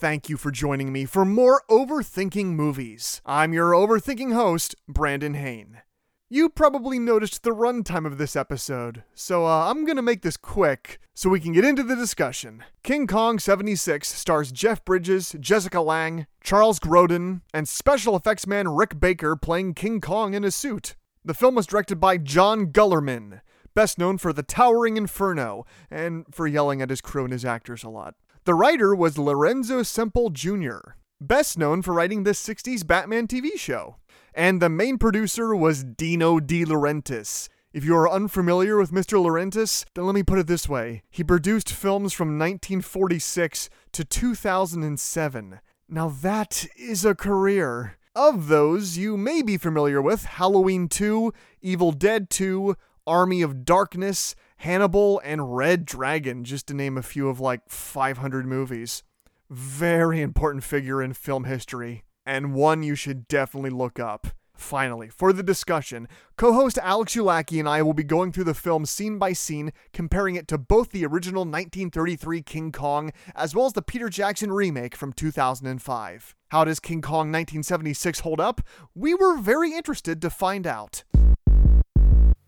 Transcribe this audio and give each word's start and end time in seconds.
Thank 0.00 0.28
you 0.28 0.36
for 0.36 0.52
joining 0.52 0.92
me 0.92 1.06
for 1.06 1.24
more 1.24 1.64
Overthinking 1.68 2.52
Movies. 2.52 3.20
I'm 3.26 3.52
your 3.52 3.72
overthinking 3.72 4.32
host, 4.32 4.76
Brandon 4.86 5.34
Hain. 5.34 5.82
You 6.30 6.50
probably 6.50 7.00
noticed 7.00 7.42
the 7.42 7.50
runtime 7.50 8.06
of 8.06 8.16
this 8.16 8.36
episode, 8.36 9.02
so 9.12 9.44
uh, 9.44 9.68
I'm 9.68 9.84
gonna 9.84 10.00
make 10.00 10.22
this 10.22 10.36
quick 10.36 11.00
so 11.14 11.28
we 11.28 11.40
can 11.40 11.52
get 11.52 11.64
into 11.64 11.82
the 11.82 11.96
discussion. 11.96 12.62
King 12.84 13.08
Kong 13.08 13.40
76 13.40 14.06
stars 14.06 14.52
Jeff 14.52 14.84
Bridges, 14.84 15.34
Jessica 15.40 15.80
Lange, 15.80 16.28
Charles 16.44 16.78
Grodin, 16.78 17.40
and 17.52 17.68
special 17.68 18.14
effects 18.14 18.46
man 18.46 18.68
Rick 18.68 19.00
Baker 19.00 19.34
playing 19.34 19.74
King 19.74 20.00
Kong 20.00 20.32
in 20.32 20.44
a 20.44 20.52
suit. 20.52 20.94
The 21.24 21.34
film 21.34 21.56
was 21.56 21.66
directed 21.66 21.98
by 21.98 22.18
John 22.18 22.66
Guillermin, 22.66 23.40
best 23.74 23.98
known 23.98 24.16
for 24.16 24.32
The 24.32 24.44
Towering 24.44 24.96
Inferno 24.96 25.66
and 25.90 26.24
for 26.30 26.46
yelling 26.46 26.80
at 26.80 26.90
his 26.90 27.00
crew 27.00 27.24
and 27.24 27.32
his 27.32 27.44
actors 27.44 27.82
a 27.82 27.88
lot. 27.88 28.14
The 28.48 28.54
writer 28.54 28.94
was 28.94 29.18
Lorenzo 29.18 29.82
Semple 29.82 30.30
Jr., 30.30 30.78
best 31.20 31.58
known 31.58 31.82
for 31.82 31.92
writing 31.92 32.22
the 32.22 32.30
60s 32.30 32.86
Batman 32.86 33.26
TV 33.26 33.58
show 33.58 33.96
and 34.32 34.62
the 34.62 34.70
main 34.70 34.96
producer 34.96 35.54
was 35.54 35.84
Dino 35.84 36.40
De 36.40 36.64
Laurentiis. 36.64 37.50
If 37.74 37.84
you 37.84 37.94
are 37.94 38.10
unfamiliar 38.10 38.78
with 38.78 38.90
Mr. 38.90 39.22
Laurentiis, 39.22 39.84
then 39.94 40.06
let 40.06 40.14
me 40.14 40.22
put 40.22 40.38
it 40.38 40.46
this 40.46 40.66
way. 40.66 41.02
He 41.10 41.22
produced 41.22 41.70
films 41.70 42.14
from 42.14 42.38
1946 42.38 43.68
to 43.92 44.04
2007. 44.06 45.60
Now 45.86 46.08
that 46.08 46.66
is 46.74 47.04
a 47.04 47.14
career. 47.14 47.98
Of 48.14 48.48
those, 48.48 48.96
you 48.96 49.18
may 49.18 49.42
be 49.42 49.58
familiar 49.58 50.00
with 50.00 50.24
Halloween 50.24 50.88
2, 50.88 51.34
Evil 51.60 51.92
Dead 51.92 52.30
2, 52.30 52.76
Army 53.06 53.42
of 53.42 53.66
Darkness, 53.66 54.34
Hannibal, 54.58 55.20
and 55.24 55.56
Red 55.56 55.84
Dragon, 55.84 56.44
just 56.44 56.68
to 56.68 56.74
name 56.74 56.96
a 56.96 57.02
few 57.02 57.28
of 57.28 57.40
like 57.40 57.68
500 57.68 58.46
movies. 58.46 59.02
Very 59.50 60.20
important 60.20 60.62
figure 60.62 61.02
in 61.02 61.14
film 61.14 61.44
history 61.44 62.04
and 62.28 62.52
one 62.52 62.82
you 62.82 62.94
should 62.94 63.26
definitely 63.26 63.70
look 63.70 63.98
up. 63.98 64.28
Finally, 64.54 65.08
for 65.08 65.32
the 65.32 65.42
discussion, 65.42 66.08
co 66.36 66.52
host 66.52 66.78
Alex 66.82 67.14
Ulacki 67.14 67.60
and 67.60 67.68
I 67.68 67.80
will 67.80 67.94
be 67.94 68.02
going 68.02 68.32
through 68.32 68.44
the 68.44 68.54
film 68.54 68.84
scene 68.84 69.16
by 69.16 69.32
scene, 69.32 69.72
comparing 69.92 70.34
it 70.34 70.48
to 70.48 70.58
both 70.58 70.90
the 70.90 71.06
original 71.06 71.42
1933 71.42 72.42
King 72.42 72.72
Kong 72.72 73.12
as 73.36 73.54
well 73.54 73.66
as 73.66 73.72
the 73.72 73.82
Peter 73.82 74.08
Jackson 74.08 74.52
remake 74.52 74.96
from 74.96 75.12
2005. 75.12 76.34
How 76.48 76.64
does 76.64 76.80
King 76.80 77.00
Kong 77.00 77.30
1976 77.30 78.20
hold 78.20 78.40
up? 78.40 78.60
We 78.94 79.14
were 79.14 79.38
very 79.38 79.72
interested 79.72 80.20
to 80.22 80.28
find 80.28 80.66
out. 80.66 81.04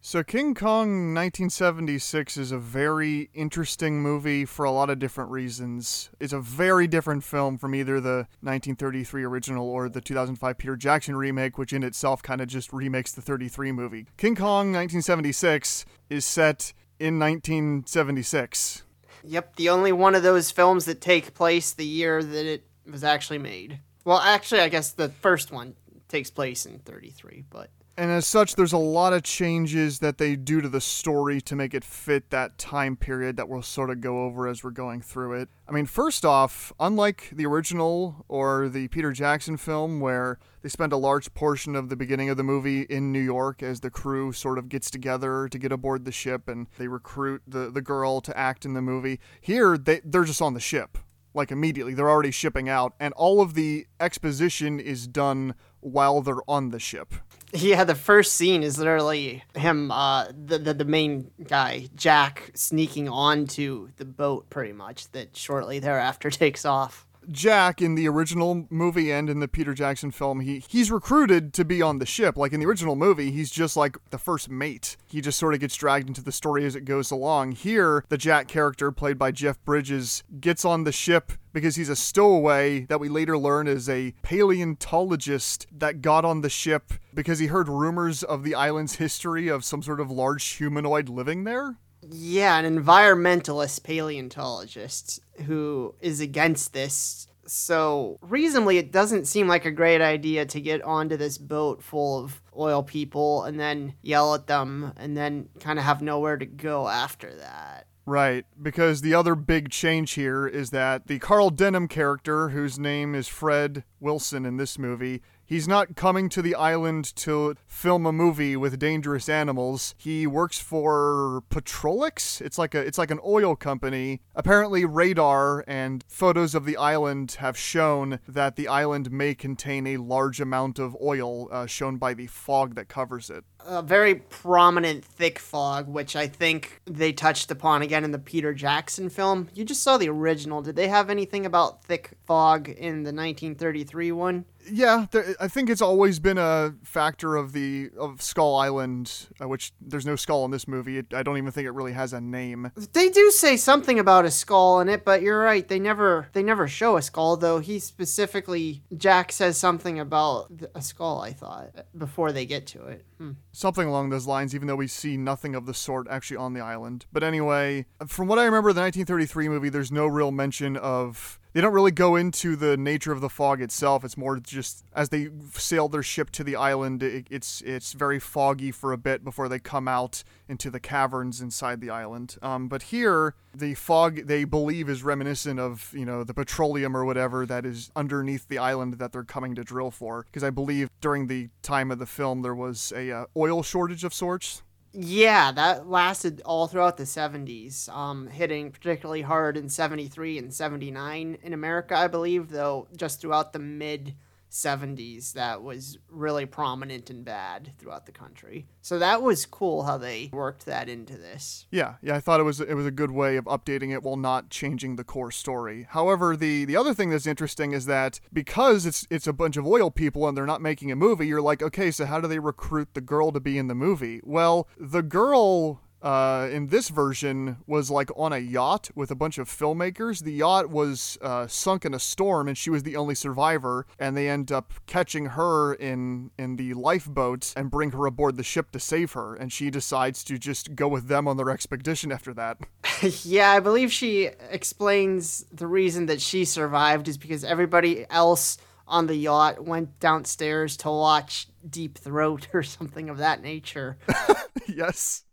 So, 0.02 0.22
King 0.22 0.54
Kong 0.54 1.12
1976 1.14 2.38
is 2.38 2.52
a 2.52 2.58
very 2.58 3.28
interesting 3.34 4.00
movie 4.00 4.46
for 4.46 4.64
a 4.64 4.70
lot 4.70 4.88
of 4.88 4.98
different 4.98 5.30
reasons. 5.30 6.08
It's 6.18 6.32
a 6.32 6.40
very 6.40 6.86
different 6.86 7.22
film 7.22 7.58
from 7.58 7.74
either 7.74 8.00
the 8.00 8.26
1933 8.40 9.24
original 9.24 9.68
or 9.68 9.90
the 9.90 10.00
2005 10.00 10.56
Peter 10.56 10.74
Jackson 10.74 11.16
remake, 11.16 11.58
which 11.58 11.74
in 11.74 11.82
itself 11.82 12.22
kind 12.22 12.40
of 12.40 12.48
just 12.48 12.72
remakes 12.72 13.12
the 13.12 13.20
33 13.20 13.72
movie. 13.72 14.06
King 14.16 14.34
Kong 14.34 14.72
1976 14.72 15.84
is 16.08 16.24
set 16.24 16.72
in 16.98 17.18
1976. 17.18 18.84
Yep, 19.22 19.56
the 19.56 19.68
only 19.68 19.92
one 19.92 20.14
of 20.14 20.22
those 20.22 20.50
films 20.50 20.86
that 20.86 21.02
take 21.02 21.34
place 21.34 21.74
the 21.74 21.84
year 21.84 22.22
that 22.22 22.46
it 22.46 22.64
was 22.90 23.04
actually 23.04 23.38
made. 23.38 23.80
Well, 24.06 24.18
actually, 24.18 24.62
I 24.62 24.70
guess 24.70 24.92
the 24.92 25.10
first 25.10 25.52
one 25.52 25.74
takes 26.08 26.30
place 26.30 26.64
in 26.64 26.78
33, 26.78 27.44
but 27.50 27.68
and 28.00 28.10
as 28.10 28.26
such, 28.26 28.54
there's 28.54 28.72
a 28.72 28.78
lot 28.78 29.12
of 29.12 29.22
changes 29.22 29.98
that 29.98 30.16
they 30.16 30.34
do 30.34 30.62
to 30.62 30.70
the 30.70 30.80
story 30.80 31.38
to 31.42 31.54
make 31.54 31.74
it 31.74 31.84
fit 31.84 32.30
that 32.30 32.56
time 32.56 32.96
period 32.96 33.36
that 33.36 33.46
we'll 33.46 33.60
sort 33.60 33.90
of 33.90 34.00
go 34.00 34.24
over 34.24 34.48
as 34.48 34.64
we're 34.64 34.70
going 34.70 35.02
through 35.02 35.34
it. 35.34 35.50
I 35.68 35.72
mean, 35.72 35.84
first 35.84 36.24
off, 36.24 36.72
unlike 36.80 37.28
the 37.30 37.44
original 37.44 38.24
or 38.26 38.70
the 38.70 38.88
Peter 38.88 39.12
Jackson 39.12 39.58
film, 39.58 40.00
where 40.00 40.38
they 40.62 40.70
spend 40.70 40.94
a 40.94 40.96
large 40.96 41.34
portion 41.34 41.76
of 41.76 41.90
the 41.90 41.96
beginning 41.96 42.30
of 42.30 42.38
the 42.38 42.42
movie 42.42 42.82
in 42.84 43.12
New 43.12 43.20
York 43.20 43.62
as 43.62 43.80
the 43.80 43.90
crew 43.90 44.32
sort 44.32 44.56
of 44.56 44.70
gets 44.70 44.90
together 44.90 45.46
to 45.48 45.58
get 45.58 45.70
aboard 45.70 46.06
the 46.06 46.10
ship 46.10 46.48
and 46.48 46.68
they 46.78 46.88
recruit 46.88 47.42
the, 47.46 47.70
the 47.70 47.82
girl 47.82 48.22
to 48.22 48.34
act 48.34 48.64
in 48.64 48.72
the 48.72 48.80
movie, 48.80 49.20
here 49.42 49.76
they, 49.76 50.00
they're 50.02 50.24
just 50.24 50.40
on 50.40 50.54
the 50.54 50.60
ship 50.60 50.96
like 51.34 51.52
immediately. 51.52 51.92
They're 51.92 52.10
already 52.10 52.30
shipping 52.30 52.68
out, 52.68 52.94
and 52.98 53.12
all 53.12 53.40
of 53.40 53.52
the 53.54 53.86
exposition 54.00 54.80
is 54.80 55.06
done 55.06 55.54
while 55.80 56.22
they're 56.22 56.48
on 56.48 56.70
the 56.70 56.80
ship. 56.80 57.14
Yeah, 57.52 57.84
the 57.84 57.96
first 57.96 58.34
scene 58.34 58.62
is 58.62 58.78
literally 58.78 59.42
him, 59.54 59.90
uh, 59.90 60.26
the, 60.26 60.58
the 60.58 60.74
the 60.74 60.84
main 60.84 61.30
guy, 61.42 61.88
Jack, 61.96 62.52
sneaking 62.54 63.08
onto 63.08 63.88
the 63.96 64.04
boat, 64.04 64.48
pretty 64.50 64.72
much. 64.72 65.10
That 65.12 65.36
shortly 65.36 65.80
thereafter 65.80 66.30
takes 66.30 66.64
off. 66.64 67.06
Jack 67.30 67.82
in 67.82 67.94
the 67.94 68.08
original 68.08 68.66
movie 68.70 69.12
and 69.12 69.28
in 69.28 69.40
the 69.40 69.48
Peter 69.48 69.74
Jackson 69.74 70.10
film, 70.10 70.40
he 70.40 70.64
he's 70.68 70.90
recruited 70.90 71.52
to 71.54 71.64
be 71.64 71.82
on 71.82 71.98
the 71.98 72.06
ship. 72.06 72.36
Like 72.36 72.52
in 72.52 72.60
the 72.60 72.66
original 72.66 72.96
movie, 72.96 73.30
he's 73.30 73.50
just 73.50 73.76
like 73.76 73.96
the 74.10 74.18
first 74.18 74.48
mate. 74.48 74.96
He 75.06 75.20
just 75.20 75.38
sort 75.38 75.54
of 75.54 75.60
gets 75.60 75.76
dragged 75.76 76.08
into 76.08 76.22
the 76.22 76.32
story 76.32 76.64
as 76.64 76.74
it 76.74 76.84
goes 76.84 77.10
along. 77.10 77.52
Here, 77.52 78.04
the 78.08 78.18
Jack 78.18 78.48
character 78.48 78.90
played 78.90 79.18
by 79.18 79.30
Jeff 79.30 79.62
Bridges 79.64 80.22
gets 80.40 80.64
on 80.64 80.84
the 80.84 80.92
ship 80.92 81.32
because 81.52 81.76
he's 81.76 81.88
a 81.88 81.96
stowaway 81.96 82.86
that 82.86 83.00
we 83.00 83.08
later 83.08 83.36
learn 83.36 83.66
is 83.66 83.88
a 83.88 84.14
paleontologist 84.22 85.66
that 85.72 86.02
got 86.02 86.24
on 86.24 86.40
the 86.40 86.50
ship 86.50 86.92
because 87.14 87.38
he 87.38 87.46
heard 87.46 87.68
rumors 87.68 88.22
of 88.22 88.44
the 88.44 88.54
island's 88.54 88.96
history 88.96 89.48
of 89.48 89.64
some 89.64 89.82
sort 89.82 90.00
of 90.00 90.10
large 90.10 90.44
humanoid 90.44 91.08
living 91.08 91.44
there. 91.44 91.76
Yeah, 92.08 92.58
an 92.58 92.82
environmentalist 92.82 93.82
paleontologist 93.82 95.20
who 95.42 95.94
is 96.00 96.20
against 96.20 96.72
this. 96.72 97.26
So, 97.46 98.18
reasonably, 98.20 98.78
it 98.78 98.92
doesn't 98.92 99.26
seem 99.26 99.48
like 99.48 99.64
a 99.64 99.72
great 99.72 100.00
idea 100.00 100.46
to 100.46 100.60
get 100.60 100.82
onto 100.82 101.16
this 101.16 101.36
boat 101.36 101.82
full 101.82 102.22
of 102.22 102.40
oil 102.56 102.82
people 102.82 103.42
and 103.44 103.58
then 103.58 103.94
yell 104.02 104.34
at 104.34 104.46
them 104.46 104.92
and 104.96 105.16
then 105.16 105.48
kind 105.58 105.78
of 105.78 105.84
have 105.84 106.00
nowhere 106.00 106.36
to 106.36 106.46
go 106.46 106.86
after 106.86 107.34
that. 107.36 107.86
Right, 108.06 108.44
because 108.60 109.02
the 109.02 109.14
other 109.14 109.34
big 109.34 109.70
change 109.70 110.12
here 110.12 110.46
is 110.46 110.70
that 110.70 111.06
the 111.06 111.18
Carl 111.18 111.50
Denham 111.50 111.86
character, 111.86 112.48
whose 112.48 112.78
name 112.78 113.14
is 113.14 113.28
Fred 113.28 113.84
Wilson 114.00 114.44
in 114.44 114.56
this 114.56 114.78
movie, 114.78 115.22
He's 115.50 115.66
not 115.66 115.96
coming 115.96 116.28
to 116.28 116.42
the 116.42 116.54
island 116.54 117.12
to 117.16 117.56
film 117.66 118.06
a 118.06 118.12
movie 118.12 118.56
with 118.56 118.78
dangerous 118.78 119.28
animals. 119.28 119.96
He 119.98 120.24
works 120.24 120.60
for 120.60 121.42
Petrolix. 121.50 122.40
It's 122.40 122.56
like 122.56 122.72
a 122.72 122.78
it's 122.78 122.98
like 122.98 123.10
an 123.10 123.18
oil 123.26 123.56
company. 123.56 124.20
Apparently 124.36 124.84
radar 124.84 125.64
and 125.66 126.04
photos 126.06 126.54
of 126.54 126.66
the 126.66 126.76
island 126.76 127.32
have 127.40 127.58
shown 127.58 128.20
that 128.28 128.54
the 128.54 128.68
island 128.68 129.10
may 129.10 129.34
contain 129.34 129.88
a 129.88 129.96
large 129.96 130.40
amount 130.40 130.78
of 130.78 130.96
oil 131.02 131.48
uh, 131.50 131.66
shown 131.66 131.96
by 131.96 132.14
the 132.14 132.28
fog 132.28 132.76
that 132.76 132.86
covers 132.86 133.28
it. 133.28 133.42
A 133.66 133.82
very 133.82 134.14
prominent 134.14 135.04
thick 135.04 135.40
fog, 135.40 135.88
which 135.88 136.14
I 136.14 136.28
think 136.28 136.80
they 136.86 137.12
touched 137.12 137.50
upon 137.50 137.82
again 137.82 138.04
in 138.04 138.12
the 138.12 138.20
Peter 138.20 138.54
Jackson 138.54 139.08
film. 139.08 139.48
You 139.52 139.64
just 139.64 139.82
saw 139.82 139.98
the 139.98 140.10
original. 140.10 140.62
Did 140.62 140.76
they 140.76 140.86
have 140.86 141.10
anything 141.10 141.44
about 141.44 141.82
thick 141.82 142.12
fog 142.24 142.68
in 142.68 143.02
the 143.02 143.12
1933 143.12 144.12
one? 144.12 144.44
Yeah, 144.72 145.06
there, 145.10 145.34
I 145.40 145.48
think 145.48 145.70
it's 145.70 145.82
always 145.82 146.18
been 146.18 146.38
a 146.38 146.74
factor 146.82 147.36
of 147.36 147.52
the 147.52 147.90
of 147.98 148.22
Skull 148.22 148.56
Island, 148.56 149.28
uh, 149.40 149.48
which 149.48 149.72
there's 149.80 150.06
no 150.06 150.16
skull 150.16 150.44
in 150.44 150.50
this 150.50 150.68
movie. 150.68 150.98
It, 150.98 151.12
I 151.14 151.22
don't 151.22 151.38
even 151.38 151.50
think 151.50 151.66
it 151.66 151.72
really 151.72 151.92
has 151.92 152.12
a 152.12 152.20
name. 152.20 152.70
They 152.92 153.08
do 153.08 153.30
say 153.30 153.56
something 153.56 153.98
about 153.98 154.24
a 154.24 154.30
skull 154.30 154.80
in 154.80 154.88
it, 154.88 155.04
but 155.04 155.22
you're 155.22 155.40
right. 155.40 155.66
They 155.66 155.78
never 155.78 156.28
they 156.32 156.42
never 156.42 156.68
show 156.68 156.96
a 156.96 157.02
skull 157.02 157.36
though. 157.36 157.58
He 157.58 157.78
specifically 157.78 158.82
Jack 158.96 159.32
says 159.32 159.56
something 159.56 159.98
about 159.98 160.52
a 160.74 160.82
skull. 160.82 161.20
I 161.20 161.32
thought 161.32 161.70
before 161.96 162.32
they 162.32 162.46
get 162.46 162.66
to 162.68 162.86
it. 162.86 163.04
Hmm. 163.18 163.32
Something 163.52 163.88
along 163.88 164.10
those 164.10 164.26
lines, 164.26 164.54
even 164.54 164.68
though 164.68 164.76
we 164.76 164.86
see 164.86 165.16
nothing 165.16 165.54
of 165.54 165.66
the 165.66 165.74
sort 165.74 166.06
actually 166.08 166.36
on 166.36 166.54
the 166.54 166.60
island. 166.60 167.06
But 167.12 167.22
anyway, 167.22 167.86
from 168.06 168.28
what 168.28 168.38
I 168.38 168.44
remember, 168.44 168.72
the 168.72 168.80
1933 168.80 169.48
movie, 169.48 169.68
there's 169.68 169.92
no 169.92 170.06
real 170.06 170.30
mention 170.30 170.76
of 170.76 171.39
they 171.52 171.60
don't 171.60 171.72
really 171.72 171.90
go 171.90 172.16
into 172.16 172.56
the 172.56 172.76
nature 172.76 173.12
of 173.12 173.20
the 173.20 173.28
fog 173.28 173.60
itself. 173.60 174.04
It's 174.04 174.16
more 174.16 174.38
just 174.38 174.84
as 174.92 175.08
they 175.08 175.28
sail 175.52 175.88
their 175.88 176.02
ship 176.02 176.30
to 176.30 176.44
the 176.44 176.56
island, 176.56 177.02
it, 177.02 177.26
it's 177.30 177.60
it's 177.62 177.92
very 177.92 178.20
foggy 178.20 178.70
for 178.70 178.92
a 178.92 178.98
bit 178.98 179.24
before 179.24 179.48
they 179.48 179.58
come 179.58 179.88
out 179.88 180.22
into 180.48 180.70
the 180.70 180.80
caverns 180.80 181.40
inside 181.40 181.80
the 181.80 181.90
island. 181.90 182.36
Um, 182.42 182.68
but 182.68 182.84
here, 182.84 183.34
the 183.54 183.74
fog 183.74 184.26
they 184.26 184.44
believe 184.44 184.88
is 184.88 185.02
reminiscent 185.02 185.58
of 185.58 185.92
you 185.96 186.04
know 186.04 186.24
the 186.24 186.34
petroleum 186.34 186.96
or 186.96 187.04
whatever 187.04 187.46
that 187.46 187.66
is 187.66 187.90
underneath 187.96 188.48
the 188.48 188.58
island 188.58 188.94
that 188.94 189.12
they're 189.12 189.24
coming 189.24 189.54
to 189.56 189.64
drill 189.64 189.90
for. 189.90 190.24
Because 190.24 190.44
I 190.44 190.50
believe 190.50 190.88
during 191.00 191.26
the 191.26 191.48
time 191.62 191.90
of 191.90 191.98
the 191.98 192.06
film 192.06 192.42
there 192.42 192.54
was 192.54 192.92
a 192.94 193.10
uh, 193.10 193.24
oil 193.36 193.62
shortage 193.62 194.04
of 194.04 194.14
sorts. 194.14 194.62
Yeah, 194.92 195.52
that 195.52 195.88
lasted 195.88 196.42
all 196.44 196.66
throughout 196.66 196.96
the 196.96 197.06
70s, 197.06 197.88
um, 197.88 198.26
hitting 198.26 198.72
particularly 198.72 199.22
hard 199.22 199.56
in 199.56 199.68
73 199.68 200.36
and 200.38 200.52
79 200.52 201.38
in 201.42 201.52
America, 201.52 201.96
I 201.96 202.08
believe, 202.08 202.48
though 202.50 202.88
just 202.96 203.20
throughout 203.20 203.52
the 203.52 203.60
mid 203.60 204.14
70s 204.50 205.32
that 205.34 205.62
was 205.62 205.98
really 206.08 206.46
prominent 206.46 207.08
and 207.10 207.24
bad 207.24 207.72
throughout 207.78 208.06
the 208.06 208.12
country. 208.12 208.66
So 208.82 208.98
that 208.98 209.22
was 209.22 209.46
cool 209.46 209.84
how 209.84 209.98
they 209.98 210.30
worked 210.32 210.66
that 210.66 210.88
into 210.88 211.16
this. 211.16 211.66
Yeah, 211.70 211.94
yeah, 212.02 212.16
I 212.16 212.20
thought 212.20 212.40
it 212.40 212.44
was 212.44 212.60
it 212.60 212.74
was 212.74 212.86
a 212.86 212.90
good 212.90 213.10
way 213.10 213.36
of 213.36 213.44
updating 213.44 213.92
it 213.92 214.02
while 214.02 214.16
not 214.16 214.50
changing 214.50 214.96
the 214.96 215.04
core 215.04 215.30
story. 215.30 215.86
However, 215.90 216.36
the 216.36 216.64
the 216.64 216.76
other 216.76 216.94
thing 216.94 217.10
that's 217.10 217.26
interesting 217.26 217.72
is 217.72 217.86
that 217.86 218.20
because 218.32 218.86
it's 218.86 219.06
it's 219.10 219.26
a 219.26 219.32
bunch 219.32 219.56
of 219.56 219.66
oil 219.66 219.90
people 219.90 220.26
and 220.26 220.36
they're 220.36 220.46
not 220.46 220.62
making 220.62 220.90
a 220.90 220.96
movie, 220.96 221.26
you're 221.26 221.42
like, 221.42 221.62
okay, 221.62 221.90
so 221.90 222.06
how 222.06 222.20
do 222.20 222.28
they 222.28 222.38
recruit 222.38 222.94
the 222.94 223.00
girl 223.00 223.32
to 223.32 223.40
be 223.40 223.58
in 223.58 223.68
the 223.68 223.74
movie? 223.74 224.20
Well, 224.24 224.68
the 224.78 225.02
girl 225.02 225.80
uh, 226.02 226.48
in 226.50 226.68
this 226.68 226.88
version 226.88 227.58
was 227.66 227.90
like 227.90 228.10
on 228.16 228.32
a 228.32 228.38
yacht 228.38 228.90
with 228.94 229.10
a 229.10 229.14
bunch 229.14 229.38
of 229.38 229.48
filmmakers. 229.48 230.22
The 230.22 230.32
yacht 230.32 230.70
was 230.70 231.18
uh, 231.20 231.46
sunk 231.46 231.84
in 231.84 231.94
a 231.94 231.98
storm, 231.98 232.48
and 232.48 232.56
she 232.56 232.70
was 232.70 232.82
the 232.82 232.96
only 232.96 233.14
survivor. 233.14 233.86
And 233.98 234.16
they 234.16 234.28
end 234.28 234.50
up 234.50 234.72
catching 234.86 235.26
her 235.26 235.74
in 235.74 236.30
in 236.38 236.56
the 236.56 236.74
lifeboat 236.74 237.52
and 237.56 237.70
bring 237.70 237.90
her 237.92 238.06
aboard 238.06 238.36
the 238.36 238.42
ship 238.42 238.70
to 238.72 238.80
save 238.80 239.12
her. 239.12 239.34
And 239.34 239.52
she 239.52 239.70
decides 239.70 240.24
to 240.24 240.38
just 240.38 240.74
go 240.74 240.88
with 240.88 241.08
them 241.08 241.28
on 241.28 241.36
their 241.36 241.50
expedition 241.50 242.12
after 242.12 242.32
that. 242.34 242.58
yeah, 243.22 243.50
I 243.50 243.60
believe 243.60 243.92
she 243.92 244.30
explains 244.50 245.44
the 245.52 245.66
reason 245.66 246.06
that 246.06 246.20
she 246.20 246.44
survived 246.44 247.08
is 247.08 247.18
because 247.18 247.44
everybody 247.44 248.06
else 248.10 248.58
on 248.90 249.06
the 249.06 249.14
yacht 249.14 249.64
went 249.64 249.98
downstairs 250.00 250.76
to 250.78 250.90
watch 250.90 251.46
Deep 251.68 251.96
Throat 251.96 252.48
or 252.52 252.62
something 252.62 253.08
of 253.08 253.18
that 253.18 253.40
nature. 253.40 253.96
yes. 254.66 255.24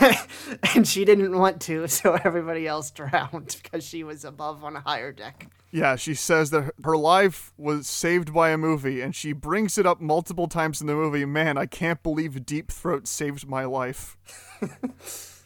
and 0.74 0.88
she 0.88 1.04
didn't 1.04 1.36
want 1.36 1.60
to, 1.62 1.86
so 1.88 2.14
everybody 2.24 2.66
else 2.66 2.90
drowned 2.90 3.58
because 3.62 3.84
she 3.84 4.02
was 4.02 4.24
above 4.24 4.64
on 4.64 4.76
a 4.76 4.80
higher 4.80 5.12
deck. 5.12 5.48
Yeah, 5.72 5.96
she 5.96 6.14
says 6.14 6.50
that 6.50 6.72
her 6.82 6.96
life 6.96 7.52
was 7.56 7.86
saved 7.86 8.32
by 8.32 8.50
a 8.50 8.58
movie, 8.58 9.02
and 9.02 9.14
she 9.14 9.32
brings 9.32 9.78
it 9.78 9.86
up 9.86 10.00
multiple 10.00 10.48
times 10.48 10.80
in 10.80 10.86
the 10.86 10.94
movie. 10.94 11.24
Man, 11.24 11.58
I 11.58 11.66
can't 11.66 12.02
believe 12.02 12.46
Deep 12.46 12.72
Throat 12.72 13.06
saved 13.06 13.46
my 13.46 13.64
life. 13.64 14.16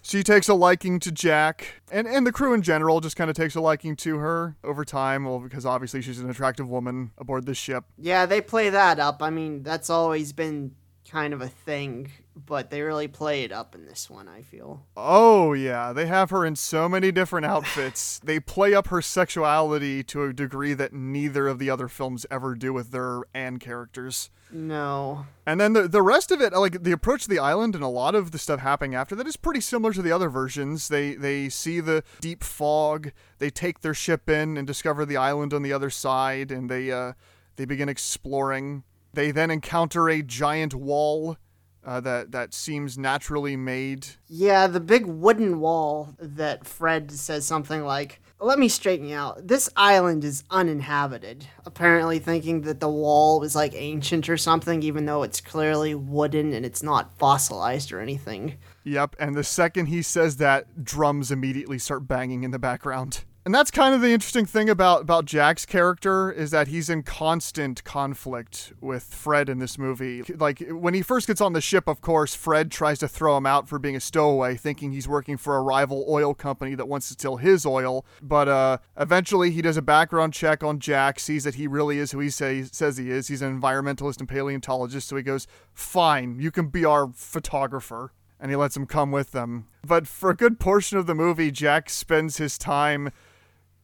She 0.06 0.22
takes 0.22 0.50
a 0.50 0.54
liking 0.54 1.00
to 1.00 1.10
Jack, 1.10 1.80
and, 1.90 2.06
and 2.06 2.26
the 2.26 2.30
crew 2.30 2.52
in 2.52 2.60
general 2.60 3.00
just 3.00 3.16
kind 3.16 3.30
of 3.30 3.36
takes 3.36 3.54
a 3.54 3.60
liking 3.62 3.96
to 3.96 4.18
her 4.18 4.54
over 4.62 4.84
time, 4.84 5.24
well, 5.24 5.38
because 5.38 5.64
obviously 5.64 6.02
she's 6.02 6.20
an 6.20 6.28
attractive 6.28 6.68
woman 6.68 7.12
aboard 7.16 7.46
this 7.46 7.56
ship. 7.56 7.84
Yeah, 7.96 8.26
they 8.26 8.42
play 8.42 8.68
that 8.68 9.00
up. 9.00 9.22
I 9.22 9.30
mean, 9.30 9.62
that's 9.62 9.88
always 9.88 10.34
been 10.34 10.74
kind 11.08 11.32
of 11.32 11.40
a 11.40 11.48
thing, 11.48 12.12
but 12.36 12.70
they 12.70 12.82
really 12.82 13.08
play 13.08 13.44
it 13.44 13.52
up 13.52 13.74
in 13.74 13.86
this 13.86 14.10
one, 14.10 14.28
I 14.28 14.42
feel. 14.42 14.84
Oh, 14.96 15.52
yeah. 15.52 15.92
They 15.92 16.06
have 16.06 16.30
her 16.30 16.44
in 16.44 16.56
so 16.56 16.88
many 16.88 17.12
different 17.12 17.46
outfits. 17.46 18.18
they 18.24 18.40
play 18.40 18.74
up 18.74 18.88
her 18.88 19.00
sexuality 19.00 20.02
to 20.04 20.24
a 20.24 20.32
degree 20.32 20.74
that 20.74 20.92
neither 20.92 21.46
of 21.46 21.58
the 21.58 21.70
other 21.70 21.88
films 21.88 22.26
ever 22.30 22.54
do 22.54 22.72
with 22.72 22.90
their 22.90 23.22
Anne 23.34 23.58
characters. 23.58 24.30
No. 24.50 25.26
And 25.46 25.60
then 25.60 25.72
the 25.72 25.88
the 25.88 26.02
rest 26.02 26.30
of 26.30 26.40
it, 26.40 26.52
like 26.52 26.84
the 26.84 26.92
approach 26.92 27.24
to 27.24 27.28
the 27.28 27.40
island 27.40 27.74
and 27.74 27.82
a 27.82 27.88
lot 27.88 28.14
of 28.14 28.30
the 28.30 28.38
stuff 28.38 28.60
happening 28.60 28.94
after 28.94 29.16
that 29.16 29.26
is 29.26 29.36
pretty 29.36 29.60
similar 29.60 29.92
to 29.92 30.02
the 30.02 30.12
other 30.12 30.28
versions. 30.28 30.88
They 30.88 31.14
they 31.14 31.48
see 31.48 31.80
the 31.80 32.04
deep 32.20 32.44
fog, 32.44 33.10
they 33.38 33.50
take 33.50 33.80
their 33.80 33.94
ship 33.94 34.30
in 34.30 34.56
and 34.56 34.66
discover 34.66 35.04
the 35.04 35.16
island 35.16 35.52
on 35.52 35.62
the 35.62 35.72
other 35.72 35.90
side, 35.90 36.52
and 36.52 36.70
they 36.70 36.92
uh, 36.92 37.14
they 37.56 37.64
begin 37.64 37.88
exploring. 37.88 38.84
They 39.12 39.30
then 39.30 39.50
encounter 39.50 40.08
a 40.08 40.22
giant 40.22 40.74
wall 40.74 41.36
uh, 41.84 42.00
that 42.00 42.32
that 42.32 42.54
seems 42.54 42.96
naturally 42.98 43.56
made. 43.56 44.06
Yeah, 44.28 44.66
the 44.66 44.80
big 44.80 45.06
wooden 45.06 45.60
wall 45.60 46.14
that 46.18 46.66
Fred 46.66 47.10
says 47.12 47.44
something 47.44 47.84
like, 47.84 48.20
"Let 48.40 48.58
me 48.58 48.68
straighten 48.68 49.06
you 49.06 49.16
out. 49.16 49.46
This 49.46 49.68
island 49.76 50.24
is 50.24 50.44
uninhabited." 50.50 51.46
Apparently, 51.66 52.18
thinking 52.18 52.62
that 52.62 52.80
the 52.80 52.88
wall 52.88 53.40
was 53.40 53.54
like 53.54 53.74
ancient 53.74 54.28
or 54.28 54.36
something, 54.36 54.82
even 54.82 55.06
though 55.06 55.22
it's 55.22 55.40
clearly 55.40 55.94
wooden 55.94 56.52
and 56.52 56.64
it's 56.64 56.82
not 56.82 57.18
fossilized 57.18 57.92
or 57.92 58.00
anything. 58.00 58.54
Yep, 58.84 59.16
and 59.18 59.34
the 59.34 59.44
second 59.44 59.86
he 59.86 60.02
says 60.02 60.36
that, 60.36 60.84
drums 60.84 61.30
immediately 61.30 61.78
start 61.78 62.06
banging 62.06 62.44
in 62.44 62.50
the 62.50 62.58
background. 62.58 63.24
And 63.44 63.54
that's 63.54 63.70
kind 63.70 63.94
of 63.94 64.00
the 64.00 64.10
interesting 64.10 64.46
thing 64.46 64.70
about, 64.70 65.02
about 65.02 65.26
Jack's 65.26 65.66
character 65.66 66.32
is 66.32 66.50
that 66.52 66.68
he's 66.68 66.88
in 66.88 67.02
constant 67.02 67.84
conflict 67.84 68.72
with 68.80 69.02
Fred 69.02 69.50
in 69.50 69.58
this 69.58 69.76
movie. 69.76 70.22
Like 70.22 70.60
when 70.70 70.94
he 70.94 71.02
first 71.02 71.26
gets 71.26 71.42
on 71.42 71.52
the 71.52 71.60
ship, 71.60 71.86
of 71.86 72.00
course, 72.00 72.34
Fred 72.34 72.70
tries 72.70 73.00
to 73.00 73.08
throw 73.08 73.36
him 73.36 73.44
out 73.44 73.68
for 73.68 73.78
being 73.78 73.96
a 73.96 74.00
stowaway, 74.00 74.56
thinking 74.56 74.92
he's 74.92 75.06
working 75.06 75.36
for 75.36 75.56
a 75.56 75.62
rival 75.62 76.06
oil 76.08 76.32
company 76.32 76.74
that 76.74 76.88
wants 76.88 77.08
to 77.08 77.12
steal 77.12 77.36
his 77.36 77.66
oil. 77.66 78.06
But 78.22 78.48
uh, 78.48 78.78
eventually, 78.96 79.50
he 79.50 79.60
does 79.60 79.76
a 79.76 79.82
background 79.82 80.32
check 80.32 80.64
on 80.64 80.78
Jack, 80.78 81.20
sees 81.20 81.44
that 81.44 81.56
he 81.56 81.66
really 81.66 81.98
is 81.98 82.12
who 82.12 82.20
he 82.20 82.30
say, 82.30 82.62
says 82.62 82.96
he 82.96 83.10
is. 83.10 83.28
He's 83.28 83.42
an 83.42 83.60
environmentalist 83.60 84.20
and 84.20 84.28
paleontologist, 84.28 85.06
so 85.06 85.16
he 85.16 85.22
goes, 85.22 85.46
"Fine, 85.74 86.40
you 86.40 86.50
can 86.50 86.68
be 86.68 86.86
our 86.86 87.10
photographer." 87.12 88.14
And 88.40 88.50
he 88.50 88.56
lets 88.56 88.76
him 88.76 88.86
come 88.86 89.10
with 89.10 89.32
them. 89.32 89.68
But 89.86 90.06
for 90.06 90.30
a 90.30 90.36
good 90.36 90.58
portion 90.58 90.98
of 90.98 91.06
the 91.06 91.14
movie, 91.14 91.50
Jack 91.50 91.88
spends 91.88 92.38
his 92.38 92.58
time 92.58 93.10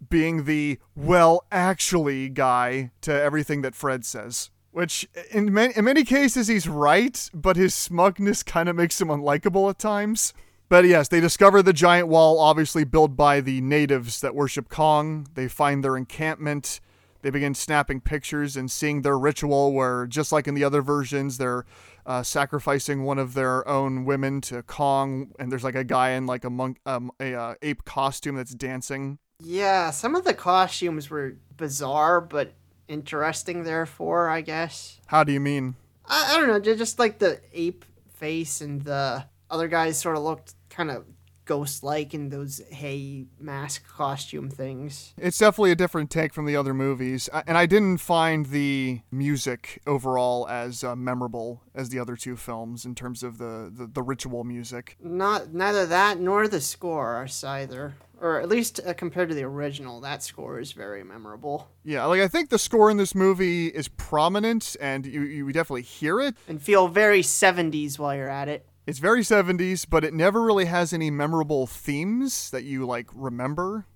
being 0.08 0.44
the 0.44 0.79
well 0.97 1.44
actually 1.50 2.29
guy 2.29 2.91
to 3.02 3.12
everything 3.12 3.62
that 3.62 3.75
Fred 3.75 4.05
says. 4.05 4.50
Which 4.73 5.08
in 5.32 5.52
many, 5.52 5.75
in 5.76 5.85
many 5.85 6.05
cases 6.05 6.47
he's 6.47 6.69
right, 6.69 7.29
but 7.35 7.56
his 7.56 7.75
smugness 7.75 8.43
kind 8.44 8.69
of 8.69 8.76
makes 8.76 9.00
him 9.00 9.08
unlikable 9.08 9.69
at 9.69 9.79
times. 9.79 10.32
But 10.69 10.85
yes, 10.85 11.08
they 11.08 11.19
discover 11.19 11.62
the 11.62 11.73
giant 11.73 12.06
wall, 12.06 12.38
obviously 12.38 12.85
built 12.85 13.17
by 13.17 13.41
the 13.41 13.61
natives 13.61 14.20
that 14.20 14.37
worship 14.37 14.69
Kong. 14.69 15.26
They 15.35 15.49
find 15.49 15.82
their 15.82 15.97
encampment. 15.97 16.81
They 17.23 17.31
begin 17.31 17.55
snapping 17.55 18.00
pictures 18.03 18.56
and 18.56 18.70
seeing 18.70 19.03
their 19.03 19.19
ritual, 19.19 19.73
where 19.73 20.06
just 20.06 20.31
like 20.31 20.46
in 20.46 20.55
the 20.55 20.62
other 20.62 20.81
versions, 20.81 21.38
they're 21.38 21.64
uh, 22.06 22.23
sacrificing 22.23 23.03
one 23.03 23.19
of 23.19 23.35
their 23.35 23.67
own 23.69 24.05
women 24.05 24.41
to 24.43 24.62
Kong, 24.62 25.32
and 25.41 25.50
there's 25.50 25.64
like 25.64 25.75
a 25.75 25.85
guy 25.85 26.11
in 26.11 26.26
like 26.26 26.44
a 26.44 26.50
monk, 26.50 26.79
um, 26.87 27.11
a 27.20 27.35
uh, 27.35 27.55
ape 27.62 27.85
costume 27.85 28.37
that's 28.37 28.55
dancing. 28.55 29.19
Yeah, 29.43 29.91
some 29.91 30.15
of 30.15 30.25
the 30.25 30.35
costumes 30.35 31.11
were 31.11 31.37
bizarre, 31.57 32.21
but 32.21 32.53
interesting, 32.89 33.65
therefore, 33.65 34.29
I 34.29 34.41
guess. 34.41 35.01
How 35.07 35.25
do 35.25 35.33
you 35.33 35.41
mean? 35.41 35.77
I, 36.07 36.35
I 36.35 36.39
don't 36.39 36.49
know, 36.49 36.75
just 36.75 36.99
like 36.99 37.19
the 37.19 37.41
ape 37.53 37.85
face 38.09 38.61
and 38.61 38.83
the 38.83 39.25
other 39.51 39.69
guys 39.69 39.99
sort 39.99 40.17
of 40.17 40.23
looked 40.23 40.55
kind 40.69 40.91
of 40.91 41.05
ghost 41.51 41.83
like 41.83 42.15
in 42.15 42.29
those 42.29 42.61
hay 42.71 43.27
mask 43.41 43.83
costume 43.89 44.49
things. 44.49 45.13
It's 45.19 45.37
definitely 45.39 45.73
a 45.73 45.75
different 45.75 46.09
take 46.09 46.33
from 46.33 46.47
the 46.47 46.55
other 46.55 46.73
movies, 46.73 47.29
and 47.45 47.59
I 47.59 47.67
didn't 47.67 47.99
find 47.99 48.47
the 48.47 49.01
music 49.11 49.83
overall 49.85 50.47
as 50.49 50.85
uh, 50.85 50.95
memorable 50.95 51.63
as 51.75 51.89
the 51.89 51.99
other 51.99 52.15
two 52.15 52.37
films 52.37 52.85
in 52.85 52.95
terms 52.95 53.25
of 53.25 53.39
the, 53.39 53.73
the, 53.75 53.89
the 53.89 54.03
ritual 54.03 54.45
music. 54.45 54.97
Not 55.03 55.53
neither 55.53 55.87
that 55.87 56.20
nor 56.20 56.47
the 56.47 56.61
score 56.61 57.27
either 57.44 57.94
or 58.20 58.41
at 58.41 58.48
least 58.48 58.81
uh, 58.86 58.93
compared 58.94 59.29
to 59.31 59.34
the 59.34 59.44
original, 59.44 60.00
that 60.00 60.22
score 60.22 60.58
is 60.60 60.72
very 60.72 61.03
memorable. 61.03 61.69
Yeah, 61.84 62.05
like 62.06 62.20
I 62.20 62.29
think 62.29 62.50
the 62.50 62.58
score 62.58 62.91
in 62.91 62.96
this 62.96 63.15
movie 63.15 63.69
is 63.69 63.89
prominent, 63.89 64.77
and 64.81 65.06
you 65.06 65.22
you 65.22 65.53
definitely 65.53 65.82
hear 65.82 66.20
it 66.20 66.34
and 66.48 66.60
feel 66.62 66.89
very 66.89 67.22
'70s 67.22 67.98
while 67.98 68.15
you're 68.15 68.29
at 68.29 68.48
it. 68.48 68.67
It's 68.86 68.98
very 68.98 69.20
70s, 69.20 69.86
but 69.89 70.05
it 70.05 70.15
never 70.15 70.43
really 70.43 70.65
has 70.65 70.93
any 70.93 71.10
memorable 71.10 71.67
themes 71.67 72.50
that 72.50 72.65
you 72.65 72.86
like 72.86 73.06
remember. 73.15 73.86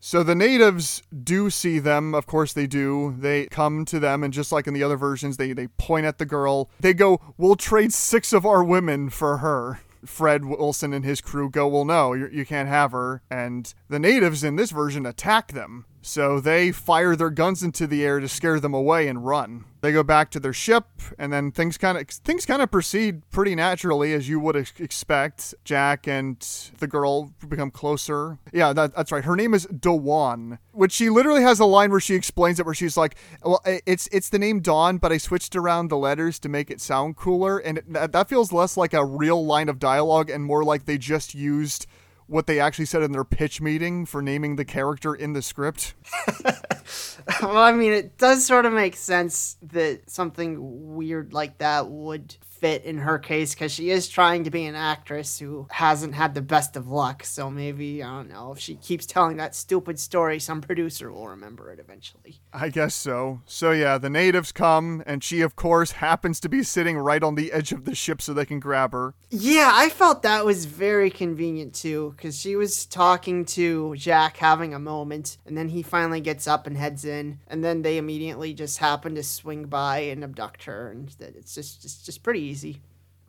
So 0.00 0.22
the 0.22 0.34
natives 0.34 1.02
do 1.22 1.48
see 1.48 1.78
them, 1.78 2.14
of 2.14 2.26
course 2.26 2.52
they 2.52 2.66
do. 2.66 3.14
They 3.16 3.46
come 3.46 3.86
to 3.86 3.98
them, 3.98 4.22
and 4.22 4.34
just 4.34 4.52
like 4.52 4.66
in 4.66 4.74
the 4.74 4.82
other 4.82 4.98
versions, 4.98 5.38
they, 5.38 5.54
they 5.54 5.68
point 5.68 6.04
at 6.04 6.18
the 6.18 6.26
girl. 6.26 6.68
They 6.78 6.92
go, 6.92 7.22
We'll 7.38 7.56
trade 7.56 7.94
six 7.94 8.34
of 8.34 8.44
our 8.44 8.62
women 8.62 9.08
for 9.08 9.38
her. 9.38 9.80
Fred 10.06 10.44
Wilson 10.44 10.92
and 10.92 11.04
his 11.04 11.20
crew 11.20 11.50
go, 11.50 11.66
Well, 11.68 11.84
no, 11.84 12.12
you, 12.12 12.28
you 12.32 12.46
can't 12.46 12.68
have 12.68 12.92
her. 12.92 13.22
And 13.30 13.72
the 13.88 13.98
natives 13.98 14.44
in 14.44 14.56
this 14.56 14.70
version 14.70 15.06
attack 15.06 15.52
them. 15.52 15.86
So 16.06 16.38
they 16.38 16.70
fire 16.70 17.16
their 17.16 17.30
guns 17.30 17.62
into 17.62 17.86
the 17.86 18.04
air 18.04 18.20
to 18.20 18.28
scare 18.28 18.60
them 18.60 18.74
away 18.74 19.08
and 19.08 19.24
run. 19.24 19.64
They 19.80 19.90
go 19.90 20.02
back 20.02 20.30
to 20.32 20.40
their 20.40 20.52
ship, 20.52 20.84
and 21.18 21.32
then 21.32 21.50
things 21.50 21.78
kind 21.78 21.96
of 21.96 22.06
things 22.08 22.44
kind 22.44 22.60
of 22.60 22.70
proceed 22.70 23.22
pretty 23.30 23.54
naturally 23.54 24.12
as 24.12 24.28
you 24.28 24.38
would 24.38 24.54
expect. 24.54 25.54
Jack 25.64 26.06
and 26.06 26.38
the 26.78 26.86
girl 26.86 27.32
become 27.48 27.70
closer. 27.70 28.38
Yeah, 28.52 28.74
that, 28.74 28.94
that's 28.94 29.12
right. 29.12 29.24
Her 29.24 29.34
name 29.34 29.54
is 29.54 29.64
Dawn, 29.66 30.58
which 30.72 30.92
she 30.92 31.08
literally 31.08 31.42
has 31.42 31.58
a 31.58 31.64
line 31.64 31.90
where 31.90 32.00
she 32.00 32.14
explains 32.14 32.60
it, 32.60 32.66
where 32.66 32.74
she's 32.74 32.98
like, 32.98 33.16
"Well, 33.42 33.62
it's 33.64 34.06
it's 34.12 34.28
the 34.28 34.38
name 34.38 34.60
Dawn, 34.60 34.98
but 34.98 35.10
I 35.10 35.16
switched 35.16 35.56
around 35.56 35.88
the 35.88 35.96
letters 35.96 36.38
to 36.40 36.50
make 36.50 36.70
it 36.70 36.82
sound 36.82 37.16
cooler," 37.16 37.58
and 37.58 37.78
it, 37.78 38.12
that 38.12 38.28
feels 38.28 38.52
less 38.52 38.76
like 38.76 38.92
a 38.92 39.04
real 39.06 39.44
line 39.44 39.70
of 39.70 39.78
dialogue 39.78 40.28
and 40.28 40.44
more 40.44 40.64
like 40.64 40.84
they 40.84 40.98
just 40.98 41.34
used 41.34 41.86
what 42.26 42.46
they 42.46 42.58
actually 42.58 42.86
said 42.86 43.02
in 43.02 43.12
their 43.12 43.24
pitch 43.24 43.60
meeting 43.60 44.06
for 44.06 44.22
naming 44.22 44.56
the 44.56 44.64
character 44.64 45.14
in 45.14 45.32
the 45.32 45.42
script. 45.42 45.94
well, 47.42 47.58
I 47.58 47.72
mean, 47.72 47.92
it 47.92 48.16
does 48.18 48.44
sort 48.46 48.66
of 48.66 48.72
make 48.72 48.96
sense 48.96 49.56
that 49.62 50.08
something 50.10 50.94
weird 50.94 51.32
like 51.32 51.58
that 51.58 51.88
would 51.88 52.36
fit 52.64 52.84
in 52.86 52.96
her 52.96 53.18
case 53.18 53.52
because 53.52 53.70
she 53.70 53.90
is 53.90 54.08
trying 54.08 54.42
to 54.42 54.50
be 54.50 54.64
an 54.64 54.74
actress 54.74 55.38
who 55.38 55.66
hasn't 55.70 56.14
had 56.14 56.32
the 56.32 56.40
best 56.40 56.76
of 56.76 56.88
luck. 56.88 57.22
So 57.22 57.50
maybe, 57.50 58.02
I 58.02 58.08
don't 58.08 58.30
know, 58.30 58.52
if 58.52 58.58
she 58.58 58.76
keeps 58.76 59.04
telling 59.04 59.36
that 59.36 59.54
stupid 59.54 59.98
story, 59.98 60.40
some 60.40 60.62
producer 60.62 61.12
will 61.12 61.28
remember 61.28 61.70
it 61.70 61.78
eventually. 61.78 62.40
I 62.54 62.70
guess 62.70 62.94
so. 62.94 63.42
So 63.44 63.72
yeah, 63.72 63.98
the 63.98 64.08
natives 64.08 64.50
come, 64.50 65.02
and 65.04 65.22
she, 65.22 65.42
of 65.42 65.56
course, 65.56 65.90
happens 65.90 66.40
to 66.40 66.48
be 66.48 66.62
sitting 66.62 66.96
right 66.96 67.22
on 67.22 67.34
the 67.34 67.52
edge 67.52 67.70
of 67.70 67.84
the 67.84 67.94
ship 67.94 68.22
so 68.22 68.32
they 68.32 68.46
can 68.46 68.60
grab 68.60 68.92
her. 68.92 69.12
Yeah, 69.28 69.70
I 69.74 69.90
felt 69.90 70.22
that 70.22 70.46
was 70.46 70.64
very 70.64 71.10
convenient 71.10 71.74
too, 71.74 72.14
because 72.16 72.40
she 72.40 72.56
was 72.56 72.86
talking 72.86 73.44
to 73.44 73.94
Jack 73.96 74.38
having 74.38 74.72
a 74.72 74.78
moment, 74.78 75.36
and 75.44 75.54
then 75.54 75.68
he 75.68 75.82
finally 75.82 76.22
gets 76.22 76.46
up 76.46 76.66
and 76.66 76.78
heads 76.78 77.04
in, 77.04 77.40
and 77.46 77.62
then 77.62 77.82
they 77.82 77.98
immediately 77.98 78.54
just 78.54 78.78
happen 78.78 79.14
to 79.16 79.22
swing 79.22 79.66
by 79.66 79.98
and 79.98 80.24
abduct 80.24 80.64
her, 80.64 80.90
and 80.90 81.14
it's 81.20 81.54
just 81.54 81.84
it's 81.84 82.00
just 82.00 82.22
pretty 82.22 82.53
easy. 82.54 82.80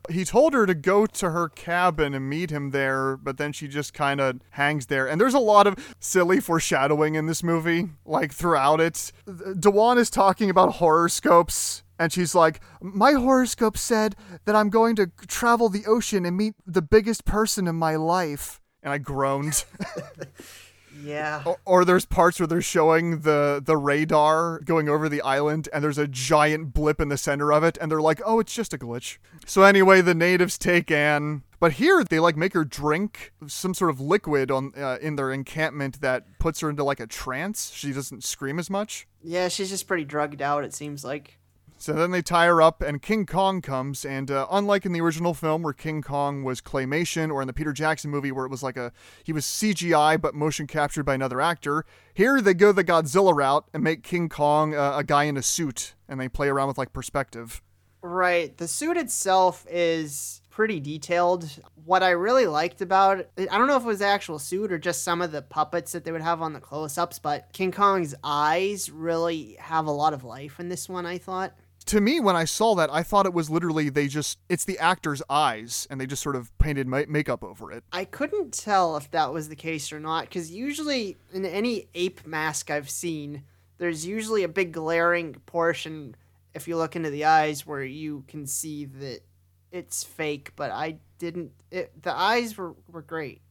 He 0.08 0.24
told 0.24 0.54
her 0.54 0.68
to 0.68 0.76
go 0.76 1.08
to 1.08 1.32
her 1.32 1.50
cabin 1.50 2.14
and 2.14 2.30
meet 2.30 2.52
him 2.52 2.70
there, 2.70 3.18
but 3.18 3.38
then 3.38 3.52
she 3.52 3.68
just 3.68 3.92
kind 3.92 4.22
of 4.22 4.40
hangs 4.52 4.86
there. 4.86 5.08
And 5.08 5.20
there's 5.20 5.34
a 5.34 5.40
lot 5.40 5.66
of 5.66 5.96
silly 6.00 6.40
foreshadowing 6.40 7.16
in 7.16 7.26
this 7.26 7.42
movie, 7.42 7.90
like 8.06 8.32
throughout 8.32 8.80
it. 8.80 9.12
Dwan 9.28 9.98
is 9.98 10.12
talking 10.12 10.52
about 10.52 10.74
horoscopes 10.74 11.84
and 11.98 12.14
she's 12.14 12.36
like, 12.36 12.62
My 12.82 13.14
horoscope 13.14 13.78
said 13.78 14.16
that 14.46 14.56
I'm 14.56 14.70
going 14.70 14.96
to 14.98 15.10
travel 15.28 15.70
the 15.70 15.86
ocean 15.88 16.24
and 16.24 16.38
meet 16.38 16.54
the 16.68 16.84
biggest 16.84 17.26
person 17.26 17.68
in 17.68 17.76
my 17.76 17.96
life. 17.96 18.62
And 18.84 18.94
I 18.94 19.00
groaned. 19.00 19.66
yeah. 21.04 21.44
Or, 21.46 21.58
or, 21.66 21.86
there's 21.86 22.06
parts 22.06 22.40
where 22.40 22.48
they're 22.48 22.62
showing 22.62 23.22
the, 23.22 23.62
the 23.64 23.78
radar 23.78 24.60
going 24.60 24.90
over 24.90 25.10
the 25.10 25.22
island 25.22 25.70
and 25.74 25.84
there's 25.84 25.98
a 25.98 26.08
giant 26.08 26.74
blip 26.74 27.02
in 27.02 27.10
the 27.10 27.18
center 27.18 27.52
of 27.52 27.64
it. 27.64 27.78
And 27.80 27.92
they're 27.92 28.02
like, 28.02 28.22
Oh, 28.26 28.40
it's 28.40 28.54
just 28.54 28.74
a 28.74 28.78
glitch. 28.78 29.18
So 29.46 29.64
anyway, 29.64 30.02
the 30.02 30.16
natives 30.16 30.58
take 30.58 30.92
Anne. 30.92 31.44
But 31.60 31.74
here 31.74 32.04
they 32.04 32.20
like 32.20 32.38
make 32.38 32.54
her 32.54 32.66
drink 32.66 33.34
some 33.48 33.74
sort 33.74 33.90
of 33.90 34.00
liquid 34.00 34.52
on 34.52 34.74
uh, 34.78 34.98
in 35.02 35.16
their 35.16 35.32
encampment 35.32 36.02
that 36.02 36.38
puts 36.40 36.60
her 36.60 36.70
into 36.70 36.84
like 36.84 37.00
a 37.00 37.08
trance. 37.08 37.72
She 37.74 37.92
doesn't 37.92 38.24
scream 38.24 38.60
as 38.60 38.70
much. 38.70 39.08
Yeah, 39.24 39.48
she's 39.48 39.70
just 39.70 39.88
pretty 39.88 40.06
drugged 40.06 40.42
out. 40.42 40.64
It 40.64 40.74
seems 40.74 41.04
like. 41.04 41.40
So 41.78 41.94
then 41.94 42.12
they 42.12 42.22
tie 42.22 42.46
her 42.46 42.62
up, 42.62 42.82
and 42.82 43.02
King 43.02 43.26
Kong 43.26 43.62
comes. 43.62 44.06
And 44.06 44.32
uh, 44.32 44.48
unlike 44.50 44.86
in 44.86 44.94
the 44.94 45.02
original 45.02 45.34
film, 45.34 45.62
where 45.62 45.74
King 45.74 46.02
Kong 46.02 46.44
was 46.44 46.62
claymation, 46.62 47.32
or 47.32 47.42
in 47.42 47.48
the 47.48 47.54
Peter 47.54 47.74
Jackson 47.74 48.10
movie, 48.10 48.32
where 48.32 48.46
it 48.46 48.52
was 48.52 48.64
like 48.64 48.78
a 48.78 48.92
he 49.24 49.34
was 49.34 49.46
CGI 49.46 50.20
but 50.20 50.34
motion 50.34 50.68
captured 50.68 51.04
by 51.04 51.16
another 51.16 51.42
actor, 51.42 51.86
here 52.14 52.40
they 52.42 52.54
go 52.54 52.72
the 52.72 52.84
Godzilla 52.84 53.36
route 53.36 53.66
and 53.74 53.84
make 53.84 54.04
King 54.04 54.30
Kong 54.30 54.74
uh, 54.74 54.98
a 54.98 55.04
guy 55.04 55.26
in 55.26 55.38
a 55.38 55.44
suit, 55.44 55.96
and 56.08 56.20
they 56.20 56.30
play 56.30 56.48
around 56.48 56.70
with 56.70 56.78
like 56.78 56.94
perspective. 56.94 57.62
Right. 58.02 58.56
The 58.56 58.68
suit 58.68 58.98
itself 58.98 59.66
is 59.70 60.42
pretty 60.52 60.80
detailed. 60.80 61.50
What 61.84 62.04
I 62.04 62.12
really 62.12 62.48
liked 62.48 62.80
about 62.80 63.20
it, 63.20 63.32
I 63.52 63.58
don't 63.58 63.68
know 63.68 63.76
if 63.76 63.84
it 63.84 63.88
was 63.88 64.00
the 64.00 64.06
actual 64.06 64.40
suit 64.40 64.72
or 64.72 64.78
just 64.78 65.04
some 65.04 65.22
of 65.22 65.32
the 65.32 65.42
puppets 65.42 65.92
that 65.92 66.06
they 66.06 66.12
would 66.12 66.22
have 66.22 66.42
on 66.42 66.54
the 66.54 66.60
close 66.60 66.98
ups, 66.98 67.20
but 67.20 67.52
King 67.52 67.72
Kong's 67.72 68.16
eyes 68.24 68.90
really 68.90 69.58
have 69.60 69.88
a 69.88 69.92
lot 69.92 70.14
of 70.14 70.24
life 70.24 70.60
in 70.60 70.70
this 70.70 70.88
one, 70.88 71.06
I 71.06 71.18
thought 71.18 71.56
to 71.88 72.02
me, 72.02 72.20
when 72.20 72.36
I 72.36 72.46
saw 72.46 72.76
that, 72.76 72.90
I 72.92 73.04
thought 73.04 73.26
it 73.26 73.34
was 73.34 73.50
literally 73.50 73.90
they 73.90 74.08
just, 74.08 74.40
it's 74.50 74.66
the 74.66 74.80
actor's 74.80 75.22
eyes 75.30 75.88
and 75.90 76.00
they 76.00 76.06
just 76.06 76.24
sort 76.24 76.36
of 76.36 76.56
painted 76.58 76.88
ma- 76.88 77.04
makeup 77.08 77.44
over 77.44 77.72
it. 77.72 77.84
I 77.92 78.06
couldn't 78.06 78.54
tell 78.54 78.98
if 78.98 79.12
that 79.12 79.32
was 79.32 79.50
the 79.50 79.56
case 79.56 79.92
or 79.94 80.00
not 80.00 80.26
because 80.26 80.52
usually 80.52 81.18
in 81.34 81.46
any 81.46 81.88
ape 81.94 82.26
mask 82.26 82.72
I've 82.72 82.90
seen, 82.90 83.44
there's 83.78 84.06
usually 84.06 84.44
a 84.44 84.48
big 84.48 84.72
glaring 84.72 85.34
portion 85.46 86.16
if 86.54 86.68
you 86.68 86.78
look 86.78 86.96
into 86.96 87.10
the 87.10 87.26
eyes 87.26 87.68
where 87.68 87.84
you 87.84 88.24
can 88.28 88.48
see 88.48 88.86
that 88.86 89.20
it's 89.72 90.04
fake, 90.04 90.54
but 90.56 90.72
I 90.72 91.00
didn't. 91.20 91.52
It, 91.70 92.02
the 92.02 92.16
eyes 92.16 92.58
were, 92.58 92.76
were 92.90 93.02
great, 93.02 93.42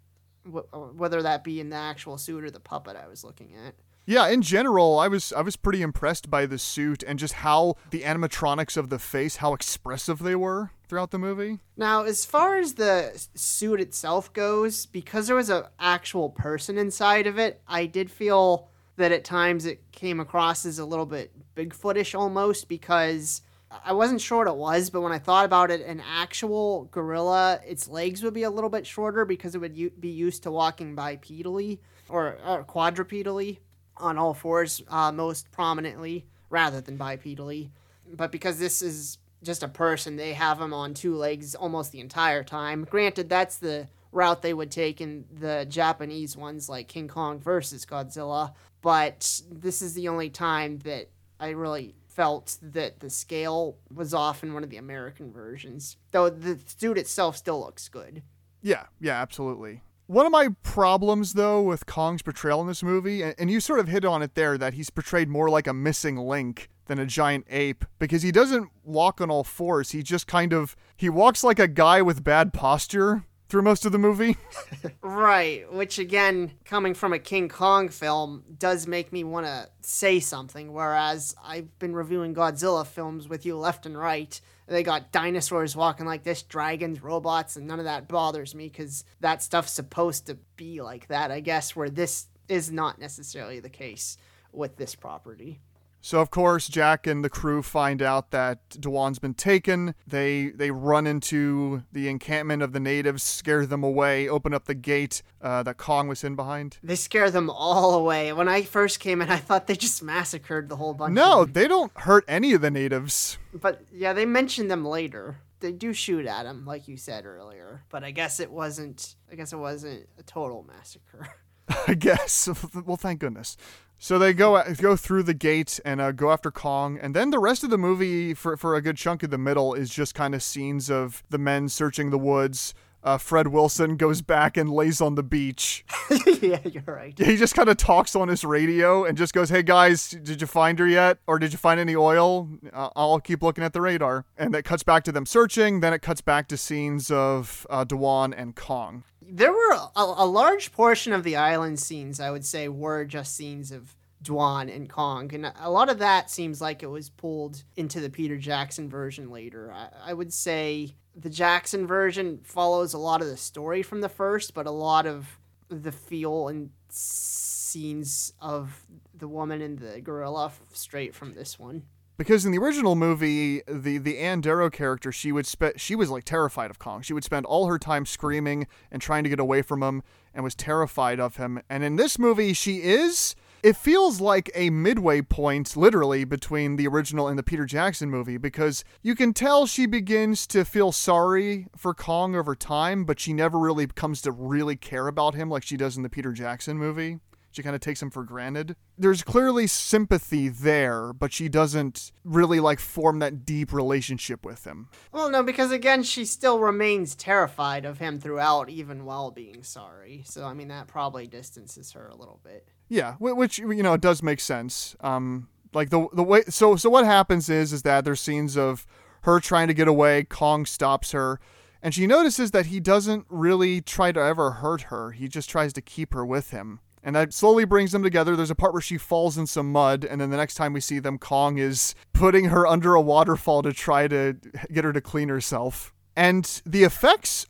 whether 0.47 1.21
that 1.23 1.45
be 1.45 1.61
in 1.61 1.69
the 1.69 1.77
actual 1.77 2.17
suit 2.17 2.43
or 2.43 2.51
the 2.51 2.61
puppet 2.61 2.97
I 2.97 3.07
was 3.07 3.23
looking 3.23 3.55
at. 3.67 3.75
Yeah, 4.07 4.29
in 4.29 4.43
general, 4.43 4.99
I 4.99 5.09
was 5.09 5.33
I 5.33 5.41
was 5.41 5.57
pretty 5.57 5.81
impressed 5.81 6.31
by 6.31 6.45
the 6.47 6.59
suit 6.59 7.03
and 7.03 7.19
just 7.19 7.35
how 7.35 7.77
the 7.91 8.03
animatronics 8.03 8.77
of 8.77 8.91
the 8.91 8.99
face, 8.99 9.37
how 9.37 9.55
expressive 9.55 10.19
they 10.19 10.35
were 10.35 10.71
throughout 10.89 11.11
the 11.11 11.19
movie. 11.19 11.61
Now, 11.77 12.05
as 12.05 12.25
far 12.25 12.59
as 12.59 12.75
the 12.75 13.27
suit 13.35 13.81
itself 13.81 14.33
goes, 14.33 14.87
because 14.87 15.27
there 15.27 15.37
was 15.37 15.49
an 15.49 15.65
actual 15.79 16.31
person 16.31 16.77
inside 16.77 17.27
of 17.27 17.39
it, 17.39 17.63
I 17.67 17.87
did 17.87 18.11
feel 18.11 18.69
that 18.97 19.11
at 19.11 19.25
times 19.25 19.65
it 19.65 19.91
came 19.91 20.21
across 20.21 20.67
as 20.67 20.79
a 20.79 20.85
little 20.85 21.07
bit 21.07 21.33
Bigfootish 21.57 22.17
almost 22.17 22.69
because 22.69 23.41
I 23.85 23.93
wasn't 23.93 24.21
sure 24.21 24.39
what 24.39 24.47
it 24.47 24.57
was, 24.57 24.91
but 24.91 25.01
when 25.01 25.13
I 25.13 25.19
thought 25.19 25.45
about 25.45 25.71
it, 25.71 25.81
an 25.81 26.01
actual 26.01 26.85
gorilla, 26.93 27.59
its 27.67 27.89
legs 27.89 28.23
would 28.23 28.35
be 28.35 28.45
a 28.45 28.51
little 28.51 28.71
bit 28.71 28.87
shorter 28.87 29.25
because 29.25 29.55
it 29.55 29.59
would 29.59 29.77
u- 29.77 29.91
be 29.99 30.11
used 30.11 30.45
to 30.45 30.53
walking 30.53 30.95
bipedally 30.95 31.81
or, 32.09 32.39
or 32.47 32.65
quadrupedally 32.65 33.59
on 33.97 34.19
all 34.19 34.35
fours 34.35 34.83
uh, 34.89 35.13
most 35.13 35.51
prominently 35.53 36.27
rather 36.51 36.81
than 36.81 36.99
bipedally. 36.99 37.71
But 38.13 38.31
because 38.31 38.59
this 38.59 38.83
is 38.83 39.19
just 39.43 39.63
a 39.63 39.69
person, 39.69 40.17
they 40.17 40.33
have 40.33 40.61
him 40.61 40.73
on 40.73 40.95
two 40.95 41.17
legs 41.17 41.55
almost 41.55 41.93
the 41.93 42.01
entire 42.01 42.43
time. 42.43 42.85
Granted, 42.89 43.29
that's 43.29 43.59
the 43.59 43.89
route 44.13 44.43
they 44.43 44.55
would 44.55 44.71
take 44.71 45.01
in 45.01 45.25
the 45.33 45.67
Japanese 45.69 46.37
ones 46.37 46.69
like 46.69 46.89
King 46.89 47.09
Kong 47.09 47.41
versus 47.41 47.85
Godzilla, 47.85 48.55
but 48.81 49.43
this 49.51 49.83
is 49.83 49.95
the 49.95 50.09
only 50.09 50.31
time 50.31 50.79
that 50.81 51.11
I 51.41 51.51
really 51.51 51.95
felt 52.09 52.59
that 52.63 53.01
the 53.01 53.11
scale 53.11 53.77
was 53.93 54.15
off 54.15 54.45
in 54.45 54.55
one 54.55 54.63
of 54.63 54.71
the 54.71 54.77
American 54.77 55.33
versions. 55.33 55.97
Though 56.13 56.31
the 56.31 56.59
suit 56.65 56.97
itself 56.97 57.37
still 57.37 57.61
looks 57.61 57.89
good. 57.89 58.23
Yeah, 58.63 58.85
yeah, 59.01 59.21
absolutely. 59.21 59.83
One 60.07 60.27
of 60.27 60.33
my 60.33 60.49
problems, 60.63 61.33
though, 61.33 61.63
with 61.63 61.87
Kong's 61.87 62.21
portrayal 62.21 62.61
in 62.61 62.67
this 62.67 62.83
movie, 62.83 63.23
and 63.23 63.51
you 63.51 63.59
sort 63.59 63.81
of 63.81 63.89
hit 63.89 64.05
on 64.05 64.23
it 64.23 64.35
there, 64.35 64.59
that 64.59 64.75
he's 64.75 64.91
portrayed 64.91 65.29
more 65.29 65.49
like 65.49 65.67
a 65.67 65.73
missing 65.73 66.17
link 66.17 66.69
than 66.87 66.99
a 66.99 67.07
giant 67.07 67.47
ape 67.49 67.85
because 67.99 68.23
he 68.23 68.31
doesn't 68.31 68.71
walk 68.83 69.21
on 69.21 69.31
all 69.31 69.45
fours. 69.45 69.93
He 69.93 70.03
just 70.03 70.27
kind 70.27 70.53
of 70.53 70.77
he 70.97 71.09
walks 71.09 71.43
like 71.43 71.59
a 71.59 71.69
guy 71.69 72.03
with 72.03 72.23
bad 72.23 72.53
posture 72.53 73.25
through 73.55 73.63
most 73.63 73.87
of 73.87 73.93
the 73.93 73.99
movie. 73.99 74.37
right, 75.01 75.73
which 75.73 76.01
again, 76.01 76.51
coming 76.65 76.93
from 76.93 77.13
a 77.13 77.21
King 77.21 77.49
Kong 77.49 77.89
film, 77.89 78.43
does 78.59 78.89
make 78.89 79.13
me 79.13 79.23
want 79.23 79.47
to 79.47 79.69
say 79.81 80.19
something. 80.19 80.73
Whereas 80.73 81.37
I've 81.41 81.79
been 81.79 81.95
reviewing 81.95 82.35
Godzilla 82.35 82.85
films 82.85 83.29
with 83.29 83.47
you 83.47 83.57
left 83.57 83.87
and 83.87 83.97
right, 83.97 84.41
they 84.67 84.83
got 84.83 85.13
dinosaurs 85.13 85.77
walking 85.77 86.05
like 86.05 86.25
this, 86.25 86.43
dragons, 86.43 87.01
robots, 87.01 87.55
and 87.55 87.69
none 87.69 87.79
of 87.79 87.85
that 87.85 88.09
bothers 88.09 88.57
me 88.57 88.69
because 88.69 89.05
that 89.21 89.41
stuff's 89.41 89.71
supposed 89.71 90.27
to 90.27 90.37
be 90.57 90.83
like 90.83 91.07
that, 91.07 91.31
I 91.31 91.39
guess, 91.39 91.77
where 91.77 91.89
this 91.89 92.27
is 92.49 92.73
not 92.73 92.99
necessarily 92.99 93.61
the 93.61 93.69
case 93.69 94.19
with 94.51 94.79
this 94.79 94.97
property. 94.97 95.61
So 96.05 96.21
of 96.21 96.31
course 96.31 96.69
Jack 96.69 97.07
and 97.07 97.25
the 97.25 97.31
crew 97.31 97.63
find 97.63 98.03
out 98.03 98.31
that 98.31 98.69
Dwan's 98.79 99.19
been 99.19 99.33
taken. 99.33 99.95
They 100.07 100.49
they 100.49 100.71
run 100.71 101.07
into 101.07 101.85
the 101.93 102.11
encampment 102.11 102.63
of 102.63 102.75
the 102.75 102.79
natives, 102.79 103.23
scare 103.23 103.65
them 103.65 103.83
away, 103.83 104.29
open 104.29 104.53
up 104.53 104.67
the 104.67 104.75
gate 104.75 105.23
uh, 105.41 105.63
that 105.63 105.79
Kong 105.79 106.07
was 106.07 106.23
in 106.23 106.37
behind. 106.37 106.77
They 106.83 106.97
scare 106.97 107.31
them 107.31 107.49
all 107.49 107.95
away. 107.95 108.35
When 108.35 108.51
I 108.51 108.65
first 108.65 109.01
came 109.01 109.23
in, 109.23 109.31
I 109.31 109.39
thought 109.39 109.67
they 109.67 109.77
just 109.77 110.03
massacred 110.03 110.69
the 110.69 110.77
whole 110.77 110.93
bunch. 110.93 111.15
No, 111.15 111.47
they 111.47 111.67
don't 111.67 111.91
hurt 111.97 112.27
any 112.29 112.53
of 112.53 112.61
the 112.61 112.71
natives. 112.71 113.39
But 113.55 113.81
yeah, 113.91 114.13
they 114.13 114.27
mention 114.27 114.69
them 114.69 114.85
later. 114.85 115.39
They 115.61 115.73
do 115.73 115.95
shoot 115.95 116.27
at 116.27 116.45
him, 116.45 116.67
like 116.67 116.87
you 116.87 116.99
said 116.99 117.25
earlier. 117.25 117.83
But 117.89 118.05
I 118.05 118.11
guess 118.11 118.41
it 118.41 118.51
wasn't. 118.51 119.17
I 119.33 119.37
guess 119.37 119.55
it 119.55 119.59
wasn't 119.59 120.07
a 120.19 120.23
total 120.23 120.65
massacre. 120.65 121.31
I 121.89 121.95
guess. 121.95 122.49
Well, 122.85 122.99
thank 122.99 123.21
goodness. 123.21 123.57
So 124.05 124.19
they 124.19 124.35
go 124.35 124.63
go 124.75 124.97
through 124.97 125.23
the 125.23 125.33
gate 125.33 125.81
and 125.83 125.99
uh, 125.99 126.13
go 126.13 126.31
after 126.31 126.51
Kong, 126.51 126.99
and 127.01 127.17
then 127.17 127.31
the 127.31 127.39
rest 127.39 127.65
of 127.65 127.71
the 127.71 127.79
movie, 127.79 128.35
for 128.35 128.55
for 128.55 128.75
a 128.75 128.83
good 128.83 128.99
chunk 128.99 129.23
of 129.23 129.31
the 129.31 129.39
middle, 129.39 129.73
is 129.73 129.89
just 129.89 130.15
kind 130.15 130.35
of 130.35 130.43
scenes 130.43 130.91
of 130.91 131.25
the 131.31 131.39
men 131.39 131.71
searching 131.71 132.11
the 132.11 132.19
woods. 132.19 132.75
Uh, 133.05 133.19
Fred 133.19 133.49
Wilson 133.49 133.97
goes 133.97 134.23
back 134.23 134.57
and 134.57 134.71
lays 134.71 135.03
on 135.03 135.15
the 135.15 135.23
beach. 135.23 135.85
yeah, 136.41 136.59
you're 136.65 136.83
right. 136.87 137.17
He 137.19 137.37
just 137.37 137.55
kind 137.55 137.69
of 137.69 137.77
talks 137.77 138.17
on 138.17 138.29
his 138.29 138.45
radio 138.45 139.05
and 139.05 139.17
just 139.17 139.35
goes, 139.35 139.51
"Hey 139.51 139.63
guys, 139.63 140.11
did 140.11 140.41
you 140.41 140.47
find 140.47 140.79
her 140.79 140.89
yet? 140.89 141.19
Or 141.27 141.39
did 141.39 141.53
you 141.53 141.59
find 141.59 141.79
any 141.79 141.95
oil? 141.95 142.49
Uh, 142.73 142.89
I'll 142.97 143.21
keep 143.21 143.43
looking 143.43 143.63
at 143.63 143.75
the 143.75 143.83
radar." 143.83 144.25
And 144.39 144.55
that 144.55 144.65
cuts 144.65 144.83
back 144.83 145.05
to 145.05 145.13
them 145.13 145.27
searching. 145.27 145.81
Then 145.81 145.93
it 145.93 146.01
cuts 146.01 146.23
back 146.23 146.49
to 146.49 146.57
scenes 146.57 147.11
of 147.11 147.67
uh, 147.69 147.85
Dwan 147.85 148.35
and 148.37 148.57
Kong 148.57 149.05
there 149.27 149.53
were 149.53 149.73
a, 149.73 149.89
a, 149.97 150.27
large 150.27 150.71
portion 150.71 151.15
of 151.15 151.25
the 151.25 151.35
island 151.35 151.81
scenes 151.81 152.21
I 152.21 152.31
would 152.31 152.45
say 152.45 152.69
were 152.69 153.07
just 153.07 153.35
scenes 153.35 153.73
of 153.73 153.97
Dwan 154.23 154.75
and 154.75 154.89
Kong, 154.89 155.33
and 155.35 155.53
a 155.61 155.71
lot 155.71 155.91
of 155.91 155.99
that 155.99 156.31
seems 156.31 156.61
like 156.61 156.83
it 156.83 156.87
was 156.87 157.11
pulled 157.11 157.63
into 157.77 158.01
the 158.01 158.09
Peter 158.09 158.39
Jackson 158.39 158.89
version 158.89 159.31
later. 159.31 159.73
I, 159.73 160.11
I 160.11 160.15
would 160.15 160.33
say 160.33 160.95
the 161.17 161.31
Jackson 161.31 161.87
version 161.87 162.41
follows 162.43 162.95
a 162.95 162.99
lot 162.99 163.21
of 163.23 163.29
the 163.29 163.37
story 163.37 163.83
from 163.83 164.01
the 164.01 164.09
first, 164.09 164.55
but 164.55 164.67
a 164.67 164.71
lot 164.71 165.07
of 165.07 165.39
the 165.69 165.93
feel 165.93 166.49
and 166.49 166.71
scenes 166.89 168.33
of 168.41 168.85
the 169.15 169.29
woman 169.29 169.61
and 169.61 169.79
the 169.79 170.01
gorilla 170.01 170.53
straight 170.73 171.15
from 171.15 171.35
this 171.35 171.59
one. 171.59 171.83
because 172.17 172.45
in 172.45 172.53
the 172.53 172.59
original 172.59 172.95
movie, 172.95 173.63
the 173.67 173.99
the 173.99 174.19
Ann 174.19 174.41
Darrow 174.41 174.71
character, 174.71 175.11
she 175.11 175.33
would 175.33 175.47
spe- 175.47 175.77
she 175.77 175.97
was 175.97 176.11
like 176.11 176.25
terrified 176.25 176.71
of 176.71 176.79
Kong. 176.79 177.03
She 177.03 177.13
would 177.13 177.25
spend 177.25 177.47
all 177.47 177.67
her 177.67 177.79
time 177.79 178.07
screaming 178.07 178.67
and 178.91 179.03
trying 179.03 179.25
to 179.25 179.31
get 179.31 179.41
away 179.41 179.63
from 179.63 179.83
him, 179.83 180.03
and 180.33 180.45
was 180.45 180.55
terrified 180.55 181.19
of 181.19 181.37
him. 181.37 181.61
And 181.69 181.83
in 181.83 181.97
this 181.97 182.19
movie, 182.19 182.53
she 182.53 182.83
is. 182.83 183.35
It 183.65 183.77
feels 183.77 184.21
like 184.21 184.51
a 184.55 184.69
midway 184.69 185.23
point, 185.23 185.75
literally, 185.75 186.25
between 186.25 186.77
the 186.77 186.87
original 186.87 187.29
and 187.29 187.39
the 187.39 187.43
Peter 187.43 187.65
Jackson 187.65 188.11
movie, 188.11 188.37
because 188.37 188.85
you 189.01 189.15
can 189.15 189.33
tell 189.33 189.65
she 189.65 189.87
begins 189.87 190.47
to 190.49 190.67
feel 190.67 190.93
sorry 190.93 191.69
for 191.75 191.95
Kong 191.95 192.37
over 192.37 192.55
time, 192.55 193.07
but 193.07 193.19
she 193.19 193.33
never 193.33 193.59
really 193.59 193.87
comes 193.87 194.21
to 194.21 194.33
really 194.33 194.77
care 194.77 195.09
about 195.09 195.35
him 195.35 195.49
like 195.49 195.63
she 195.63 195.79
does 195.79 195.97
in 195.97 196.03
the 196.03 196.11
Peter 196.11 196.33
Jackson 196.33 196.77
movie. 196.77 197.21
She 197.53 197.63
kind 197.63 197.75
of 197.75 197.81
takes 197.81 198.03
him 198.03 198.11
for 198.11 198.23
granted. 198.23 198.77
There's 198.99 199.23
clearly 199.23 199.67
sympathy 199.67 200.51
there, 200.51 201.15
but 201.15 201.33
she 201.33 201.49
doesn't 201.49 202.13
really 202.23 202.61
like 202.61 202.81
form 202.81 203.21
that 203.21 203.47
deep 203.47 203.73
relationship 203.73 204.45
with 204.45 204.67
him. 204.67 204.91
Well, 205.11 205.31
no, 205.31 205.43
because 205.43 205.73
again, 205.73 206.03
she 206.03 206.27
still 206.27 206.59
remains 206.59 207.15
terrified 207.15 207.87
of 207.87 207.97
him 207.97 208.21
throughout, 208.21 208.69
even 208.69 209.07
while 209.07 209.31
being 209.31 209.63
sorry. 209.63 210.23
So, 210.27 210.45
I 210.45 210.53
mean, 210.53 210.69
that 210.69 210.87
probably 210.87 211.27
distances 211.27 211.93
her 211.93 212.09
a 212.09 212.15
little 212.15 212.41
bit. 212.45 212.69
Yeah, 212.89 213.15
which 213.19 213.59
you 213.59 213.83
know 213.83 213.95
it 213.95 214.01
does 214.01 214.23
make 214.23 214.41
sense. 214.41 214.95
Um, 215.01 215.49
like 215.73 215.91
the 215.91 216.09
the 216.13 216.23
way 216.23 216.43
so 216.49 216.77
so 216.77 216.91
what 216.91 217.05
happens 217.05 217.49
is 217.49 217.73
is 217.73 217.83
that 217.83 218.05
there's 218.05 218.21
scenes 218.21 218.57
of 218.57 218.87
her 219.23 219.41
trying 219.41 219.69
to 219.69 219.75
get 219.75 219.89
away. 219.89 220.25
Kong 220.25 220.67
stops 220.67 221.13
her. 221.13 221.41
And 221.83 221.93
she 221.93 222.07
notices 222.07 222.51
that 222.53 222.67
he 222.67 222.81
doesn't 222.81 223.27
really 223.29 223.83
try 223.83 224.11
to 224.11 224.19
ever 224.19 224.53
hurt 224.53 224.83
her. 224.83 225.11
He 225.11 225.29
just 225.29 225.51
tries 225.51 225.75
to 225.75 225.83
keep 225.83 226.15
her 226.15 226.25
with 226.25 226.51
him 226.51 226.81
and 227.05 227.15
that 227.15 227.35
slowly 227.35 227.67
brings 227.67 227.93
them 227.93 228.03
together. 228.03 228.35
There's 228.35 228.51
a 228.51 228.55
part 228.55 228.73
where 228.73 228.81
she 228.81 228.97
falls 228.97 229.37
in 229.37 229.47
some 229.47 229.71
mud, 229.71 230.05
and 230.05 230.21
then 230.21 230.31
the 230.31 230.39
next 230.39 230.55
time 230.55 230.73
we 230.73 230.81
see 230.81 230.99
them, 230.99 231.19
Kong 231.19 231.59
is 231.59 231.95
putting 232.15 232.47
her 232.47 232.67
under 232.67 232.95
a 232.95 233.01
waterfall 233.01 233.63
to 233.63 233.75
try 233.75 234.09
to 234.09 234.37
get 234.73 234.85
her 234.85 234.93
to 234.93 235.03
clean 235.03 235.29
herself. 235.29 235.93
And 236.17 236.63
the 236.65 236.83
effects 236.83 237.47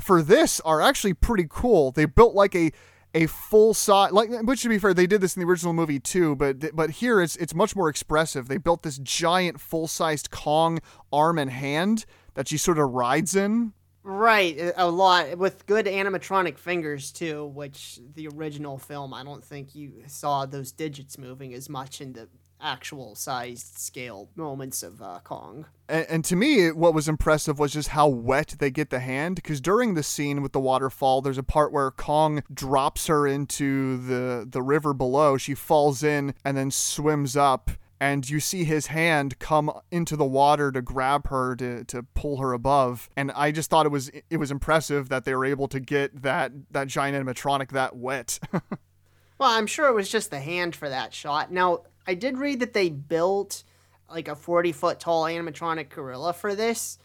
for 0.00 0.22
this 0.22 0.60
are 0.60 0.80
actually 0.80 1.14
pretty 1.14 1.46
cool. 1.50 1.90
They 1.90 2.04
built 2.04 2.34
like 2.34 2.54
a 2.54 2.70
a 3.14 3.26
full 3.26 3.74
size 3.74 4.10
like 4.12 4.30
which 4.42 4.62
to 4.62 4.68
be 4.68 4.78
fair 4.78 4.94
they 4.94 5.06
did 5.06 5.20
this 5.20 5.36
in 5.36 5.40
the 5.40 5.46
original 5.46 5.74
movie 5.74 6.00
too 6.00 6.34
but 6.34 6.74
but 6.74 6.90
here 6.90 7.20
it's 7.20 7.36
it's 7.36 7.54
much 7.54 7.76
more 7.76 7.88
expressive. 7.88 8.48
They 8.48 8.58
built 8.58 8.82
this 8.82 8.98
giant 8.98 9.60
full-sized 9.60 10.30
kong 10.30 10.80
arm 11.12 11.38
and 11.38 11.50
hand 11.50 12.04
that 12.34 12.48
she 12.48 12.56
sort 12.56 12.78
of 12.78 12.90
rides 12.90 13.36
in. 13.36 13.72
Right, 14.04 14.72
a 14.76 14.90
lot 14.90 15.38
with 15.38 15.64
good 15.66 15.86
animatronic 15.86 16.58
fingers 16.58 17.12
too, 17.12 17.46
which 17.46 18.00
the 18.14 18.28
original 18.28 18.78
film 18.78 19.14
I 19.14 19.22
don't 19.22 19.44
think 19.44 19.74
you 19.74 20.02
saw 20.08 20.44
those 20.46 20.72
digits 20.72 21.18
moving 21.18 21.54
as 21.54 21.68
much 21.68 22.00
in 22.00 22.12
the 22.12 22.28
actual 22.62 23.14
sized 23.14 23.78
scale 23.78 24.30
moments 24.36 24.82
of 24.82 25.02
uh, 25.02 25.20
Kong. 25.24 25.66
And, 25.88 26.06
and, 26.08 26.24
to 26.26 26.36
me, 26.36 26.70
what 26.70 26.94
was 26.94 27.08
impressive 27.08 27.58
was 27.58 27.72
just 27.72 27.88
how 27.88 28.08
wet 28.08 28.56
they 28.58 28.70
get 28.70 28.90
the 28.90 29.00
hand. 29.00 29.36
Because 29.36 29.60
during 29.60 29.94
the 29.94 30.02
scene 30.02 30.42
with 30.42 30.52
the 30.52 30.60
waterfall, 30.60 31.20
there's 31.20 31.38
a 31.38 31.42
part 31.42 31.72
where 31.72 31.90
Kong 31.90 32.42
drops 32.52 33.06
her 33.08 33.26
into 33.26 33.98
the 33.98 34.46
the 34.48 34.62
river 34.62 34.94
below. 34.94 35.36
She 35.36 35.54
falls 35.54 36.02
in 36.02 36.34
and 36.44 36.56
then 36.56 36.70
swims 36.70 37.36
up 37.36 37.70
and 38.02 38.28
you 38.28 38.40
see 38.40 38.64
his 38.64 38.88
hand 38.88 39.38
come 39.38 39.70
into 39.92 40.16
the 40.16 40.24
water 40.24 40.72
to 40.72 40.82
grab 40.82 41.28
her 41.28 41.54
to, 41.54 41.84
to 41.84 42.02
pull 42.14 42.38
her 42.38 42.52
above 42.52 43.08
and 43.16 43.30
i 43.32 43.52
just 43.52 43.70
thought 43.70 43.86
it 43.86 43.90
was 43.90 44.10
it 44.28 44.38
was 44.38 44.50
impressive 44.50 45.08
that 45.08 45.24
they 45.24 45.32
were 45.36 45.44
able 45.44 45.68
to 45.68 45.78
get 45.78 46.22
that 46.22 46.50
that 46.72 46.88
giant 46.88 47.16
animatronic 47.16 47.70
that 47.70 47.94
wet 47.94 48.40
well 48.52 49.50
i'm 49.50 49.68
sure 49.68 49.86
it 49.86 49.94
was 49.94 50.08
just 50.08 50.30
the 50.30 50.40
hand 50.40 50.74
for 50.74 50.88
that 50.88 51.14
shot 51.14 51.52
now 51.52 51.82
i 52.06 52.14
did 52.14 52.38
read 52.38 52.60
that 52.60 52.72
they 52.72 52.88
built 52.88 53.64
like 54.10 54.28
a 54.28 54.34
40 54.36 54.72
foot 54.72 55.00
tall 55.00 55.24
animatronic 55.24 55.88
gorilla 55.88 56.32
for 56.32 56.54
this 56.54 56.98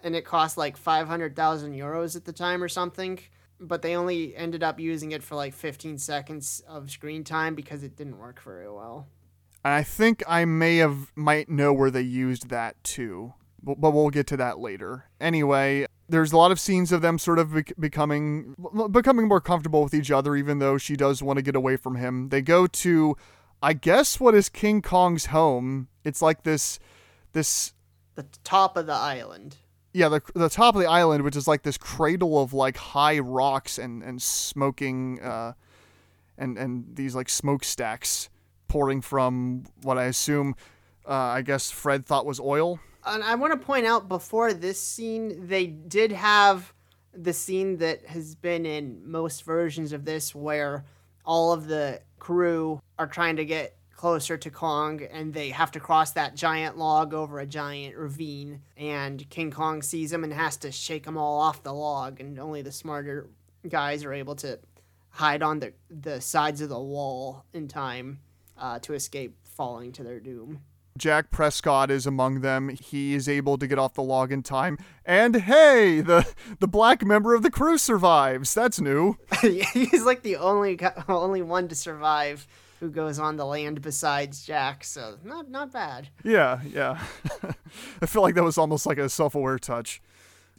and 0.00 0.14
it 0.14 0.24
cost 0.24 0.56
like 0.56 0.76
500000 0.76 1.74
euros 1.74 2.16
at 2.16 2.24
the 2.24 2.32
time 2.32 2.62
or 2.62 2.68
something 2.68 3.18
but 3.58 3.80
they 3.80 3.96
only 3.96 4.36
ended 4.36 4.62
up 4.62 4.78
using 4.78 5.12
it 5.12 5.22
for 5.22 5.34
like 5.34 5.54
15 5.54 5.98
seconds 5.98 6.62
of 6.68 6.90
screen 6.90 7.24
time 7.24 7.54
because 7.54 7.82
it 7.82 7.96
didn't 7.96 8.18
work 8.18 8.40
very 8.42 8.70
well 8.70 9.06
I 9.66 9.82
think 9.82 10.22
I 10.28 10.44
may 10.44 10.76
have 10.76 11.10
might 11.16 11.48
know 11.48 11.72
where 11.72 11.90
they 11.90 12.02
used 12.02 12.50
that 12.50 12.82
too, 12.84 13.34
but, 13.60 13.80
but 13.80 13.90
we'll 13.90 14.10
get 14.10 14.28
to 14.28 14.36
that 14.36 14.60
later. 14.60 15.06
Anyway, 15.20 15.86
there's 16.08 16.30
a 16.30 16.36
lot 16.36 16.52
of 16.52 16.60
scenes 16.60 16.92
of 16.92 17.02
them 17.02 17.18
sort 17.18 17.40
of 17.40 17.52
becoming 17.78 18.54
becoming 18.92 19.26
more 19.26 19.40
comfortable 19.40 19.82
with 19.82 19.92
each 19.92 20.12
other, 20.12 20.36
even 20.36 20.60
though 20.60 20.78
she 20.78 20.94
does 20.94 21.20
want 21.20 21.38
to 21.38 21.42
get 21.42 21.56
away 21.56 21.76
from 21.76 21.96
him. 21.96 22.28
They 22.28 22.42
go 22.42 22.68
to, 22.68 23.16
I 23.62 23.72
guess, 23.72 24.20
what 24.20 24.34
is 24.34 24.48
King 24.48 24.82
Kong's 24.82 25.26
home. 25.26 25.88
It's 26.04 26.22
like 26.22 26.42
this, 26.42 26.78
this. 27.32 27.72
The 28.14 28.26
top 28.44 28.76
of 28.76 28.86
the 28.86 28.92
island. 28.92 29.56
Yeah, 29.92 30.08
the 30.10 30.20
the 30.34 30.50
top 30.50 30.74
of 30.74 30.82
the 30.82 30.88
island, 30.88 31.24
which 31.24 31.36
is 31.36 31.48
like 31.48 31.62
this 31.62 31.78
cradle 31.78 32.40
of 32.40 32.52
like 32.52 32.76
high 32.76 33.18
rocks 33.18 33.78
and 33.78 34.02
and 34.02 34.20
smoking, 34.20 35.20
uh, 35.22 35.54
and 36.36 36.58
and 36.58 36.84
these 36.94 37.14
like 37.14 37.30
smokestacks 37.30 38.28
pouring 38.68 39.00
from 39.00 39.64
what 39.82 39.96
I 39.96 40.04
assume, 40.04 40.54
uh, 41.08 41.12
I 41.12 41.42
guess 41.42 41.70
Fred 41.70 42.04
thought 42.04 42.26
was 42.26 42.40
oil. 42.40 42.78
And 43.06 43.22
I 43.22 43.36
want 43.36 43.52
to 43.52 43.64
point 43.64 43.86
out 43.86 44.08
before 44.08 44.52
this 44.52 44.80
scene, 44.80 45.46
they 45.46 45.66
did 45.66 46.12
have 46.12 46.74
the 47.14 47.32
scene 47.32 47.78
that 47.78 48.04
has 48.06 48.34
been 48.34 48.66
in 48.66 49.00
most 49.10 49.44
versions 49.44 49.92
of 49.92 50.04
this 50.04 50.34
where 50.34 50.84
all 51.24 51.52
of 51.52 51.66
the 51.68 52.00
crew 52.26 52.80
are 52.98 53.06
trying 53.06 53.36
to 53.36 53.44
get 53.44 53.76
closer 53.94 54.36
to 54.36 54.50
Kong 54.50 55.00
and 55.12 55.32
they 55.32 55.50
have 55.50 55.70
to 55.70 55.78
cross 55.78 56.10
that 56.10 56.34
giant 56.34 56.76
log 56.76 57.14
over 57.14 57.38
a 57.38 57.46
giant 57.46 57.96
ravine 57.96 58.62
and 58.76 59.30
King 59.30 59.52
Kong 59.52 59.80
sees 59.80 60.10
them 60.10 60.24
and 60.24 60.32
has 60.32 60.56
to 60.56 60.72
shake 60.72 61.04
them 61.04 61.16
all 61.16 61.40
off 61.40 61.62
the 61.62 61.72
log 61.72 62.18
and 62.18 62.36
only 62.40 62.62
the 62.62 62.72
smarter 62.72 63.28
guys 63.68 64.02
are 64.02 64.12
able 64.12 64.34
to 64.34 64.58
hide 65.10 65.40
on 65.40 65.60
the 65.60 65.72
the 65.88 66.20
sides 66.20 66.60
of 66.60 66.68
the 66.68 66.80
wall 66.80 67.44
in 67.54 67.68
time 67.68 68.18
uh, 68.58 68.80
to 68.80 68.94
escape 68.94 69.36
falling 69.44 69.92
to 69.92 70.02
their 70.02 70.18
doom. 70.18 70.62
Jack 70.96 71.30
Prescott 71.30 71.90
is 71.90 72.06
among 72.06 72.40
them. 72.40 72.68
He 72.68 73.14
is 73.14 73.28
able 73.28 73.58
to 73.58 73.66
get 73.66 73.78
off 73.78 73.94
the 73.94 74.02
log 74.02 74.32
in 74.32 74.42
time. 74.42 74.78
And 75.04 75.36
hey, 75.36 76.00
the 76.00 76.26
the 76.58 76.68
black 76.68 77.04
member 77.04 77.34
of 77.34 77.42
the 77.42 77.50
crew 77.50 77.78
survives. 77.78 78.54
That's 78.54 78.80
new. 78.80 79.16
He's 79.40 80.04
like 80.04 80.22
the 80.22 80.36
only 80.36 80.78
only 81.08 81.42
one 81.42 81.68
to 81.68 81.74
survive 81.74 82.46
who 82.80 82.90
goes 82.90 83.18
on 83.18 83.36
the 83.36 83.46
land 83.46 83.82
besides 83.82 84.44
Jack. 84.44 84.84
So 84.84 85.16
not 85.24 85.50
not 85.50 85.72
bad. 85.72 86.08
Yeah, 86.24 86.60
yeah. 86.64 87.02
I 88.02 88.06
feel 88.06 88.22
like 88.22 88.34
that 88.34 88.44
was 88.44 88.58
almost 88.58 88.86
like 88.86 88.98
a 88.98 89.08
self-aware 89.08 89.58
touch 89.58 90.02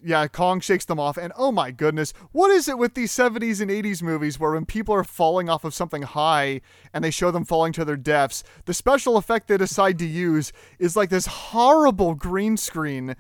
yeah, 0.04 0.28
Kong 0.28 0.60
shakes 0.60 0.86
them 0.86 1.00
off, 1.00 1.18
and 1.18 1.34
oh 1.36 1.52
my 1.52 1.72
goodness, 1.72 2.14
what 2.32 2.52
is 2.52 2.68
it 2.68 2.78
with 2.78 2.94
these 2.94 3.12
70s 3.12 3.62
and 3.62 3.72
80s 3.72 4.02
movies 4.02 4.40
where 4.40 4.52
when 4.52 4.66
people 4.66 4.94
are 4.94 5.04
falling 5.04 5.50
off 5.50 5.64
of 5.64 5.74
something 5.74 6.04
high 6.04 6.62
and 6.94 7.04
they 7.04 7.12
show 7.12 7.32
them 7.32 7.46
falling 7.46 7.74
to 7.74 7.86
their 7.86 7.98
deaths, 7.98 8.44
the 8.66 8.74
special 8.74 9.18
effect 9.18 9.48
they 9.48 9.58
decide 9.58 9.98
to 10.00 10.06
use 10.06 10.54
is 10.78 10.96
like 10.96 11.10
this 11.10 11.26
horrible 11.26 12.14
green 12.14 12.58
screen 12.58 13.16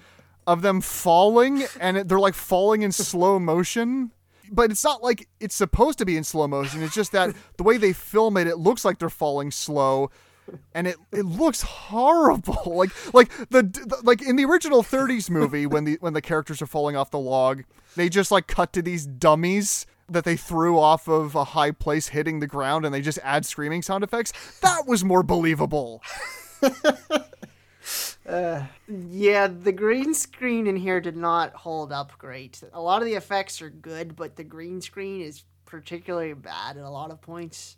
of 0.46 0.62
them 0.62 0.80
falling, 0.82 1.66
and 1.80 1.98
they're 2.10 2.20
like 2.20 2.36
falling 2.36 2.84
in 2.84 2.92
slow 2.92 3.40
motion. 3.40 4.12
But 4.50 4.72
it's 4.72 4.84
not 4.84 5.04
like 5.04 5.28
it's 5.42 5.56
supposed 5.56 5.98
to 5.98 6.06
be 6.06 6.16
in 6.16 6.24
slow 6.24 6.48
motion. 6.48 6.82
It's 6.82 6.96
just 6.96 7.12
that 7.12 7.36
the 7.58 7.64
way 7.64 7.76
they 7.76 7.92
film 7.92 8.38
it, 8.38 8.48
it 8.48 8.58
looks 8.58 8.86
like 8.86 8.98
they're 8.98 9.10
falling 9.10 9.52
slow 9.52 10.10
and 10.74 10.88
it 10.88 10.98
it 11.12 11.26
looks 11.26 11.62
horrible. 11.62 12.58
Like 12.78 13.14
like 13.14 13.30
the, 13.50 13.64
the, 13.64 14.02
like 14.04 14.22
in 14.22 14.36
the 14.36 14.46
original 14.46 14.84
30s 14.84 15.30
movie 15.30 15.66
when 15.66 15.84
the 15.84 15.98
when 16.00 16.14
the 16.14 16.22
characters 16.22 16.62
are 16.62 16.68
falling 16.68 16.96
off 16.96 17.12
the 17.12 17.20
log, 17.20 17.64
they 17.96 18.10
just 18.10 18.32
like 18.32 18.48
cut 18.48 18.72
to 18.74 18.82
these 18.82 19.06
dummies 19.06 19.86
that 20.10 20.24
they 20.24 20.38
threw 20.38 20.80
off 20.80 21.08
of 21.08 21.36
a 21.36 21.44
high 21.44 21.72
place 21.72 22.10
hitting 22.10 22.40
the 22.40 22.48
ground 22.48 22.86
and 22.86 22.94
they 22.94 23.02
just 23.02 23.20
add 23.24 23.46
screaming 23.46 23.82
sound 23.82 24.04
effects. 24.04 24.32
That 24.62 24.88
was 24.88 25.04
more 25.04 25.24
believable. 25.24 26.02
uh, 28.26 28.64
yeah, 28.88 29.48
the 29.48 29.72
green 29.72 30.14
screen 30.14 30.68
in 30.68 30.76
here 30.76 31.02
did 31.02 31.18
not 31.18 31.54
hold 31.54 31.92
up 31.92 32.18
great. 32.18 32.62
A 32.74 32.82
lot 32.82 33.02
of 33.02 33.08
the 33.08 33.16
effects 33.16 33.62
are 33.62 33.70
good, 33.70 34.16
but 34.16 34.36
the 34.36 34.44
green 34.44 34.82
screen 34.82 35.22
is 35.22 35.44
particularly 35.66 36.34
bad 36.34 36.78
at 36.78 36.84
a 36.84 36.90
lot 36.90 37.12
of 37.12 37.22
points. 37.22 37.78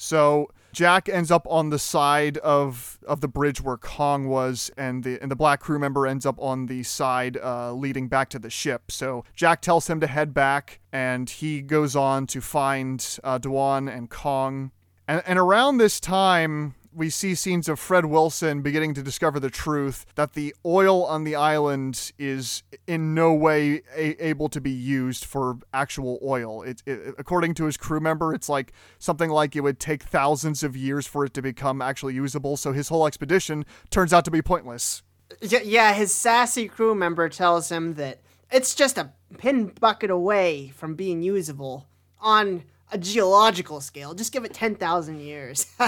So 0.00 0.48
Jack 0.72 1.10
ends 1.10 1.30
up 1.30 1.46
on 1.50 1.68
the 1.68 1.78
side 1.78 2.38
of 2.38 2.98
of 3.06 3.20
the 3.20 3.28
bridge 3.28 3.60
where 3.60 3.76
Kong 3.76 4.28
was, 4.28 4.70
and 4.78 5.04
the 5.04 5.20
and 5.20 5.30
the 5.30 5.36
black 5.36 5.60
crew 5.60 5.78
member 5.78 6.06
ends 6.06 6.24
up 6.24 6.40
on 6.40 6.66
the 6.66 6.82
side 6.84 7.36
uh, 7.36 7.74
leading 7.74 8.08
back 8.08 8.30
to 8.30 8.38
the 8.38 8.48
ship. 8.48 8.90
So 8.90 9.24
Jack 9.34 9.60
tells 9.60 9.90
him 9.90 10.00
to 10.00 10.06
head 10.06 10.32
back, 10.32 10.80
and 10.90 11.28
he 11.28 11.60
goes 11.60 11.94
on 11.94 12.26
to 12.28 12.40
find 12.40 13.06
uh, 13.22 13.38
and 13.44 14.08
Kong. 14.08 14.70
And, 15.06 15.22
and 15.26 15.38
around 15.38 15.76
this 15.76 16.00
time, 16.00 16.76
we 16.92 17.10
see 17.10 17.34
scenes 17.34 17.68
of 17.68 17.78
Fred 17.78 18.06
Wilson 18.06 18.62
beginning 18.62 18.94
to 18.94 19.02
discover 19.02 19.38
the 19.38 19.50
truth 19.50 20.06
that 20.14 20.32
the 20.34 20.54
oil 20.64 21.04
on 21.04 21.24
the 21.24 21.34
island 21.34 22.12
is 22.18 22.62
in 22.86 23.14
no 23.14 23.32
way 23.32 23.82
a- 23.94 24.24
able 24.24 24.48
to 24.48 24.60
be 24.60 24.70
used 24.70 25.24
for 25.24 25.58
actual 25.72 26.18
oil. 26.22 26.62
It, 26.62 26.82
it, 26.86 27.14
according 27.18 27.54
to 27.54 27.66
his 27.66 27.76
crew 27.76 28.00
member, 28.00 28.34
it's 28.34 28.48
like 28.48 28.72
something 28.98 29.30
like 29.30 29.54
it 29.54 29.60
would 29.60 29.78
take 29.78 30.02
thousands 30.02 30.62
of 30.62 30.76
years 30.76 31.06
for 31.06 31.24
it 31.24 31.34
to 31.34 31.42
become 31.42 31.80
actually 31.80 32.14
usable. 32.14 32.56
So 32.56 32.72
his 32.72 32.88
whole 32.88 33.06
expedition 33.06 33.64
turns 33.90 34.12
out 34.12 34.24
to 34.24 34.30
be 34.30 34.42
pointless. 34.42 35.02
Yeah, 35.40 35.92
his 35.92 36.12
sassy 36.12 36.66
crew 36.66 36.94
member 36.94 37.28
tells 37.28 37.70
him 37.70 37.94
that 37.94 38.20
it's 38.50 38.74
just 38.74 38.98
a 38.98 39.12
pin 39.38 39.66
bucket 39.80 40.10
away 40.10 40.72
from 40.74 40.96
being 40.96 41.22
usable 41.22 41.86
on 42.20 42.64
a 42.92 42.98
geological 42.98 43.80
scale. 43.80 44.14
Just 44.14 44.32
give 44.32 44.44
it 44.44 44.52
10,000 44.52 45.20
years. 45.20 45.66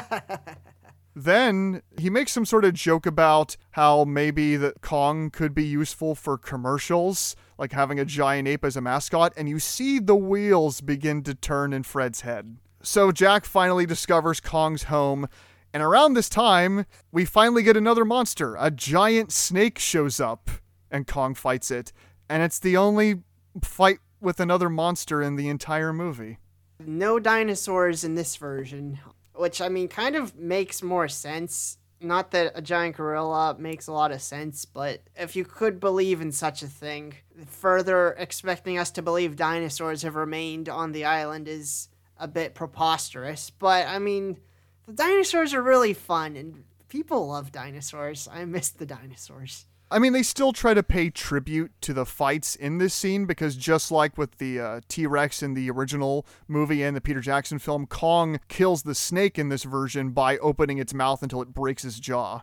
Then 1.14 1.83
he 1.98 2.09
makes 2.09 2.33
some 2.33 2.46
sort 2.46 2.64
of 2.64 2.72
joke 2.72 3.05
about 3.05 3.57
how 3.72 4.05
maybe 4.05 4.57
that 4.57 4.81
Kong 4.81 5.31
could 5.31 5.55
be 5.55 5.64
useful 5.64 6.14
for 6.14 6.38
commercials, 6.38 7.37
like 7.59 7.72
having 7.72 8.01
a 8.01 8.05
giant 8.05 8.48
ape 8.48 8.64
as 8.64 8.77
a 8.77 8.81
mascot, 8.81 9.33
and 9.37 9.48
you 9.48 9.59
see 9.59 9.98
the 9.98 10.16
wheels 10.16 10.81
begin 10.81 11.22
to 11.25 11.35
turn 11.35 11.72
in 11.72 11.83
Fred's 11.83 12.22
head. 12.22 12.57
So 12.83 13.12
Jack 13.12 13.44
finally 13.44 13.85
discovers 13.85 14.40
Kong's 14.40 14.85
home, 14.85 15.29
and 15.75 15.83
around 15.83 16.14
this 16.14 16.29
time, 16.29 16.87
we 17.12 17.25
finally 17.25 17.62
get 17.62 17.77
another 17.77 18.05
monster. 18.05 18.57
A 18.59 18.70
giant 18.70 19.33
snake 19.33 19.79
shows 19.79 20.18
up, 20.18 20.51
and 20.90 21.07
Kong 21.07 21.35
fights 21.35 21.70
it, 21.70 21.92
and 22.29 22.42
it's 22.42 22.59
the 22.59 22.77
only 22.77 23.22
fight 23.62 23.98
with 24.20 24.40
another 24.40 24.70
monster 24.70 25.20
in 25.20 25.37
the 25.37 25.48
entire 25.48 25.92
movie. 25.92 26.38
no 26.85 27.18
dinosaurs 27.18 28.03
in 28.03 28.14
this 28.14 28.37
version, 28.37 28.98
which 29.35 29.61
I 29.61 29.68
mean 29.68 29.88
kind 29.88 30.16
of 30.16 30.37
makes 30.37 30.83
more 30.83 31.09
sense. 31.09 31.79
Not 32.01 32.33
that 32.33 32.53
a 32.55 32.62
giant 32.62 32.97
gorilla 32.97 33.57
makes 33.59 33.87
a 33.87 33.92
lot 33.92 34.11
of 34.11 34.21
sense, 34.21 34.64
but 34.64 35.03
if 35.16 35.37
you 35.37 35.45
could 35.45 35.79
believe 35.79 36.21
in 36.21 36.33
such 36.33 36.62
a 36.62 36.66
thing, 36.66 37.14
further 37.47 38.12
expecting 38.18 38.77
us 38.77 38.90
to 38.92 39.03
believe 39.03 39.37
dinosaurs 39.37 40.03
have 40.03 40.16
remained 40.16 40.68
on 40.68 40.92
the 40.92 41.05
island 41.05 41.47
is 41.47 41.88
a 42.18 42.27
bit 42.27 42.55
preposterous. 42.55 43.51
But 43.51 43.87
I 43.87 43.99
mean, 43.99 44.38
the 44.87 44.92
dinosaurs 44.92 45.55
are 45.55 45.62
really 45.62 45.95
fun 45.95 46.37
and 46.37 46.64
people 46.88 47.29
love 47.29 47.53
dinosaurs. 47.53 48.29
I 48.31 48.45
miss 48.45 48.71
the 48.71 48.87
dinosaurs. 48.87 49.66
I 49.92 49.98
mean, 49.98 50.14
they 50.14 50.22
still 50.22 50.55
try 50.55 50.72
to 50.72 50.83
pay 50.83 51.11
tribute 51.11 51.70
to 51.83 51.92
the 51.92 52.07
fights 52.07 52.57
in 52.57 52.78
this 52.78 52.94
scene 52.94 53.26
because 53.26 53.57
just 53.57 53.90
like 53.90 54.16
with 54.16 54.38
the 54.38 54.59
uh, 54.59 54.81
T 54.88 55.07
Rex 55.07 55.42
in 55.42 55.52
the 55.52 55.70
original 55.70 56.26
movie 56.48 56.83
and 56.83 56.96
the 56.96 57.00
Peter 57.02 57.20
Jackson 57.20 57.59
film, 57.59 57.87
Kong 57.87 58.40
kills 58.48 58.85
the 58.85 58.94
snake 58.94 59.38
in 59.38 59.50
this 59.50 59.64
version 59.64 60.11
by 60.11 60.38
opening 60.38 60.78
its 60.78 60.94
mouth 60.94 61.22
until 61.22 61.42
it 61.42 61.52
breaks 61.52 61.83
his 61.83 62.00
jaw. 62.00 62.40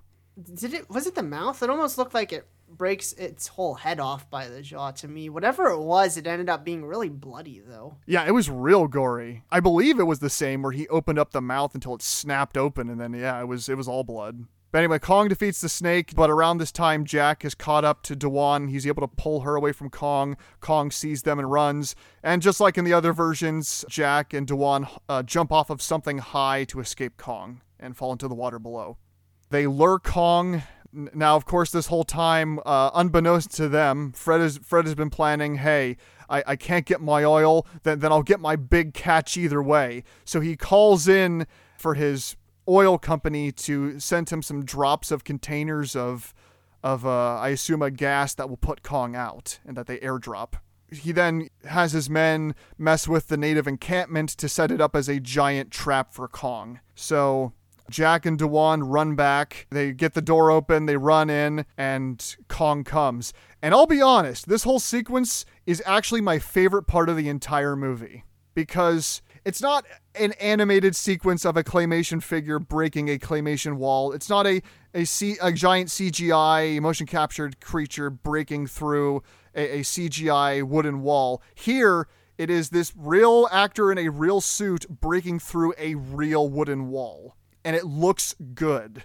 Did 0.53 0.75
it 0.75 0.89
was 0.91 1.07
it 1.07 1.15
the 1.15 1.23
mouth? 1.23 1.62
It 1.63 1.71
almost 1.71 1.97
looked 1.97 2.13
like 2.13 2.31
it 2.31 2.47
breaks 2.69 3.13
its 3.13 3.47
whole 3.47 3.73
head 3.73 3.99
off 3.99 4.29
by 4.29 4.47
the 4.47 4.62
jaw 4.62 4.91
to 4.91 5.07
me. 5.07 5.27
Whatever 5.27 5.69
it 5.69 5.79
was, 5.79 6.17
it 6.17 6.27
ended 6.27 6.49
up 6.49 6.63
being 6.63 6.85
really 6.85 7.09
bloody 7.09 7.62
though. 7.65 7.97
Yeah, 8.05 8.25
it 8.27 8.31
was 8.31 8.49
real 8.49 8.88
gory. 8.88 9.43
I 9.51 9.59
believe 9.59 9.99
it 9.99 10.03
was 10.03 10.19
the 10.19 10.29
same 10.29 10.62
where 10.62 10.71
he 10.71 10.88
opened 10.89 11.17
up 11.17 11.31
the 11.31 11.41
mouth 11.41 11.73
until 11.73 11.95
it 11.95 12.03
snapped 12.03 12.57
open, 12.57 12.89
and 12.89 13.01
then 13.01 13.13
yeah, 13.13 13.41
it 13.41 13.47
was 13.47 13.67
it 13.67 13.75
was 13.75 13.88
all 13.88 14.03
blood. 14.03 14.45
But 14.71 14.79
anyway, 14.79 14.99
Kong 14.99 15.27
defeats 15.29 15.62
the 15.62 15.69
snake, 15.69 16.13
but 16.15 16.29
around 16.29 16.60
this 16.60 16.71
time, 16.71 17.03
Jack 17.03 17.43
is 17.43 17.55
caught 17.55 17.84
up 17.84 18.03
to 18.03 18.15
Dwan. 18.15 18.69
He's 18.69 18.86
able 18.86 19.01
to 19.01 19.08
pull 19.08 19.41
her 19.41 19.55
away 19.55 19.71
from 19.71 19.89
Kong. 19.89 20.38
Kong 20.60 20.91
sees 20.91 21.23
them 21.23 21.39
and 21.39 21.51
runs. 21.51 21.95
And 22.21 22.41
just 22.41 22.60
like 22.60 22.77
in 22.77 22.86
the 22.86 22.93
other 22.93 23.12
versions, 23.12 23.84
Jack 23.89 24.32
and 24.32 24.47
Dwan 24.47 24.88
uh, 25.10 25.23
jump 25.23 25.51
off 25.51 25.71
of 25.71 25.82
something 25.82 26.19
high 26.19 26.65
to 26.65 26.79
escape 26.79 27.17
Kong 27.17 27.62
and 27.79 27.97
fall 27.97 28.12
into 28.12 28.27
the 28.27 28.36
water 28.36 28.60
below. 28.60 28.97
They 29.49 29.65
lure 29.65 29.97
Kong. 29.97 30.62
Now, 30.91 31.36
of 31.36 31.45
course, 31.45 31.71
this 31.71 31.88
whole 31.88 32.03
time, 32.03 32.60
uh, 32.65 32.91
unbeknownst 32.93 33.51
to 33.58 33.69
them, 33.69 34.12
Fred 34.12 34.41
has 34.41 34.58
Fred 34.60 34.86
has 34.86 34.95
been 34.95 35.12
planning. 35.12 35.55
Hey, 35.55 35.97
I, 36.29 36.43
I 36.47 36.55
can't 36.55 36.86
get 36.86 36.99
my 36.99 37.23
oil, 37.23 37.67
then 37.84 37.99
then 37.99 38.12
I'll 38.12 38.23
get 38.23 38.39
my 38.39 38.55
big 38.55 38.93
catch 38.93 39.38
either 39.38 39.62
way. 39.62 40.03
So 40.25 40.39
he 40.39 40.55
calls 40.55 41.08
in 41.08 41.45
for 41.77 41.93
his 41.93 42.36
oil 42.69 42.97
company 42.97 43.51
to 43.51 43.99
send 43.99 44.29
him 44.29 44.41
some 44.41 44.63
drops 44.63 45.12
of 45.12 45.23
containers 45.23 45.95
of 45.95 46.34
of 46.82 47.05
uh, 47.05 47.36
I 47.36 47.49
assume 47.49 47.82
a 47.82 47.91
gas 47.91 48.34
that 48.36 48.49
will 48.49 48.58
put 48.58 48.84
Kong 48.84 49.15
out 49.15 49.60
and 49.65 49.75
that 49.75 49.88
they 49.88 49.97
airdrop. 49.97 50.53
He 50.91 51.12
then 51.12 51.49
has 51.65 51.91
his 51.91 52.10
men 52.10 52.55
mess 52.77 53.08
with 53.08 53.27
the 53.27 53.38
native 53.38 53.67
encampment 53.67 54.29
to 54.29 54.47
set 54.47 54.71
it 54.71 54.79
up 54.79 54.95
as 54.95 55.10
a 55.10 55.19
giant 55.19 55.71
trap 55.71 56.13
for 56.13 56.27
Kong. 56.27 56.79
So 56.95 57.51
Jack 57.89 58.25
and 58.25 58.39
Dwan 58.39 58.84
run 58.86 59.15
back. 59.15 59.67
They 59.71 59.91
get 59.91 60.13
the 60.13 60.21
door 60.21 60.51
open, 60.51 60.86
they 60.86 60.97
run 60.97 61.29
in, 61.29 61.65
and 61.77 62.36
Kong 62.47 62.84
comes. 62.84 63.34
And 63.62 63.73
I'll 63.73 63.88
be 63.88 64.01
honest, 64.01 64.47
this 64.47 64.63
whole 64.63 64.79
sequence 64.79 65.45
is 65.65 65.84
actually 65.86 66.21
my 66.21 66.39
favorite 66.39 66.84
part 66.84 67.10
of 67.10 67.17
the 67.17 67.29
entire 67.29 67.75
movie 67.75 68.23
because 68.53 69.21
it's 69.45 69.62
not 69.62 69.86
an 70.15 70.34
animated 70.34 70.95
sequence 70.95 71.45
of 71.45 71.58
a 71.58 71.63
claymation 71.63 72.21
figure 72.21 72.60
breaking 72.60 73.10
a 73.10 73.17
claymation 73.17 73.75
wall. 73.78 74.12
It's 74.12 74.30
not 74.30 74.45
a 74.45 74.62
a, 74.93 75.06
C, 75.06 75.38
a 75.41 75.52
giant 75.52 75.89
CGI 75.89 76.80
motion 76.82 77.06
captured 77.06 77.60
creature 77.60 78.10
breaking 78.10 78.67
through 78.67 79.23
a, 79.56 79.80
a 79.80 79.80
CGI 79.82 80.63
wooden 80.63 81.02
wall. 81.02 81.43
Here, 81.54 82.08
it 82.38 82.49
is 82.49 82.69
this 82.69 82.93
real 82.95 83.47
actor 83.52 83.91
in 83.91 83.97
a 83.97 84.10
real 84.10 84.41
suit 84.41 84.86
breaking 84.89 85.39
through 85.39 85.73
a 85.78 85.95
real 85.95 86.49
wooden 86.49 86.89
wall, 86.89 87.36
and 87.63 87.75
it 87.75 87.86
looks 87.86 88.36
good. 88.54 89.04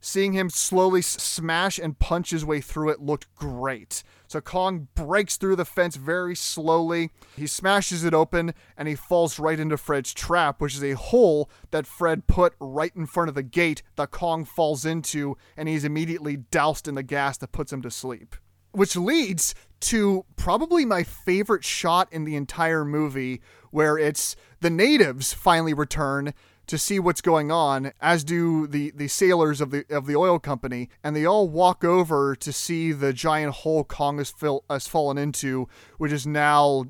Seeing 0.00 0.32
him 0.32 0.48
slowly 0.48 1.02
smash 1.02 1.78
and 1.78 1.98
punch 1.98 2.30
his 2.30 2.44
way 2.44 2.62
through 2.62 2.88
it 2.88 3.00
looked 3.00 3.32
great. 3.34 4.02
So 4.30 4.40
Kong 4.40 4.86
breaks 4.94 5.36
through 5.36 5.56
the 5.56 5.64
fence 5.64 5.96
very 5.96 6.36
slowly. 6.36 7.10
He 7.36 7.48
smashes 7.48 8.04
it 8.04 8.14
open 8.14 8.54
and 8.76 8.86
he 8.86 8.94
falls 8.94 9.40
right 9.40 9.58
into 9.58 9.76
Fred's 9.76 10.14
trap, 10.14 10.60
which 10.60 10.76
is 10.76 10.84
a 10.84 10.92
hole 10.92 11.50
that 11.72 11.84
Fred 11.84 12.28
put 12.28 12.54
right 12.60 12.92
in 12.94 13.06
front 13.06 13.28
of 13.28 13.34
the 13.34 13.42
gate 13.42 13.82
that 13.96 14.12
Kong 14.12 14.44
falls 14.44 14.84
into, 14.84 15.36
and 15.56 15.68
he's 15.68 15.82
immediately 15.82 16.36
doused 16.36 16.86
in 16.86 16.94
the 16.94 17.02
gas 17.02 17.38
that 17.38 17.50
puts 17.50 17.72
him 17.72 17.82
to 17.82 17.90
sleep. 17.90 18.36
Which 18.70 18.94
leads 18.94 19.52
to 19.80 20.24
probably 20.36 20.84
my 20.84 21.02
favorite 21.02 21.64
shot 21.64 22.06
in 22.12 22.22
the 22.22 22.36
entire 22.36 22.84
movie, 22.84 23.40
where 23.72 23.98
it's 23.98 24.36
the 24.60 24.70
natives 24.70 25.32
finally 25.32 25.74
return 25.74 26.34
to 26.70 26.78
see 26.78 27.00
what's 27.00 27.20
going 27.20 27.50
on, 27.50 27.90
as 28.00 28.22
do 28.22 28.68
the, 28.68 28.92
the 28.94 29.08
sailors 29.08 29.60
of 29.60 29.72
the 29.72 29.84
of 29.90 30.06
the 30.06 30.14
oil 30.14 30.38
company, 30.38 30.88
and 31.02 31.16
they 31.16 31.26
all 31.26 31.48
walk 31.48 31.82
over 31.82 32.36
to 32.36 32.52
see 32.52 32.92
the 32.92 33.12
giant 33.12 33.54
hole 33.54 33.82
Kong 33.82 34.18
has, 34.18 34.30
fill, 34.30 34.64
has 34.70 34.86
fallen 34.86 35.18
into, 35.18 35.68
which 35.98 36.12
is 36.12 36.28
now 36.28 36.84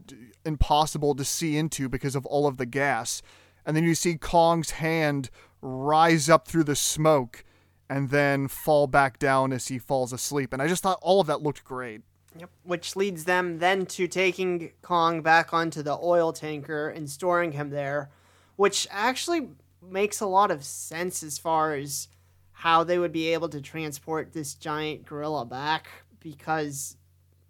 impossible 0.44 1.14
to 1.14 1.24
see 1.24 1.56
into 1.56 1.88
because 1.88 2.14
of 2.14 2.26
all 2.26 2.46
of 2.46 2.58
the 2.58 2.66
gas. 2.66 3.22
And 3.64 3.74
then 3.74 3.84
you 3.84 3.94
see 3.94 4.16
Kong's 4.16 4.72
hand 4.72 5.30
rise 5.62 6.28
up 6.28 6.46
through 6.46 6.64
the 6.64 6.76
smoke 6.76 7.42
and 7.88 8.10
then 8.10 8.48
fall 8.48 8.86
back 8.86 9.18
down 9.18 9.50
as 9.50 9.68
he 9.68 9.78
falls 9.78 10.12
asleep. 10.12 10.52
And 10.52 10.60
I 10.60 10.68
just 10.68 10.82
thought 10.82 10.98
all 11.00 11.22
of 11.22 11.26
that 11.28 11.42
looked 11.42 11.64
great. 11.64 12.02
Yep. 12.38 12.50
Which 12.64 12.96
leads 12.96 13.24
them 13.24 13.60
then 13.60 13.86
to 13.86 14.06
taking 14.06 14.72
Kong 14.82 15.22
back 15.22 15.54
onto 15.54 15.82
the 15.82 15.98
oil 16.02 16.34
tanker 16.34 16.90
and 16.90 17.08
storing 17.08 17.52
him 17.52 17.70
there, 17.70 18.10
which 18.56 18.86
actually 18.90 19.48
makes 19.82 20.20
a 20.20 20.26
lot 20.26 20.50
of 20.50 20.64
sense 20.64 21.22
as 21.22 21.38
far 21.38 21.74
as 21.74 22.08
how 22.52 22.84
they 22.84 22.98
would 22.98 23.12
be 23.12 23.32
able 23.32 23.48
to 23.48 23.60
transport 23.60 24.32
this 24.32 24.54
giant 24.54 25.06
gorilla 25.06 25.44
back 25.44 25.88
because 26.20 26.96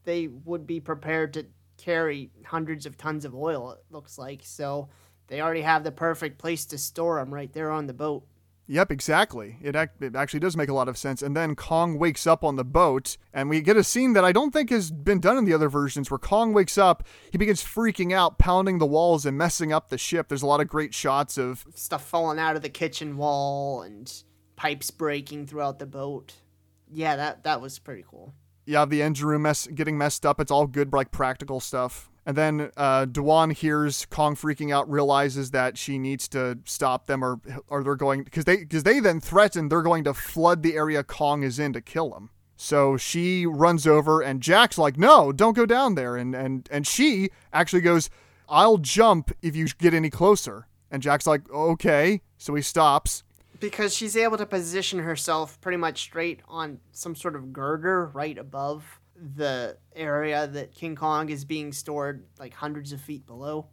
they 0.04 0.28
would 0.28 0.66
be 0.66 0.80
prepared 0.80 1.34
to 1.34 1.46
carry 1.76 2.30
hundreds 2.44 2.86
of 2.86 2.96
tons 2.96 3.24
of 3.24 3.34
oil, 3.34 3.72
it 3.72 3.84
looks 3.90 4.18
like. 4.18 4.40
So 4.44 4.88
they 5.26 5.40
already 5.40 5.62
have 5.62 5.84
the 5.84 5.92
perfect 5.92 6.38
place 6.38 6.64
to 6.66 6.78
store 6.78 7.18
them 7.18 7.32
right 7.34 7.52
there 7.52 7.70
on 7.70 7.86
the 7.86 7.92
boat. 7.92 8.24
Yep, 8.72 8.92
exactly. 8.92 9.56
It, 9.60 9.74
ac- 9.74 9.90
it 10.00 10.14
actually 10.14 10.38
does 10.38 10.56
make 10.56 10.68
a 10.68 10.72
lot 10.72 10.88
of 10.88 10.96
sense. 10.96 11.22
And 11.22 11.36
then 11.36 11.56
Kong 11.56 11.98
wakes 11.98 12.24
up 12.24 12.44
on 12.44 12.54
the 12.54 12.64
boat, 12.64 13.16
and 13.34 13.50
we 13.50 13.62
get 13.62 13.76
a 13.76 13.82
scene 13.82 14.12
that 14.12 14.24
I 14.24 14.30
don't 14.30 14.52
think 14.52 14.70
has 14.70 14.92
been 14.92 15.18
done 15.18 15.36
in 15.36 15.44
the 15.44 15.52
other 15.52 15.68
versions 15.68 16.08
where 16.08 16.18
Kong 16.18 16.52
wakes 16.52 16.78
up, 16.78 17.02
he 17.32 17.36
begins 17.36 17.64
freaking 17.64 18.12
out, 18.12 18.38
pounding 18.38 18.78
the 18.78 18.86
walls 18.86 19.26
and 19.26 19.36
messing 19.36 19.72
up 19.72 19.88
the 19.88 19.98
ship. 19.98 20.28
There's 20.28 20.42
a 20.42 20.46
lot 20.46 20.60
of 20.60 20.68
great 20.68 20.94
shots 20.94 21.36
of 21.36 21.66
Stuff 21.74 22.04
falling 22.06 22.38
out 22.38 22.54
of 22.54 22.62
the 22.62 22.68
kitchen 22.68 23.16
wall 23.16 23.82
and 23.82 24.12
pipes 24.54 24.92
breaking 24.92 25.46
throughout 25.48 25.80
the 25.80 25.86
boat. 25.86 26.34
Yeah, 26.92 27.16
that 27.16 27.42
that 27.44 27.60
was 27.60 27.78
pretty 27.78 28.04
cool. 28.08 28.34
yeah, 28.66 28.84
the 28.84 29.02
engine 29.02 29.26
room 29.26 29.42
mess 29.42 29.66
getting 29.66 29.98
messed 29.98 30.24
up. 30.26 30.40
It's 30.40 30.50
all 30.50 30.66
good, 30.66 30.92
like 30.92 31.10
practical 31.10 31.60
stuff. 31.60 32.09
And 32.26 32.36
then 32.36 32.70
uh, 32.76 33.06
Dwan 33.06 33.52
hears 33.52 34.06
Kong 34.06 34.36
freaking 34.36 34.72
out, 34.72 34.90
realizes 34.90 35.52
that 35.52 35.78
she 35.78 35.98
needs 35.98 36.28
to 36.28 36.58
stop 36.64 37.06
them, 37.06 37.24
or 37.24 37.40
or 37.68 37.82
they're 37.82 37.96
going 37.96 38.22
because 38.24 38.44
they 38.44 38.58
because 38.58 38.82
they 38.82 39.00
then 39.00 39.20
threaten 39.20 39.68
they're 39.68 39.82
going 39.82 40.04
to 40.04 40.14
flood 40.14 40.62
the 40.62 40.74
area 40.76 41.02
Kong 41.02 41.42
is 41.42 41.58
in 41.58 41.72
to 41.72 41.80
kill 41.80 42.14
him. 42.14 42.30
So 42.56 42.98
she 42.98 43.46
runs 43.46 43.86
over, 43.86 44.20
and 44.20 44.42
Jack's 44.42 44.76
like, 44.76 44.98
"No, 44.98 45.32
don't 45.32 45.56
go 45.56 45.64
down 45.64 45.94
there." 45.94 46.14
And 46.14 46.34
and 46.34 46.68
and 46.70 46.86
she 46.86 47.30
actually 47.54 47.80
goes, 47.80 48.10
"I'll 48.50 48.76
jump 48.76 49.32
if 49.40 49.56
you 49.56 49.66
get 49.78 49.94
any 49.94 50.10
closer." 50.10 50.66
And 50.90 51.02
Jack's 51.02 51.26
like, 51.26 51.50
"Okay." 51.50 52.20
So 52.36 52.54
he 52.54 52.62
stops. 52.62 53.22
because 53.60 53.94
she's 53.94 54.16
able 54.16 54.38
to 54.38 54.46
position 54.46 55.00
herself 55.00 55.60
pretty 55.60 55.76
much 55.76 56.00
straight 56.00 56.40
on 56.48 56.80
some 56.92 57.14
sort 57.14 57.34
of 57.36 57.52
girder 57.52 58.06
right 58.14 58.38
above 58.38 58.99
the 59.20 59.76
area 59.94 60.46
that 60.46 60.74
King 60.74 60.96
Kong 60.96 61.28
is 61.28 61.44
being 61.44 61.72
stored 61.72 62.26
like 62.38 62.54
hundreds 62.54 62.92
of 62.92 63.00
feet 63.00 63.26
below. 63.26 63.68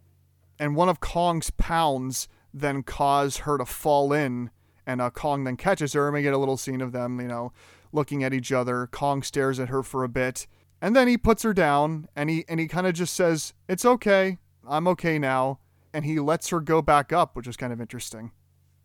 And 0.58 0.76
one 0.76 0.88
of 0.88 1.00
Kong's 1.00 1.50
pounds 1.50 2.28
then 2.52 2.82
cause 2.82 3.38
her 3.38 3.58
to 3.58 3.64
fall 3.64 4.12
in, 4.12 4.50
and 4.86 5.00
uh, 5.00 5.10
Kong 5.10 5.44
then 5.44 5.56
catches 5.56 5.92
her, 5.92 6.06
and 6.06 6.14
we 6.14 6.22
get 6.22 6.34
a 6.34 6.38
little 6.38 6.56
scene 6.56 6.80
of 6.80 6.92
them, 6.92 7.20
you 7.20 7.28
know, 7.28 7.52
looking 7.92 8.24
at 8.24 8.34
each 8.34 8.52
other. 8.52 8.86
Kong 8.86 9.22
stares 9.22 9.60
at 9.60 9.68
her 9.68 9.82
for 9.82 10.04
a 10.04 10.08
bit, 10.08 10.46
and 10.80 10.96
then 10.96 11.08
he 11.08 11.16
puts 11.16 11.42
her 11.42 11.54
down, 11.54 12.08
and 12.16 12.28
he 12.30 12.44
and 12.48 12.58
he 12.58 12.66
kind 12.66 12.86
of 12.86 12.94
just 12.94 13.14
says, 13.14 13.54
"It's 13.68 13.84
okay, 13.84 14.38
I'm 14.66 14.88
okay 14.88 15.18
now," 15.18 15.60
and 15.92 16.04
he 16.04 16.18
lets 16.18 16.48
her 16.48 16.60
go 16.60 16.82
back 16.82 17.12
up, 17.12 17.36
which 17.36 17.46
is 17.46 17.56
kind 17.56 17.72
of 17.72 17.80
interesting 17.80 18.32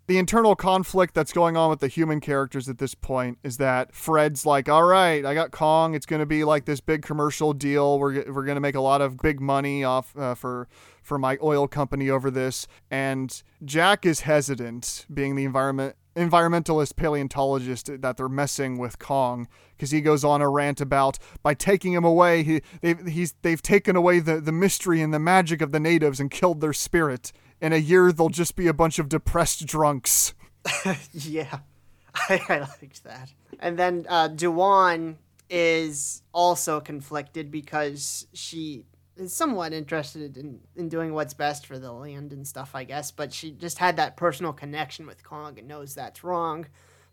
the 0.07 0.17
internal 0.17 0.55
conflict 0.55 1.13
that's 1.13 1.31
going 1.31 1.55
on 1.55 1.69
with 1.69 1.79
the 1.79 1.87
human 1.87 2.19
characters 2.19 2.67
at 2.67 2.77
this 2.77 2.93
point 2.93 3.37
is 3.43 3.57
that 3.57 3.93
Fred's 3.93 4.45
like, 4.45 4.67
all 4.67 4.83
right, 4.83 5.25
I 5.25 5.33
got 5.33 5.51
Kong. 5.51 5.95
It's 5.95 6.05
going 6.05 6.19
to 6.19 6.25
be 6.25 6.43
like 6.43 6.65
this 6.65 6.81
big 6.81 7.03
commercial 7.03 7.53
deal. 7.53 7.97
We're, 7.99 8.31
we're 8.31 8.43
going 8.43 8.55
to 8.55 8.61
make 8.61 8.75
a 8.75 8.81
lot 8.81 9.01
of 9.01 9.17
big 9.17 9.39
money 9.39 9.83
off 9.83 10.15
uh, 10.17 10.35
for 10.35 10.67
for 11.01 11.17
my 11.17 11.37
oil 11.43 11.67
company 11.67 12.09
over 12.09 12.31
this. 12.31 12.65
And 12.89 13.43
Jack 13.63 14.05
is 14.05 14.21
hesitant, 14.21 15.05
being 15.13 15.35
the 15.35 15.43
environment 15.43 15.95
environmentalist 16.15 16.95
paleontologist 16.95 17.89
that 18.01 18.17
they're 18.17 18.29
messing 18.29 18.77
with 18.77 18.99
Kong 18.99 19.47
because 19.75 19.89
he 19.89 19.99
goes 19.99 20.23
on 20.23 20.41
a 20.41 20.49
rant 20.49 20.79
about 20.79 21.17
by 21.41 21.55
taking 21.55 21.91
him 21.91 22.03
away 22.03 22.43
he 22.43 22.61
they've 22.81 23.07
he's 23.07 23.33
they've 23.41 23.63
taken 23.63 23.95
away 23.95 24.19
the, 24.19 24.39
the 24.39 24.51
mystery 24.51 25.01
and 25.01 25.11
the 25.11 25.17
magic 25.17 25.59
of 25.59 25.71
the 25.71 25.79
natives 25.79 26.19
and 26.19 26.29
killed 26.29 26.61
their 26.61 26.71
spirit 26.71 27.31
in 27.63 27.71
a 27.71 27.77
year 27.77 28.11
they'll 28.11 28.29
just 28.29 28.55
be 28.57 28.67
a 28.67 28.73
bunch 28.73 28.99
of 28.99 29.07
depressed 29.07 29.65
drunks. 29.65 30.33
yeah, 31.13 31.59
I, 32.29 32.41
I 32.49 32.59
liked 32.59 33.05
that. 33.05 33.31
And 33.59 33.79
then 33.79 34.05
uh, 34.09 34.29
Dwan 34.29 35.15
is 35.49 36.21
also 36.33 36.81
conflicted 36.81 37.49
because 37.49 38.27
she 38.33 38.85
is 39.15 39.33
somewhat 39.33 39.71
interested 39.71 40.37
in, 40.37 40.59
in 40.75 40.89
doing 40.89 41.13
what's 41.13 41.33
best 41.33 41.65
for 41.65 41.79
the 41.79 41.91
land 41.91 42.33
and 42.33 42.45
stuff, 42.45 42.71
I 42.73 42.83
guess, 42.83 43.11
but 43.11 43.31
she 43.31 43.51
just 43.51 43.77
had 43.77 43.95
that 43.95 44.17
personal 44.17 44.51
connection 44.51 45.05
with 45.05 45.23
Kong 45.23 45.57
and 45.57 45.67
knows 45.67 45.95
that's 45.95 46.23
wrong. 46.23 46.65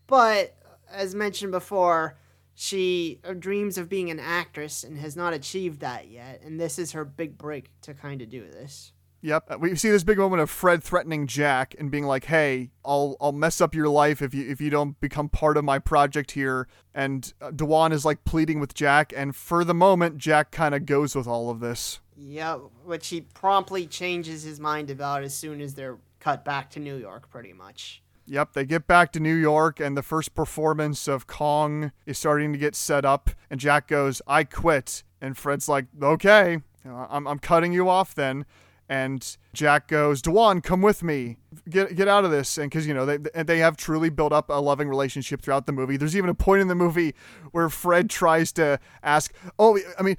But 0.07 0.57
as 0.91 1.15
mentioned 1.15 1.51
before, 1.51 2.17
she 2.55 3.21
dreams 3.39 3.77
of 3.77 3.87
being 3.87 4.11
an 4.11 4.19
actress 4.19 4.83
and 4.83 4.97
has 4.97 5.15
not 5.15 5.33
achieved 5.33 5.79
that 5.79 6.09
yet, 6.09 6.41
and 6.43 6.59
this 6.59 6.77
is 6.77 6.91
her 6.91 7.05
big 7.05 7.37
break 7.37 7.69
to 7.81 7.93
kind 7.93 8.21
of 8.21 8.29
do 8.29 8.41
this. 8.41 8.91
Yep, 9.23 9.59
we 9.59 9.75
see 9.75 9.91
this 9.91 10.03
big 10.03 10.17
moment 10.17 10.41
of 10.41 10.49
Fred 10.49 10.83
threatening 10.83 11.27
Jack 11.27 11.75
and 11.77 11.91
being 11.91 12.05
like, 12.05 12.25
"Hey, 12.25 12.71
I'll 12.83 13.15
I'll 13.21 13.31
mess 13.31 13.61
up 13.61 13.75
your 13.75 13.87
life 13.87 14.21
if 14.21 14.33
you 14.33 14.49
if 14.49 14.59
you 14.59 14.71
don't 14.71 14.99
become 14.99 15.29
part 15.29 15.57
of 15.57 15.63
my 15.63 15.77
project 15.77 16.31
here." 16.31 16.67
And 16.93 17.31
uh, 17.39 17.51
Dwan 17.51 17.91
is 17.91 18.03
like 18.03 18.23
pleading 18.23 18.59
with 18.59 18.73
Jack, 18.73 19.13
and 19.15 19.35
for 19.35 19.63
the 19.63 19.75
moment, 19.75 20.17
Jack 20.17 20.49
kind 20.49 20.73
of 20.73 20.87
goes 20.87 21.15
with 21.15 21.27
all 21.27 21.51
of 21.51 21.59
this. 21.59 21.99
Yep, 22.17 22.61
which 22.83 23.07
he 23.09 23.21
promptly 23.21 23.85
changes 23.85 24.43
his 24.43 24.59
mind 24.59 24.89
about 24.89 25.23
as 25.23 25.35
soon 25.35 25.61
as 25.61 25.75
they're 25.75 25.97
cut 26.19 26.43
back 26.43 26.71
to 26.71 26.79
New 26.79 26.95
York, 26.95 27.29
pretty 27.29 27.53
much. 27.53 28.01
Yep, 28.25 28.53
they 28.53 28.65
get 28.65 28.87
back 28.87 29.11
to 29.13 29.19
New 29.19 29.35
York, 29.35 29.79
and 29.79 29.95
the 29.95 30.03
first 30.03 30.33
performance 30.33 31.07
of 31.07 31.27
Kong 31.27 31.91
is 32.07 32.17
starting 32.17 32.53
to 32.53 32.59
get 32.59 32.75
set 32.75 33.05
up, 33.05 33.29
and 33.51 33.59
Jack 33.59 33.87
goes, 33.87 34.19
"I 34.25 34.45
quit," 34.45 35.03
and 35.21 35.37
Fred's 35.37 35.69
like, 35.69 35.85
"Okay, 36.01 36.61
I'm 36.83 37.27
I'm 37.27 37.39
cutting 37.39 37.71
you 37.71 37.87
off 37.87 38.15
then." 38.15 38.45
And 38.91 39.37
Jack 39.53 39.87
goes, 39.87 40.21
"Dwan, 40.21 40.61
come 40.61 40.81
with 40.81 41.01
me. 41.01 41.37
Get 41.69 41.95
get 41.95 42.09
out 42.09 42.25
of 42.25 42.31
this." 42.31 42.57
And 42.57 42.69
because 42.69 42.85
you 42.85 42.93
know 42.93 43.05
they 43.05 43.17
they 43.17 43.59
have 43.59 43.77
truly 43.77 44.09
built 44.09 44.33
up 44.33 44.49
a 44.49 44.59
loving 44.59 44.89
relationship 44.89 45.41
throughout 45.41 45.65
the 45.65 45.71
movie. 45.71 45.95
There's 45.95 46.15
even 46.15 46.29
a 46.29 46.33
point 46.33 46.61
in 46.61 46.67
the 46.67 46.75
movie 46.75 47.15
where 47.51 47.69
Fred 47.69 48.09
tries 48.09 48.51
to 48.53 48.81
ask, 49.01 49.33
"Oh, 49.57 49.79
I 49.97 50.01
mean, 50.01 50.17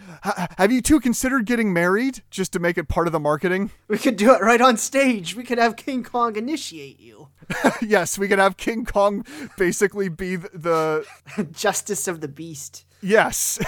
have 0.56 0.72
you 0.72 0.80
two 0.80 1.00
considered 1.00 1.44
getting 1.44 1.74
married 1.74 2.22
just 2.30 2.50
to 2.54 2.58
make 2.58 2.78
it 2.78 2.88
part 2.88 3.06
of 3.06 3.12
the 3.12 3.20
marketing?" 3.20 3.72
We 3.88 3.98
could 3.98 4.16
do 4.16 4.34
it 4.34 4.40
right 4.40 4.60
on 4.62 4.78
stage. 4.78 5.36
We 5.36 5.44
could 5.44 5.58
have 5.58 5.76
King 5.76 6.02
Kong 6.02 6.36
initiate 6.36 6.98
you. 6.98 7.28
yes, 7.82 8.18
we 8.18 8.26
could 8.26 8.38
have 8.38 8.56
King 8.56 8.86
Kong 8.86 9.26
basically 9.58 10.08
be 10.08 10.36
the, 10.36 11.04
the 11.36 11.44
justice 11.52 12.08
of 12.08 12.22
the 12.22 12.28
beast. 12.28 12.86
Yes. 13.02 13.58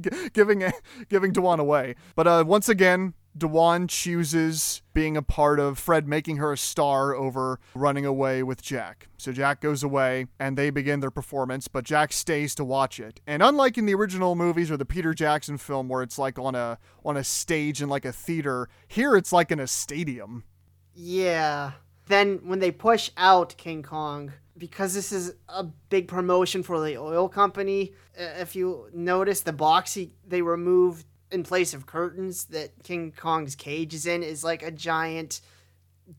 giving 0.32 0.72
giving 1.08 1.32
Dwan 1.32 1.58
away. 1.58 1.96
But 2.14 2.26
uh, 2.26 2.44
once 2.46 2.68
again, 2.68 3.14
Dwan 3.38 3.88
chooses 3.88 4.82
being 4.92 5.16
a 5.16 5.22
part 5.22 5.60
of 5.60 5.78
Fred 5.78 6.08
making 6.08 6.38
her 6.38 6.52
a 6.52 6.58
star 6.58 7.14
over 7.14 7.60
running 7.74 8.04
away 8.04 8.42
with 8.42 8.60
Jack. 8.60 9.08
So 9.18 9.32
Jack 9.32 9.60
goes 9.60 9.82
away 9.82 10.26
and 10.38 10.56
they 10.56 10.70
begin 10.70 11.00
their 11.00 11.10
performance, 11.10 11.68
but 11.68 11.84
Jack 11.84 12.12
stays 12.12 12.54
to 12.56 12.64
watch 12.64 12.98
it. 12.98 13.20
And 13.26 13.42
unlike 13.42 13.78
in 13.78 13.86
the 13.86 13.94
original 13.94 14.34
movies 14.34 14.70
or 14.70 14.76
the 14.76 14.84
Peter 14.84 15.14
Jackson 15.14 15.58
film 15.58 15.88
where 15.88 16.02
it's 16.02 16.18
like 16.18 16.38
on 16.38 16.54
a 16.54 16.78
on 17.04 17.16
a 17.16 17.24
stage 17.24 17.80
in 17.80 17.88
like 17.88 18.04
a 18.04 18.12
theater, 18.12 18.68
here 18.88 19.16
it's 19.16 19.32
like 19.32 19.52
in 19.52 19.60
a 19.60 19.66
stadium. 19.66 20.44
Yeah. 20.94 21.72
Then 22.08 22.40
when 22.42 22.58
they 22.58 22.72
push 22.72 23.10
out 23.16 23.56
King 23.56 23.84
Kong, 23.84 24.32
because 24.58 24.92
this 24.92 25.12
is 25.12 25.34
a 25.48 25.62
big 25.62 26.08
promotion 26.08 26.62
for 26.62 26.84
the 26.84 26.98
oil 26.98 27.28
company, 27.28 27.94
uh, 28.18 28.24
if 28.40 28.56
you 28.56 28.88
notice 28.92 29.40
the 29.40 29.52
box 29.52 29.94
he, 29.94 30.12
they 30.26 30.42
removed 30.42 31.06
in 31.30 31.42
place 31.42 31.74
of 31.74 31.86
curtains 31.86 32.44
that 32.46 32.82
King 32.82 33.12
Kong's 33.16 33.54
cage 33.54 33.94
is 33.94 34.06
in 34.06 34.22
is 34.22 34.44
like 34.44 34.62
a 34.62 34.70
giant 34.70 35.40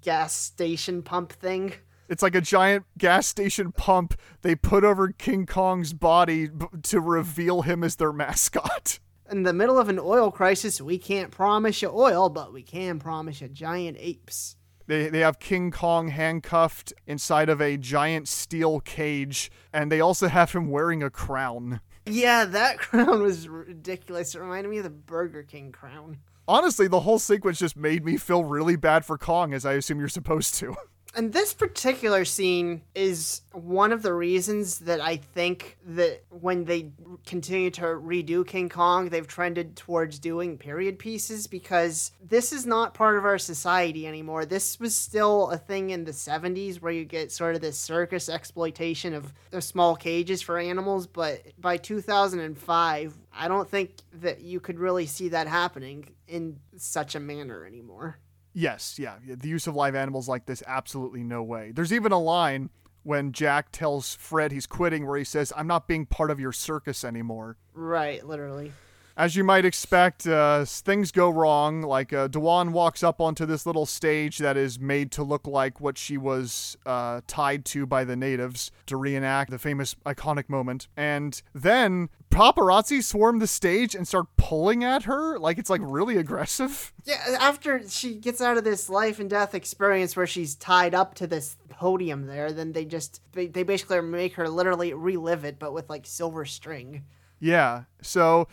gas 0.01 0.33
station 0.33 1.03
pump 1.03 1.31
thing. 1.31 1.73
It's 2.09 2.23
like 2.23 2.35
a 2.35 2.41
giant 2.41 2.85
gas 2.97 3.27
station 3.27 3.71
pump 3.71 4.19
they 4.41 4.55
put 4.55 4.83
over 4.83 5.09
King 5.11 5.45
Kong's 5.45 5.93
body 5.93 6.47
b- 6.47 6.65
to 6.83 6.99
reveal 6.99 7.61
him 7.61 7.83
as 7.83 7.95
their 7.95 8.11
mascot. 8.11 8.99
In 9.31 9.43
the 9.43 9.53
middle 9.53 9.79
of 9.79 9.87
an 9.87 9.97
oil 9.97 10.29
crisis, 10.29 10.81
we 10.81 10.97
can't 10.97 11.31
promise 11.31 11.81
you 11.81 11.89
oil, 11.89 12.27
but 12.27 12.51
we 12.51 12.63
can 12.63 12.99
promise 12.99 13.39
you 13.39 13.47
giant 13.47 13.95
apes. 13.97 14.57
They, 14.87 15.07
they 15.07 15.19
have 15.19 15.39
King 15.39 15.71
Kong 15.71 16.09
handcuffed 16.09 16.91
inside 17.07 17.47
of 17.47 17.61
a 17.61 17.77
giant 17.77 18.27
steel 18.27 18.81
cage, 18.81 19.49
and 19.71 19.89
they 19.89 20.01
also 20.01 20.27
have 20.27 20.51
him 20.51 20.69
wearing 20.69 21.01
a 21.01 21.09
crown. 21.09 21.79
Yeah, 22.05 22.45
that 22.45 22.77
crown 22.79 23.21
was 23.21 23.47
ridiculous. 23.47 24.35
It 24.35 24.39
reminded 24.39 24.69
me 24.69 24.77
of 24.77 24.83
the 24.83 24.89
Burger 24.89 25.43
King 25.43 25.71
crown. 25.71 26.17
Honestly, 26.47 26.87
the 26.87 27.01
whole 27.01 27.19
sequence 27.19 27.59
just 27.59 27.77
made 27.77 28.03
me 28.03 28.17
feel 28.17 28.43
really 28.43 28.75
bad 28.75 29.05
for 29.05 29.17
Kong, 29.17 29.53
as 29.53 29.65
I 29.65 29.73
assume 29.73 29.99
you're 29.99 30.09
supposed 30.09 30.55
to. 30.55 30.75
And 31.13 31.33
this 31.33 31.53
particular 31.53 32.23
scene 32.23 32.83
is 32.95 33.41
one 33.51 33.91
of 33.91 34.01
the 34.01 34.13
reasons 34.13 34.79
that 34.79 35.01
I 35.01 35.17
think 35.17 35.77
that 35.85 36.23
when 36.29 36.63
they 36.63 36.91
continue 37.25 37.69
to 37.71 37.81
redo 37.81 38.47
King 38.47 38.69
Kong, 38.69 39.09
they've 39.09 39.27
trended 39.27 39.75
towards 39.75 40.19
doing 40.19 40.57
period 40.57 40.99
pieces 40.99 41.47
because 41.47 42.13
this 42.25 42.53
is 42.53 42.65
not 42.65 42.93
part 42.93 43.17
of 43.17 43.25
our 43.25 43.37
society 43.37 44.07
anymore. 44.07 44.45
This 44.45 44.79
was 44.79 44.95
still 44.95 45.49
a 45.49 45.57
thing 45.57 45.89
in 45.89 46.05
the 46.05 46.11
70s 46.11 46.81
where 46.81 46.93
you 46.93 47.03
get 47.03 47.29
sort 47.29 47.55
of 47.55 47.61
this 47.61 47.77
circus 47.77 48.29
exploitation 48.29 49.13
of 49.13 49.33
small 49.59 49.97
cages 49.97 50.41
for 50.41 50.59
animals, 50.59 51.07
but 51.07 51.41
by 51.59 51.75
2005, 51.75 53.17
I 53.33 53.47
don't 53.49 53.69
think 53.69 53.97
that 54.21 54.39
you 54.39 54.61
could 54.61 54.79
really 54.79 55.07
see 55.07 55.27
that 55.29 55.47
happening 55.47 56.09
in 56.29 56.57
such 56.77 57.15
a 57.15 57.19
manner 57.19 57.65
anymore. 57.65 58.17
Yes, 58.53 58.99
yeah. 58.99 59.15
The 59.25 59.47
use 59.47 59.67
of 59.67 59.75
live 59.75 59.95
animals 59.95 60.27
like 60.27 60.45
this, 60.45 60.61
absolutely 60.67 61.23
no 61.23 61.41
way. 61.41 61.71
There's 61.73 61.93
even 61.93 62.11
a 62.11 62.19
line 62.19 62.69
when 63.03 63.31
Jack 63.31 63.71
tells 63.71 64.15
Fred 64.15 64.51
he's 64.51 64.67
quitting 64.67 65.07
where 65.07 65.17
he 65.17 65.23
says, 65.23 65.51
I'm 65.55 65.67
not 65.67 65.87
being 65.87 66.05
part 66.05 66.29
of 66.29 66.39
your 66.39 66.51
circus 66.51 67.03
anymore. 67.03 67.57
Right, 67.73 68.25
literally. 68.25 68.73
As 69.21 69.35
you 69.35 69.43
might 69.43 69.65
expect, 69.65 70.25
uh, 70.25 70.65
things 70.65 71.11
go 71.11 71.29
wrong. 71.29 71.83
Like, 71.83 72.11
uh, 72.11 72.27
Dwan 72.27 72.71
walks 72.71 73.03
up 73.03 73.21
onto 73.21 73.45
this 73.45 73.67
little 73.67 73.85
stage 73.85 74.39
that 74.39 74.57
is 74.57 74.79
made 74.79 75.11
to 75.11 75.21
look 75.21 75.45
like 75.45 75.79
what 75.79 75.99
she 75.99 76.17
was 76.17 76.75
uh, 76.87 77.21
tied 77.27 77.63
to 77.65 77.85
by 77.85 78.03
the 78.03 78.15
natives 78.15 78.71
to 78.87 78.97
reenact 78.97 79.51
the 79.51 79.59
famous 79.59 79.93
iconic 80.07 80.49
moment. 80.49 80.87
And 80.97 81.39
then 81.53 82.09
paparazzi 82.31 83.03
swarm 83.03 83.37
the 83.37 83.45
stage 83.45 83.93
and 83.93 84.07
start 84.07 84.25
pulling 84.37 84.83
at 84.83 85.03
her. 85.03 85.37
Like, 85.37 85.59
it's 85.59 85.69
like 85.69 85.81
really 85.83 86.17
aggressive. 86.17 86.91
Yeah, 87.03 87.37
after 87.39 87.87
she 87.89 88.13
gets 88.15 88.41
out 88.41 88.57
of 88.57 88.63
this 88.63 88.87
life 88.87 89.19
and 89.19 89.27
death 89.27 89.55
experience 89.55 90.15
where 90.15 90.27
she's 90.27 90.55
tied 90.55 90.93
up 90.93 91.15
to 91.15 91.25
this 91.25 91.57
podium 91.69 92.27
there, 92.27 92.51
then 92.51 92.73
they 92.73 92.85
just, 92.85 93.21
they, 93.33 93.47
they 93.47 93.63
basically 93.63 94.01
make 94.01 94.35
her 94.35 94.47
literally 94.47 94.93
relive 94.93 95.43
it, 95.43 95.57
but 95.57 95.73
with 95.73 95.89
like 95.89 96.05
silver 96.05 96.45
string. 96.45 97.03
Yeah. 97.39 97.85
So 98.03 98.47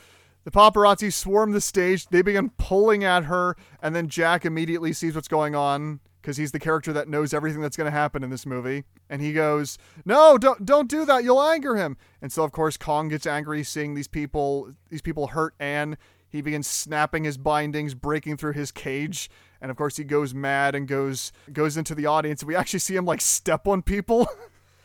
the 0.44 0.50
paparazzi 0.50 1.12
swarm 1.12 1.52
the 1.52 1.60
stage. 1.60 2.06
They 2.06 2.22
begin 2.22 2.50
pulling 2.50 3.04
at 3.04 3.24
her, 3.24 3.56
and 3.82 3.94
then 3.94 4.08
Jack 4.08 4.44
immediately 4.44 4.92
sees 4.92 5.14
what's 5.14 5.28
going 5.28 5.54
on 5.54 6.00
because 6.20 6.36
he's 6.36 6.52
the 6.52 6.58
character 6.58 6.92
that 6.92 7.08
knows 7.08 7.32
everything 7.32 7.60
that's 7.60 7.76
going 7.76 7.90
to 7.90 7.96
happen 7.96 8.22
in 8.22 8.30
this 8.30 8.44
movie. 8.44 8.84
And 9.08 9.22
he 9.22 9.32
goes, 9.32 9.78
"No, 10.04 10.38
don't 10.38 10.64
don't 10.64 10.88
do 10.88 11.04
that. 11.04 11.24
You'll 11.24 11.42
anger 11.42 11.76
him." 11.76 11.96
And 12.20 12.32
so 12.32 12.44
of 12.44 12.52
course 12.52 12.76
Kong 12.76 13.08
gets 13.08 13.26
angry 13.26 13.62
seeing 13.64 13.94
these 13.94 14.08
people 14.08 14.74
these 14.90 15.02
people 15.02 15.28
hurt 15.28 15.54
Anne. 15.58 15.96
He 16.28 16.42
begins 16.42 16.66
snapping 16.66 17.24
his 17.24 17.38
bindings, 17.38 17.94
breaking 17.94 18.36
through 18.36 18.52
his 18.52 18.70
cage, 18.70 19.30
and 19.60 19.70
of 19.70 19.76
course 19.76 19.96
he 19.96 20.04
goes 20.04 20.34
mad 20.34 20.74
and 20.74 20.86
goes 20.86 21.32
goes 21.52 21.76
into 21.76 21.94
the 21.94 22.06
audience. 22.06 22.44
We 22.44 22.54
actually 22.54 22.80
see 22.80 22.96
him 22.96 23.06
like 23.06 23.20
step 23.20 23.66
on 23.66 23.82
people. 23.82 24.28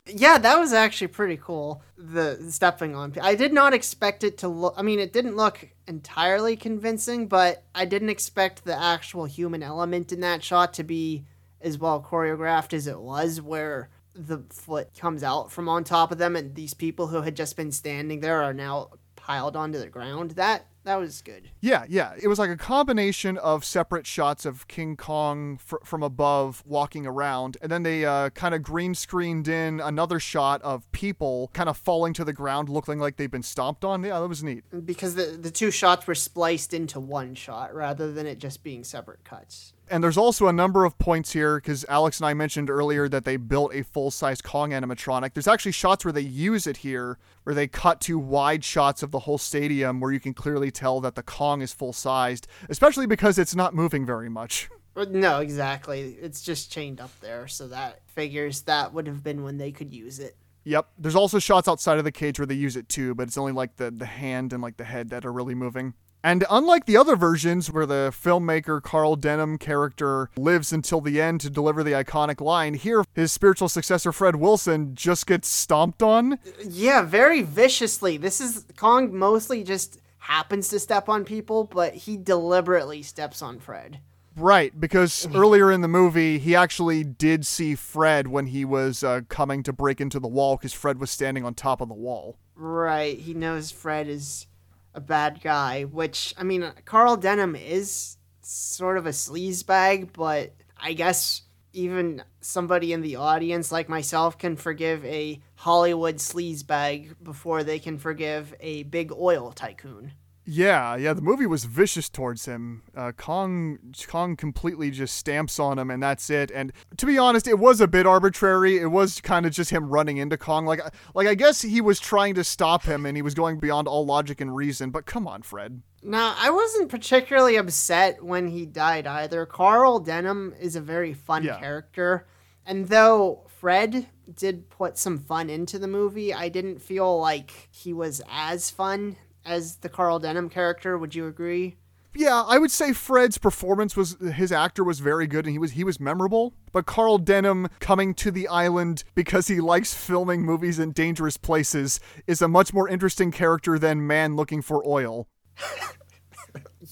Yeah, 0.05 0.37
that 0.37 0.59
was 0.59 0.73
actually 0.73 1.07
pretty 1.07 1.37
cool. 1.37 1.81
The 1.97 2.37
stepping 2.49 2.93
on. 2.93 3.13
I 3.21 3.35
did 3.35 3.53
not 3.53 3.73
expect 3.73 4.23
it 4.23 4.37
to 4.39 4.49
look. 4.49 4.73
I 4.75 4.81
mean, 4.81 4.99
it 4.99 5.13
didn't 5.13 5.37
look 5.37 5.69
entirely 5.87 6.57
convincing, 6.57 7.27
but 7.27 7.63
I 7.73 7.85
didn't 7.85 8.09
expect 8.09 8.65
the 8.65 8.77
actual 8.77 9.25
human 9.25 9.63
element 9.63 10.11
in 10.11 10.19
that 10.19 10.43
shot 10.43 10.73
to 10.75 10.83
be 10.83 11.23
as 11.61 11.77
well 11.77 12.01
choreographed 12.01 12.73
as 12.73 12.87
it 12.87 12.99
was, 12.99 13.39
where 13.39 13.89
the 14.13 14.43
foot 14.49 14.93
comes 14.99 15.23
out 15.23 15.51
from 15.51 15.69
on 15.69 15.85
top 15.85 16.11
of 16.11 16.17
them, 16.17 16.35
and 16.35 16.53
these 16.53 16.73
people 16.73 17.07
who 17.07 17.21
had 17.21 17.37
just 17.37 17.55
been 17.55 17.71
standing 17.71 18.19
there 18.19 18.43
are 18.43 18.53
now 18.53 18.89
piled 19.15 19.55
onto 19.55 19.79
the 19.79 19.87
ground. 19.87 20.31
That 20.31 20.67
that 20.83 20.95
was 20.97 21.21
good. 21.21 21.49
Yeah, 21.61 21.85
yeah. 21.87 22.13
It 22.21 22.27
was 22.27 22.39
like 22.39 22.49
a 22.49 22.57
combination 22.57 23.37
of 23.37 23.63
separate 23.63 24.05
shots 24.05 24.45
of 24.45 24.67
King 24.67 24.95
Kong 24.97 25.57
fr- 25.57 25.77
from 25.83 26.03
above 26.03 26.63
walking 26.65 27.05
around, 27.05 27.57
and 27.61 27.71
then 27.71 27.83
they 27.83 28.05
uh, 28.05 28.29
kind 28.31 28.53
of 28.53 28.63
green 28.63 28.95
screened 28.95 29.47
in 29.47 29.79
another 29.79 30.19
shot 30.19 30.61
of 30.61 30.89
people 30.91 31.49
kind 31.53 31.69
of 31.69 31.77
falling 31.77 32.13
to 32.13 32.25
the 32.25 32.33
ground, 32.33 32.69
looking 32.69 32.99
like 32.99 33.17
they've 33.17 33.31
been 33.31 33.43
stomped 33.43 33.85
on. 33.85 34.03
Yeah, 34.03 34.19
that 34.19 34.27
was 34.27 34.43
neat. 34.43 34.63
Because 34.85 35.15
the, 35.15 35.37
the 35.39 35.51
two 35.51 35.71
shots 35.71 36.05
were 36.07 36.15
spliced 36.15 36.73
into 36.73 36.99
one 36.99 37.35
shot 37.35 37.73
rather 37.73 38.11
than 38.11 38.25
it 38.25 38.37
just 38.37 38.63
being 38.63 38.83
separate 38.83 39.23
cuts. 39.23 39.73
And 39.89 40.03
there's 40.03 40.17
also 40.17 40.47
a 40.47 40.53
number 40.53 40.85
of 40.85 40.97
points 40.97 41.33
here 41.33 41.57
because 41.57 41.85
Alex 41.89 42.19
and 42.19 42.25
I 42.25 42.33
mentioned 42.33 42.69
earlier 42.69 43.09
that 43.09 43.25
they 43.25 43.37
built 43.37 43.73
a 43.75 43.83
full 43.83 44.11
size 44.11 44.41
Kong 44.41 44.71
animatronic. 44.71 45.33
There's 45.33 45.47
actually 45.47 45.73
shots 45.73 46.05
where 46.05 46.11
they 46.11 46.21
use 46.21 46.65
it 46.67 46.77
here, 46.77 47.17
where 47.43 47.53
they 47.53 47.67
cut 47.67 47.99
to 48.01 48.17
wide 48.17 48.63
shots 48.63 49.03
of 49.03 49.11
the 49.11 49.19
whole 49.19 49.37
stadium 49.37 49.99
where 49.99 50.11
you 50.11 50.19
can 50.19 50.33
clearly 50.33 50.71
tell 50.71 51.01
that 51.01 51.15
the 51.15 51.23
Kong 51.23 51.61
is 51.61 51.73
full 51.73 51.93
sized, 51.93 52.47
especially 52.69 53.05
because 53.05 53.37
it's 53.37 53.55
not 53.55 53.73
moving 53.73 54.05
very 54.05 54.29
much. 54.29 54.69
No, 54.95 55.39
exactly. 55.39 56.17
It's 56.21 56.43
just 56.43 56.71
chained 56.71 57.01
up 57.01 57.09
there, 57.19 57.47
so 57.47 57.67
that 57.69 58.07
figures 58.09 58.61
that 58.61 58.93
would 58.93 59.07
have 59.07 59.23
been 59.23 59.41
when 59.41 59.57
they 59.57 59.71
could 59.71 59.91
use 59.91 60.19
it. 60.19 60.37
Yep. 60.65 60.87
There's 60.97 61.15
also 61.15 61.39
shots 61.39 61.67
outside 61.67 61.97
of 61.97 62.03
the 62.03 62.11
cage 62.11 62.39
where 62.39 62.45
they 62.45 62.53
use 62.53 62.75
it 62.75 62.87
too, 62.89 63.15
but 63.15 63.27
it's 63.27 63.37
only 63.37 63.51
like 63.51 63.77
the, 63.77 63.91
the 63.91 64.05
hand 64.05 64.53
and 64.53 64.61
like 64.61 64.77
the 64.77 64.83
head 64.83 65.09
that 65.09 65.25
are 65.25 65.33
really 65.33 65.55
moving. 65.55 65.93
And 66.23 66.45
unlike 66.49 66.85
the 66.85 66.95
other 66.95 67.17
versions 67.17 67.69
where 67.69 67.85
the 67.85 68.13
filmmaker 68.15 68.81
Carl 68.81 69.17
Denham 69.17 69.57
character 69.57 70.29
lives 70.37 70.71
until 70.71 71.01
the 71.01 71.19
end 71.19 71.41
to 71.41 71.49
deliver 71.49 71.83
the 71.83 71.91
iconic 71.91 72.39
line, 72.39 72.75
here 72.75 73.03
his 73.13 73.33
spiritual 73.33 73.67
successor 73.67 74.13
Fred 74.13 74.37
Wilson 74.37 74.95
just 74.95 75.27
gets 75.27 75.49
stomped 75.49 76.01
on. 76.01 76.39
Yeah, 76.65 77.01
very 77.01 77.41
viciously. 77.41 78.15
This 78.15 78.39
is 78.39 78.65
Kong 78.77 79.13
mostly 79.13 79.63
just 79.63 79.99
happens 80.19 80.69
to 80.69 80.79
step 80.79 81.09
on 81.09 81.25
people, 81.25 81.65
but 81.65 81.93
he 81.93 82.15
deliberately 82.15 83.03
steps 83.03 83.41
on 83.41 83.59
Fred. 83.59 83.99
Right, 84.37 84.79
because 84.79 85.27
earlier 85.35 85.71
in 85.71 85.81
the 85.81 85.89
movie, 85.89 86.39
he 86.39 86.55
actually 86.55 87.03
did 87.03 87.45
see 87.45 87.75
Fred 87.75 88.27
when 88.27 88.47
he 88.47 88.63
was 88.63 89.03
uh, 89.03 89.21
coming 89.27 89.61
to 89.63 89.73
break 89.73 89.99
into 89.99 90.21
the 90.21 90.29
wall 90.29 90.55
because 90.55 90.71
Fred 90.71 90.99
was 90.99 91.11
standing 91.11 91.43
on 91.43 91.53
top 91.53 91.81
of 91.81 91.89
the 91.89 91.93
wall. 91.93 92.37
Right, 92.55 93.19
he 93.19 93.33
knows 93.33 93.71
Fred 93.71 94.07
is 94.07 94.47
a 94.93 95.01
bad 95.01 95.41
guy, 95.41 95.83
which 95.83 96.33
I 96.37 96.43
mean, 96.43 96.71
Carl 96.85 97.17
Denham 97.17 97.55
is 97.55 98.17
sort 98.41 98.97
of 98.97 99.05
a 99.05 99.11
sleazebag, 99.11 100.13
but 100.13 100.53
I 100.77 100.93
guess 100.93 101.43
even 101.73 102.23
somebody 102.41 102.93
in 102.93 103.01
the 103.01 103.15
audience 103.15 103.71
like 103.71 103.89
myself 103.89 104.37
can 104.37 104.55
forgive 104.55 105.03
a 105.05 105.41
Hollywood 105.55 106.17
sleazebag 106.17 107.15
before 107.23 107.63
they 107.63 107.79
can 107.79 107.97
forgive 107.97 108.53
a 108.59 108.83
big 108.83 109.11
oil 109.11 109.51
tycoon. 109.51 110.13
Yeah, 110.45 110.97
yeah, 110.97 111.13
the 111.13 111.21
movie 111.21 111.45
was 111.45 111.63
vicious 111.63 112.09
towards 112.09 112.45
him. 112.45 112.83
Uh, 112.95 113.13
Kong, 113.13 113.79
Kong 114.07 114.35
completely 114.35 114.91
just 114.91 115.15
stamps 115.15 115.57
on 115.57 115.79
him, 115.79 115.89
and 115.89 116.03
that's 116.03 116.29
it. 116.29 116.51
And 116.51 116.73
to 116.97 117.05
be 117.05 117.17
honest, 117.17 117.47
it 117.47 117.59
was 117.59 117.79
a 117.79 117.87
bit 117.87 118.05
arbitrary. 118.05 118.77
It 118.77 118.87
was 118.87 119.21
kind 119.21 119.45
of 119.45 119.53
just 119.53 119.69
him 119.69 119.89
running 119.89 120.17
into 120.17 120.37
Kong. 120.37 120.65
Like, 120.65 120.81
like 121.15 121.27
I 121.27 121.35
guess 121.35 121.61
he 121.61 121.79
was 121.79 121.99
trying 121.99 122.35
to 122.35 122.43
stop 122.43 122.83
him, 122.83 123.05
and 123.05 123.15
he 123.15 123.21
was 123.21 123.33
going 123.33 123.59
beyond 123.59 123.87
all 123.87 124.05
logic 124.05 124.41
and 124.41 124.53
reason. 124.53 124.89
But 124.89 125.05
come 125.05 125.27
on, 125.27 125.43
Fred. 125.43 125.81
Now, 126.03 126.35
I 126.37 126.49
wasn't 126.49 126.89
particularly 126.89 127.55
upset 127.55 128.21
when 128.21 128.49
he 128.49 128.65
died 128.65 129.07
either. 129.07 129.45
Carl 129.45 129.99
Denham 129.99 130.53
is 130.59 130.75
a 130.75 130.81
very 130.81 131.13
fun 131.13 131.43
Yeah. 131.45 131.57
character, 131.59 132.27
and 132.65 132.89
though 132.89 133.45
Fred 133.47 134.07
did 134.35 134.69
put 134.69 134.97
some 134.97 135.19
fun 135.19 135.49
into 135.49 135.79
the 135.79 135.87
movie, 135.87 136.33
I 136.33 136.49
didn't 136.49 136.81
feel 136.81 137.17
like 137.17 137.69
he 137.71 137.93
was 137.93 138.21
as 138.29 138.69
fun 138.69 139.15
as 139.45 139.77
the 139.77 139.89
Carl 139.89 140.19
Denham 140.19 140.49
character. 140.49 140.97
Would 140.97 141.15
you 141.15 141.27
agree? 141.27 141.77
Yeah, 142.15 142.43
I 142.43 142.59
would 142.59 142.69
say 142.69 142.93
Fred's 142.93 143.39
performance 143.39 143.97
was 143.97 144.17
his 144.19 144.51
actor 144.51 144.83
was 144.83 144.99
very 144.99 145.25
good 145.25 145.45
and 145.45 145.51
he 145.51 145.57
was 145.57 145.71
he 145.71 145.83
was 145.83 145.99
memorable. 145.99 146.53
But 146.71 146.85
Carl 146.85 147.17
Denham 147.17 147.69
coming 147.79 148.13
to 148.15 148.29
the 148.29 148.47
island 148.47 149.03
because 149.15 149.47
he 149.47 149.59
likes 149.59 149.93
filming 149.93 150.43
movies 150.43 150.77
in 150.77 150.91
dangerous 150.91 151.37
places 151.37 151.99
is 152.27 152.41
a 152.41 152.47
much 152.47 152.73
more 152.73 152.87
interesting 152.87 153.31
character 153.31 153.79
than 153.79 154.05
man 154.05 154.35
looking 154.35 154.61
for 154.61 154.87
oil. 154.87 155.27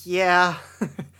Yeah. 0.03 0.57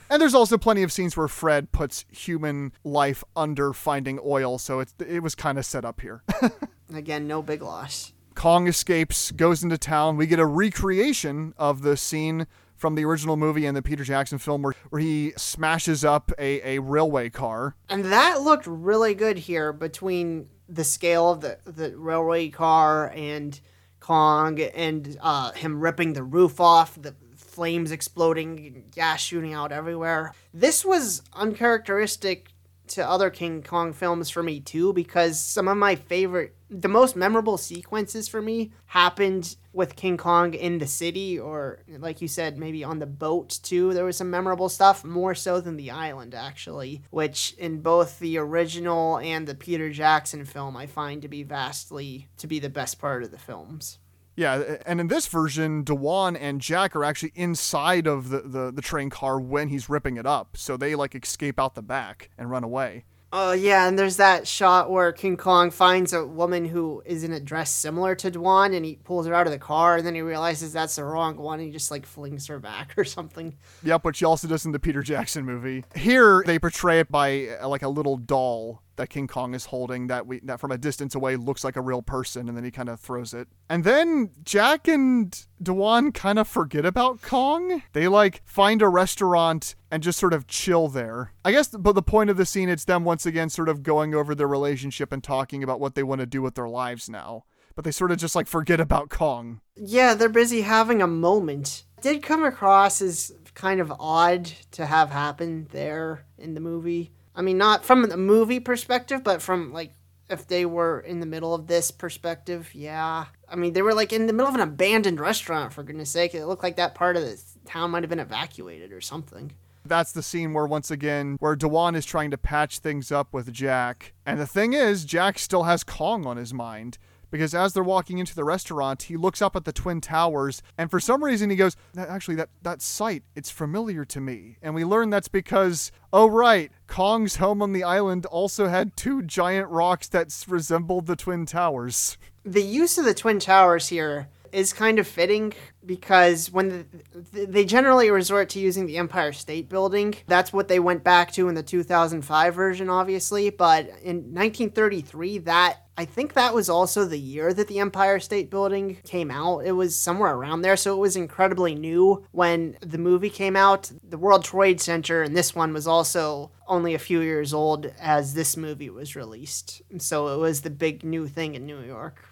And 0.09 0.21
there's 0.21 0.33
also 0.33 0.57
plenty 0.57 0.83
of 0.83 0.91
scenes 0.91 1.15
where 1.15 1.27
Fred 1.27 1.71
puts 1.71 2.03
human 2.09 2.73
life 2.83 3.23
under 3.35 3.71
finding 3.71 4.19
oil, 4.25 4.57
so 4.57 4.79
it's 4.79 4.93
it 4.99 5.23
was 5.23 5.35
kind 5.35 5.57
of 5.57 5.65
set 5.65 5.85
up 5.85 6.01
here. 6.01 6.23
Again, 6.93 7.27
no 7.27 7.41
big 7.41 7.61
loss. 7.61 8.11
Kong 8.41 8.67
escapes, 8.67 9.29
goes 9.29 9.61
into 9.61 9.77
town. 9.77 10.17
We 10.17 10.25
get 10.25 10.39
a 10.39 10.47
recreation 10.47 11.53
of 11.59 11.83
the 11.83 11.95
scene 11.95 12.47
from 12.75 12.95
the 12.95 13.05
original 13.05 13.37
movie 13.37 13.67
and 13.67 13.77
the 13.77 13.83
Peter 13.83 14.03
Jackson 14.03 14.39
film 14.39 14.63
where, 14.63 14.73
where 14.89 14.99
he 14.99 15.33
smashes 15.37 16.03
up 16.03 16.31
a, 16.39 16.77
a 16.77 16.79
railway 16.79 17.29
car. 17.29 17.75
And 17.87 18.05
that 18.05 18.41
looked 18.41 18.65
really 18.65 19.13
good 19.13 19.37
here 19.37 19.71
between 19.71 20.49
the 20.67 20.83
scale 20.83 21.29
of 21.29 21.41
the, 21.41 21.59
the 21.65 21.95
railway 21.95 22.49
car 22.49 23.11
and 23.15 23.61
Kong 23.99 24.59
and 24.59 25.19
uh, 25.21 25.51
him 25.51 25.79
ripping 25.79 26.13
the 26.13 26.23
roof 26.23 26.59
off, 26.59 26.99
the 26.99 27.13
flames 27.35 27.91
exploding, 27.91 28.85
gas 28.89 29.21
shooting 29.21 29.53
out 29.53 29.71
everywhere. 29.71 30.33
This 30.51 30.83
was 30.83 31.21
uncharacteristic 31.33 32.50
to 32.91 33.07
other 33.07 33.29
King 33.29 33.63
Kong 33.63 33.93
films 33.93 34.29
for 34.29 34.43
me 34.43 34.59
too 34.59 34.93
because 34.93 35.39
some 35.39 35.67
of 35.67 35.77
my 35.77 35.95
favorite 35.95 36.55
the 36.69 36.87
most 36.87 37.17
memorable 37.17 37.57
sequences 37.57 38.29
for 38.29 38.41
me 38.41 38.71
happened 38.85 39.57
with 39.73 39.97
King 39.97 40.15
Kong 40.15 40.53
in 40.53 40.77
the 40.77 40.87
city 40.87 41.37
or 41.37 41.79
like 41.99 42.21
you 42.21 42.27
said 42.27 42.57
maybe 42.57 42.83
on 42.83 42.99
the 42.99 43.05
boat 43.05 43.59
too. 43.61 43.93
There 43.93 44.05
was 44.05 44.17
some 44.17 44.29
memorable 44.29 44.69
stuff 44.69 45.03
more 45.03 45.35
so 45.35 45.59
than 45.59 45.77
the 45.77 45.91
island 45.91 46.33
actually 46.33 47.03
which 47.09 47.53
in 47.57 47.81
both 47.81 48.19
the 48.19 48.37
original 48.37 49.17
and 49.19 49.47
the 49.47 49.55
Peter 49.55 49.91
Jackson 49.91 50.45
film 50.45 50.77
I 50.77 50.85
find 50.85 51.21
to 51.21 51.27
be 51.27 51.43
vastly 51.43 52.29
to 52.37 52.47
be 52.47 52.59
the 52.59 52.69
best 52.69 52.99
part 52.99 53.23
of 53.23 53.31
the 53.31 53.37
films 53.37 53.99
Yeah, 54.35 54.77
and 54.85 54.99
in 54.99 55.07
this 55.07 55.27
version, 55.27 55.83
Dwan 55.83 56.37
and 56.39 56.61
Jack 56.61 56.95
are 56.95 57.03
actually 57.03 57.33
inside 57.35 58.07
of 58.07 58.29
the, 58.29 58.41
the, 58.41 58.71
the 58.71 58.81
train 58.81 59.09
car 59.09 59.39
when 59.39 59.67
he's 59.67 59.89
ripping 59.89 60.17
it 60.17 60.25
up. 60.25 60.55
So 60.55 60.77
they 60.77 60.95
like 60.95 61.15
escape 61.15 61.59
out 61.59 61.75
the 61.75 61.81
back 61.81 62.29
and 62.37 62.49
run 62.49 62.63
away. 62.63 63.05
Oh 63.33 63.53
yeah, 63.53 63.87
and 63.87 63.97
there's 63.97 64.17
that 64.17 64.45
shot 64.45 64.91
where 64.91 65.13
King 65.13 65.37
Kong 65.37 65.71
finds 65.71 66.11
a 66.11 66.25
woman 66.25 66.65
who 66.65 67.01
is 67.05 67.23
in 67.23 67.31
a 67.31 67.39
dress 67.39 67.73
similar 67.73 68.13
to 68.15 68.29
Dwan, 68.29 68.75
and 68.75 68.83
he 68.83 68.97
pulls 69.05 69.25
her 69.25 69.33
out 69.33 69.47
of 69.47 69.53
the 69.53 69.59
car, 69.59 69.95
and 69.97 70.05
then 70.05 70.15
he 70.15 70.21
realizes 70.21 70.73
that's 70.73 70.97
the 70.97 71.05
wrong 71.05 71.37
one, 71.37 71.59
and 71.59 71.67
he 71.67 71.71
just 71.71 71.91
like 71.91 72.05
flings 72.05 72.47
her 72.47 72.59
back 72.59 72.93
or 72.97 73.05
something. 73.05 73.55
Yep, 73.83 74.03
which 74.03 74.19
he 74.19 74.25
also 74.25 74.49
does 74.49 74.65
in 74.65 74.73
the 74.73 74.79
Peter 74.79 75.01
Jackson 75.01 75.45
movie. 75.45 75.85
Here 75.95 76.43
they 76.45 76.59
portray 76.59 76.99
it 76.99 77.09
by 77.09 77.47
uh, 77.61 77.69
like 77.69 77.83
a 77.83 77.89
little 77.89 78.17
doll 78.17 78.81
that 78.95 79.09
King 79.09 79.27
Kong 79.27 79.53
is 79.53 79.65
holding 79.65 80.07
that 80.07 80.27
we 80.27 80.39
that 80.41 80.59
from 80.59 80.71
a 80.71 80.77
distance 80.77 81.15
away 81.15 81.35
looks 81.35 81.63
like 81.63 81.75
a 81.75 81.81
real 81.81 82.01
person, 82.01 82.47
and 82.47 82.57
then 82.57 82.63
he 82.63 82.71
kind 82.71 82.89
of 82.89 82.99
throws 82.99 83.33
it. 83.33 83.47
And 83.69 83.83
then 83.83 84.31
Jack 84.43 84.87
and 84.87 85.31
Dwan 85.61 86.13
kind 86.13 86.39
of 86.39 86.47
forget 86.47 86.85
about 86.85 87.21
Kong. 87.21 87.83
They 87.93 88.07
like 88.07 88.41
find 88.45 88.81
a 88.81 88.89
restaurant 88.89 89.75
and 89.89 90.03
just 90.03 90.19
sort 90.19 90.33
of 90.33 90.47
chill 90.47 90.87
there. 90.87 91.33
I 91.43 91.51
guess, 91.51 91.69
but 91.69 91.93
the 91.93 92.01
point 92.01 92.29
of 92.29 92.37
the 92.37 92.45
scene 92.45 92.69
it's 92.69 92.85
them 92.85 93.03
once 93.03 93.25
again 93.25 93.49
sort 93.49 93.69
of 93.69 93.83
going 93.83 94.13
over 94.13 94.35
their 94.35 94.47
relationship 94.47 95.11
and 95.11 95.23
talking 95.23 95.63
about 95.63 95.79
what 95.79 95.95
they 95.95 96.03
want 96.03 96.21
to 96.21 96.27
do 96.27 96.41
with 96.41 96.55
their 96.55 96.69
lives 96.69 97.09
now. 97.09 97.45
But 97.75 97.85
they 97.85 97.91
sort 97.91 98.11
of 98.11 98.17
just 98.17 98.35
like 98.35 98.47
forget 98.47 98.79
about 98.79 99.09
Kong. 99.09 99.61
Yeah, 99.75 100.13
they're 100.13 100.29
busy 100.29 100.61
having 100.61 101.01
a 101.01 101.07
moment. 101.07 101.85
Did 102.01 102.23
come 102.23 102.43
across 102.43 103.01
as 103.01 103.31
kind 103.53 103.79
of 103.79 103.93
odd 103.99 104.45
to 104.71 104.85
have 104.85 105.09
happen 105.09 105.67
there 105.71 106.25
in 106.37 106.53
the 106.53 106.59
movie. 106.59 107.11
I 107.35 107.41
mean, 107.41 107.57
not 107.57 107.85
from 107.85 108.07
the 108.09 108.17
movie 108.17 108.59
perspective, 108.59 109.23
but 109.23 109.41
from 109.41 109.71
like 109.73 109.93
if 110.29 110.47
they 110.47 110.65
were 110.65 111.01
in 111.01 111.19
the 111.19 111.25
middle 111.25 111.53
of 111.53 111.67
this 111.67 111.91
perspective, 111.91 112.73
yeah. 112.73 113.25
I 113.49 113.55
mean, 113.55 113.73
they 113.73 113.81
were 113.81 113.93
like 113.93 114.13
in 114.13 114.27
the 114.27 114.33
middle 114.33 114.47
of 114.47 114.55
an 114.55 114.61
abandoned 114.61 115.19
restaurant, 115.19 115.73
for 115.73 115.83
goodness 115.83 116.09
sake. 116.09 116.33
It 116.33 116.45
looked 116.45 116.63
like 116.63 116.77
that 116.77 116.95
part 116.95 117.17
of 117.17 117.23
the 117.23 117.41
town 117.65 117.91
might 117.91 118.03
have 118.03 118.09
been 118.09 118.19
evacuated 118.19 118.91
or 118.91 119.01
something. 119.01 119.51
That's 119.83 120.11
the 120.11 120.23
scene 120.23 120.53
where 120.53 120.67
once 120.67 120.91
again 120.91 121.37
where 121.39 121.55
Dwan 121.55 121.95
is 121.95 122.05
trying 122.05 122.31
to 122.31 122.37
patch 122.37 122.79
things 122.79 123.11
up 123.11 123.33
with 123.33 123.51
Jack. 123.51 124.13
And 124.25 124.39
the 124.39 124.47
thing 124.47 124.73
is, 124.73 125.05
Jack 125.05 125.39
still 125.39 125.63
has 125.63 125.83
Kong 125.83 126.25
on 126.25 126.37
his 126.37 126.53
mind 126.53 126.97
because 127.31 127.55
as 127.55 127.73
they're 127.73 127.83
walking 127.83 128.19
into 128.19 128.35
the 128.35 128.43
restaurant, 128.43 129.03
he 129.03 129.17
looks 129.17 129.41
up 129.41 129.55
at 129.55 129.65
the 129.65 129.71
Twin 129.71 130.01
Towers, 130.01 130.61
and 130.77 130.91
for 130.91 130.99
some 130.99 131.23
reason 131.23 131.49
he 131.49 131.55
goes, 131.55 131.75
Actually, 131.97 132.35
that, 132.35 132.49
that 132.61 132.81
sight, 132.81 133.23
it's 133.35 133.49
familiar 133.49 134.05
to 134.05 134.21
me. 134.21 134.57
And 134.61 134.75
we 134.75 134.85
learn 134.85 135.09
that's 135.09 135.27
because, 135.27 135.91
oh, 136.13 136.27
right, 136.27 136.71
Kong's 136.87 137.37
home 137.37 137.61
on 137.61 137.73
the 137.73 137.83
island 137.83 138.25
also 138.27 138.67
had 138.67 138.95
two 138.95 139.21
giant 139.23 139.69
rocks 139.69 140.07
that 140.09 140.45
resembled 140.47 141.07
the 141.07 141.15
Twin 141.15 141.45
Towers. 141.45 142.17
the 142.43 142.61
use 142.63 142.97
of 142.97 143.05
the 143.05 143.13
twin 143.13 143.39
towers 143.39 143.87
here 143.87 144.27
is 144.51 144.73
kind 144.73 144.99
of 144.99 145.07
fitting 145.07 145.53
because 145.85 146.51
when 146.51 146.87
the, 147.33 147.45
they 147.45 147.65
generally 147.65 148.09
resort 148.09 148.49
to 148.49 148.59
using 148.59 148.85
the 148.85 148.97
Empire 148.97 149.33
State 149.33 149.69
Building, 149.69 150.15
that's 150.27 150.53
what 150.53 150.67
they 150.67 150.79
went 150.79 151.03
back 151.03 151.31
to 151.33 151.49
in 151.49 151.55
the 151.55 151.63
2005 151.63 152.53
version, 152.55 152.89
obviously. 152.89 153.49
But 153.49 153.87
in 154.01 154.33
1933, 154.33 155.39
that 155.39 155.77
I 155.97 156.05
think 156.05 156.33
that 156.33 156.55
was 156.55 156.69
also 156.69 157.05
the 157.05 157.19
year 157.19 157.53
that 157.53 157.67
the 157.67 157.79
Empire 157.79 158.19
State 158.19 158.49
Building 158.49 158.97
came 159.03 159.29
out. 159.29 159.59
It 159.59 159.73
was 159.73 159.95
somewhere 159.95 160.33
around 160.33 160.61
there, 160.61 160.77
so 160.77 160.95
it 160.95 160.99
was 160.99 161.15
incredibly 161.15 161.75
new 161.75 162.25
when 162.31 162.77
the 162.81 162.97
movie 162.97 163.29
came 163.29 163.55
out. 163.55 163.91
The 164.07 164.17
World 164.17 164.43
Trade 164.43 164.81
Center 164.81 165.21
and 165.21 165.35
this 165.35 165.53
one 165.53 165.73
was 165.73 165.87
also 165.87 166.51
only 166.67 166.93
a 166.93 166.99
few 166.99 167.19
years 167.19 167.53
old 167.53 167.91
as 167.99 168.33
this 168.33 168.55
movie 168.55 168.89
was 168.89 169.15
released. 169.15 169.81
So 169.97 170.29
it 170.29 170.37
was 170.37 170.61
the 170.61 170.69
big 170.69 171.03
new 171.03 171.27
thing 171.27 171.55
in 171.55 171.65
New 171.65 171.81
York. 171.81 172.30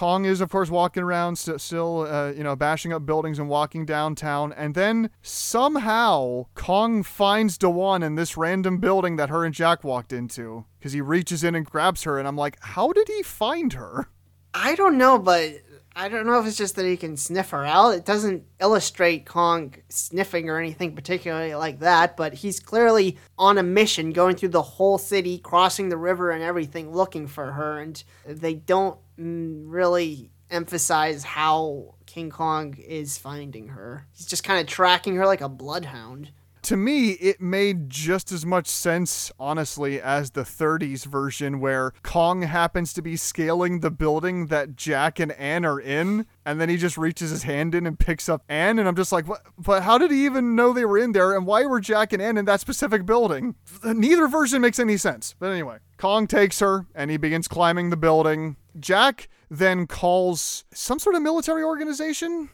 Kong 0.00 0.24
is, 0.24 0.40
of 0.40 0.48
course, 0.48 0.70
walking 0.70 1.02
around, 1.02 1.36
st- 1.36 1.60
still, 1.60 2.06
uh, 2.08 2.32
you 2.32 2.42
know, 2.42 2.56
bashing 2.56 2.90
up 2.90 3.04
buildings 3.04 3.38
and 3.38 3.50
walking 3.50 3.84
downtown. 3.84 4.50
And 4.50 4.74
then 4.74 5.10
somehow 5.20 6.46
Kong 6.54 7.02
finds 7.02 7.58
Dwan 7.58 8.02
in 8.02 8.14
this 8.14 8.34
random 8.34 8.78
building 8.78 9.16
that 9.16 9.28
her 9.28 9.44
and 9.44 9.52
Jack 9.52 9.84
walked 9.84 10.10
into 10.10 10.64
because 10.78 10.94
he 10.94 11.02
reaches 11.02 11.44
in 11.44 11.54
and 11.54 11.66
grabs 11.66 12.04
her. 12.04 12.18
And 12.18 12.26
I'm 12.26 12.34
like, 12.34 12.56
how 12.62 12.92
did 12.92 13.08
he 13.08 13.22
find 13.22 13.74
her? 13.74 14.08
I 14.54 14.74
don't 14.74 14.96
know, 14.96 15.18
but 15.18 15.50
I 15.94 16.08
don't 16.08 16.26
know 16.26 16.38
if 16.38 16.46
it's 16.46 16.56
just 16.56 16.76
that 16.76 16.86
he 16.86 16.96
can 16.96 17.16
sniff 17.16 17.50
her 17.50 17.64
out. 17.64 17.94
It 17.94 18.04
doesn't 18.04 18.44
illustrate 18.60 19.26
Kong 19.26 19.74
sniffing 19.88 20.48
or 20.48 20.58
anything 20.58 20.94
particularly 20.94 21.54
like 21.54 21.80
that, 21.80 22.16
but 22.16 22.32
he's 22.32 22.60
clearly 22.60 23.18
on 23.36 23.58
a 23.58 23.62
mission 23.62 24.12
going 24.12 24.36
through 24.36 24.50
the 24.50 24.62
whole 24.62 24.98
city, 24.98 25.38
crossing 25.38 25.88
the 25.88 25.96
river 25.96 26.30
and 26.30 26.42
everything, 26.42 26.92
looking 26.92 27.26
for 27.26 27.52
her. 27.52 27.80
And 27.80 28.02
they 28.26 28.54
don't 28.54 28.98
really 29.18 30.30
emphasize 30.48 31.24
how 31.24 31.94
King 32.06 32.30
Kong 32.30 32.74
is 32.78 33.18
finding 33.18 33.68
her. 33.68 34.06
He's 34.12 34.26
just 34.26 34.44
kind 34.44 34.60
of 34.60 34.66
tracking 34.66 35.16
her 35.16 35.26
like 35.26 35.40
a 35.40 35.48
bloodhound. 35.48 36.30
To 36.62 36.76
me, 36.76 37.12
it 37.12 37.40
made 37.40 37.88
just 37.88 38.30
as 38.32 38.44
much 38.44 38.66
sense, 38.66 39.32
honestly, 39.38 40.00
as 40.00 40.32
the 40.32 40.42
30s 40.42 41.06
version 41.06 41.58
where 41.58 41.92
Kong 42.02 42.42
happens 42.42 42.92
to 42.94 43.02
be 43.02 43.16
scaling 43.16 43.80
the 43.80 43.90
building 43.90 44.46
that 44.46 44.76
Jack 44.76 45.18
and 45.18 45.32
Anne 45.32 45.64
are 45.64 45.80
in, 45.80 46.26
and 46.44 46.60
then 46.60 46.68
he 46.68 46.76
just 46.76 46.98
reaches 46.98 47.30
his 47.30 47.44
hand 47.44 47.74
in 47.74 47.86
and 47.86 47.98
picks 47.98 48.28
up 48.28 48.42
Anne, 48.48 48.78
and 48.78 48.86
I'm 48.86 48.96
just 48.96 49.12
like, 49.12 49.26
what? 49.26 49.42
But 49.58 49.82
how 49.82 49.98
did 49.98 50.10
he 50.10 50.26
even 50.26 50.54
know 50.54 50.72
they 50.72 50.84
were 50.84 50.98
in 50.98 51.12
there, 51.12 51.34
and 51.34 51.46
why 51.46 51.64
were 51.64 51.80
Jack 51.80 52.12
and 52.12 52.22
Anne 52.22 52.36
in 52.36 52.44
that 52.44 52.60
specific 52.60 53.06
building? 53.06 53.54
Neither 53.82 54.28
version 54.28 54.60
makes 54.60 54.78
any 54.78 54.96
sense. 54.96 55.34
But 55.38 55.50
anyway, 55.50 55.78
Kong 55.96 56.26
takes 56.26 56.60
her, 56.60 56.86
and 56.94 57.10
he 57.10 57.16
begins 57.16 57.48
climbing 57.48 57.90
the 57.90 57.96
building. 57.96 58.56
Jack 58.78 59.28
then 59.50 59.86
calls 59.86 60.64
some 60.72 60.98
sort 60.98 61.16
of 61.16 61.22
military 61.22 61.64
organization 61.64 62.50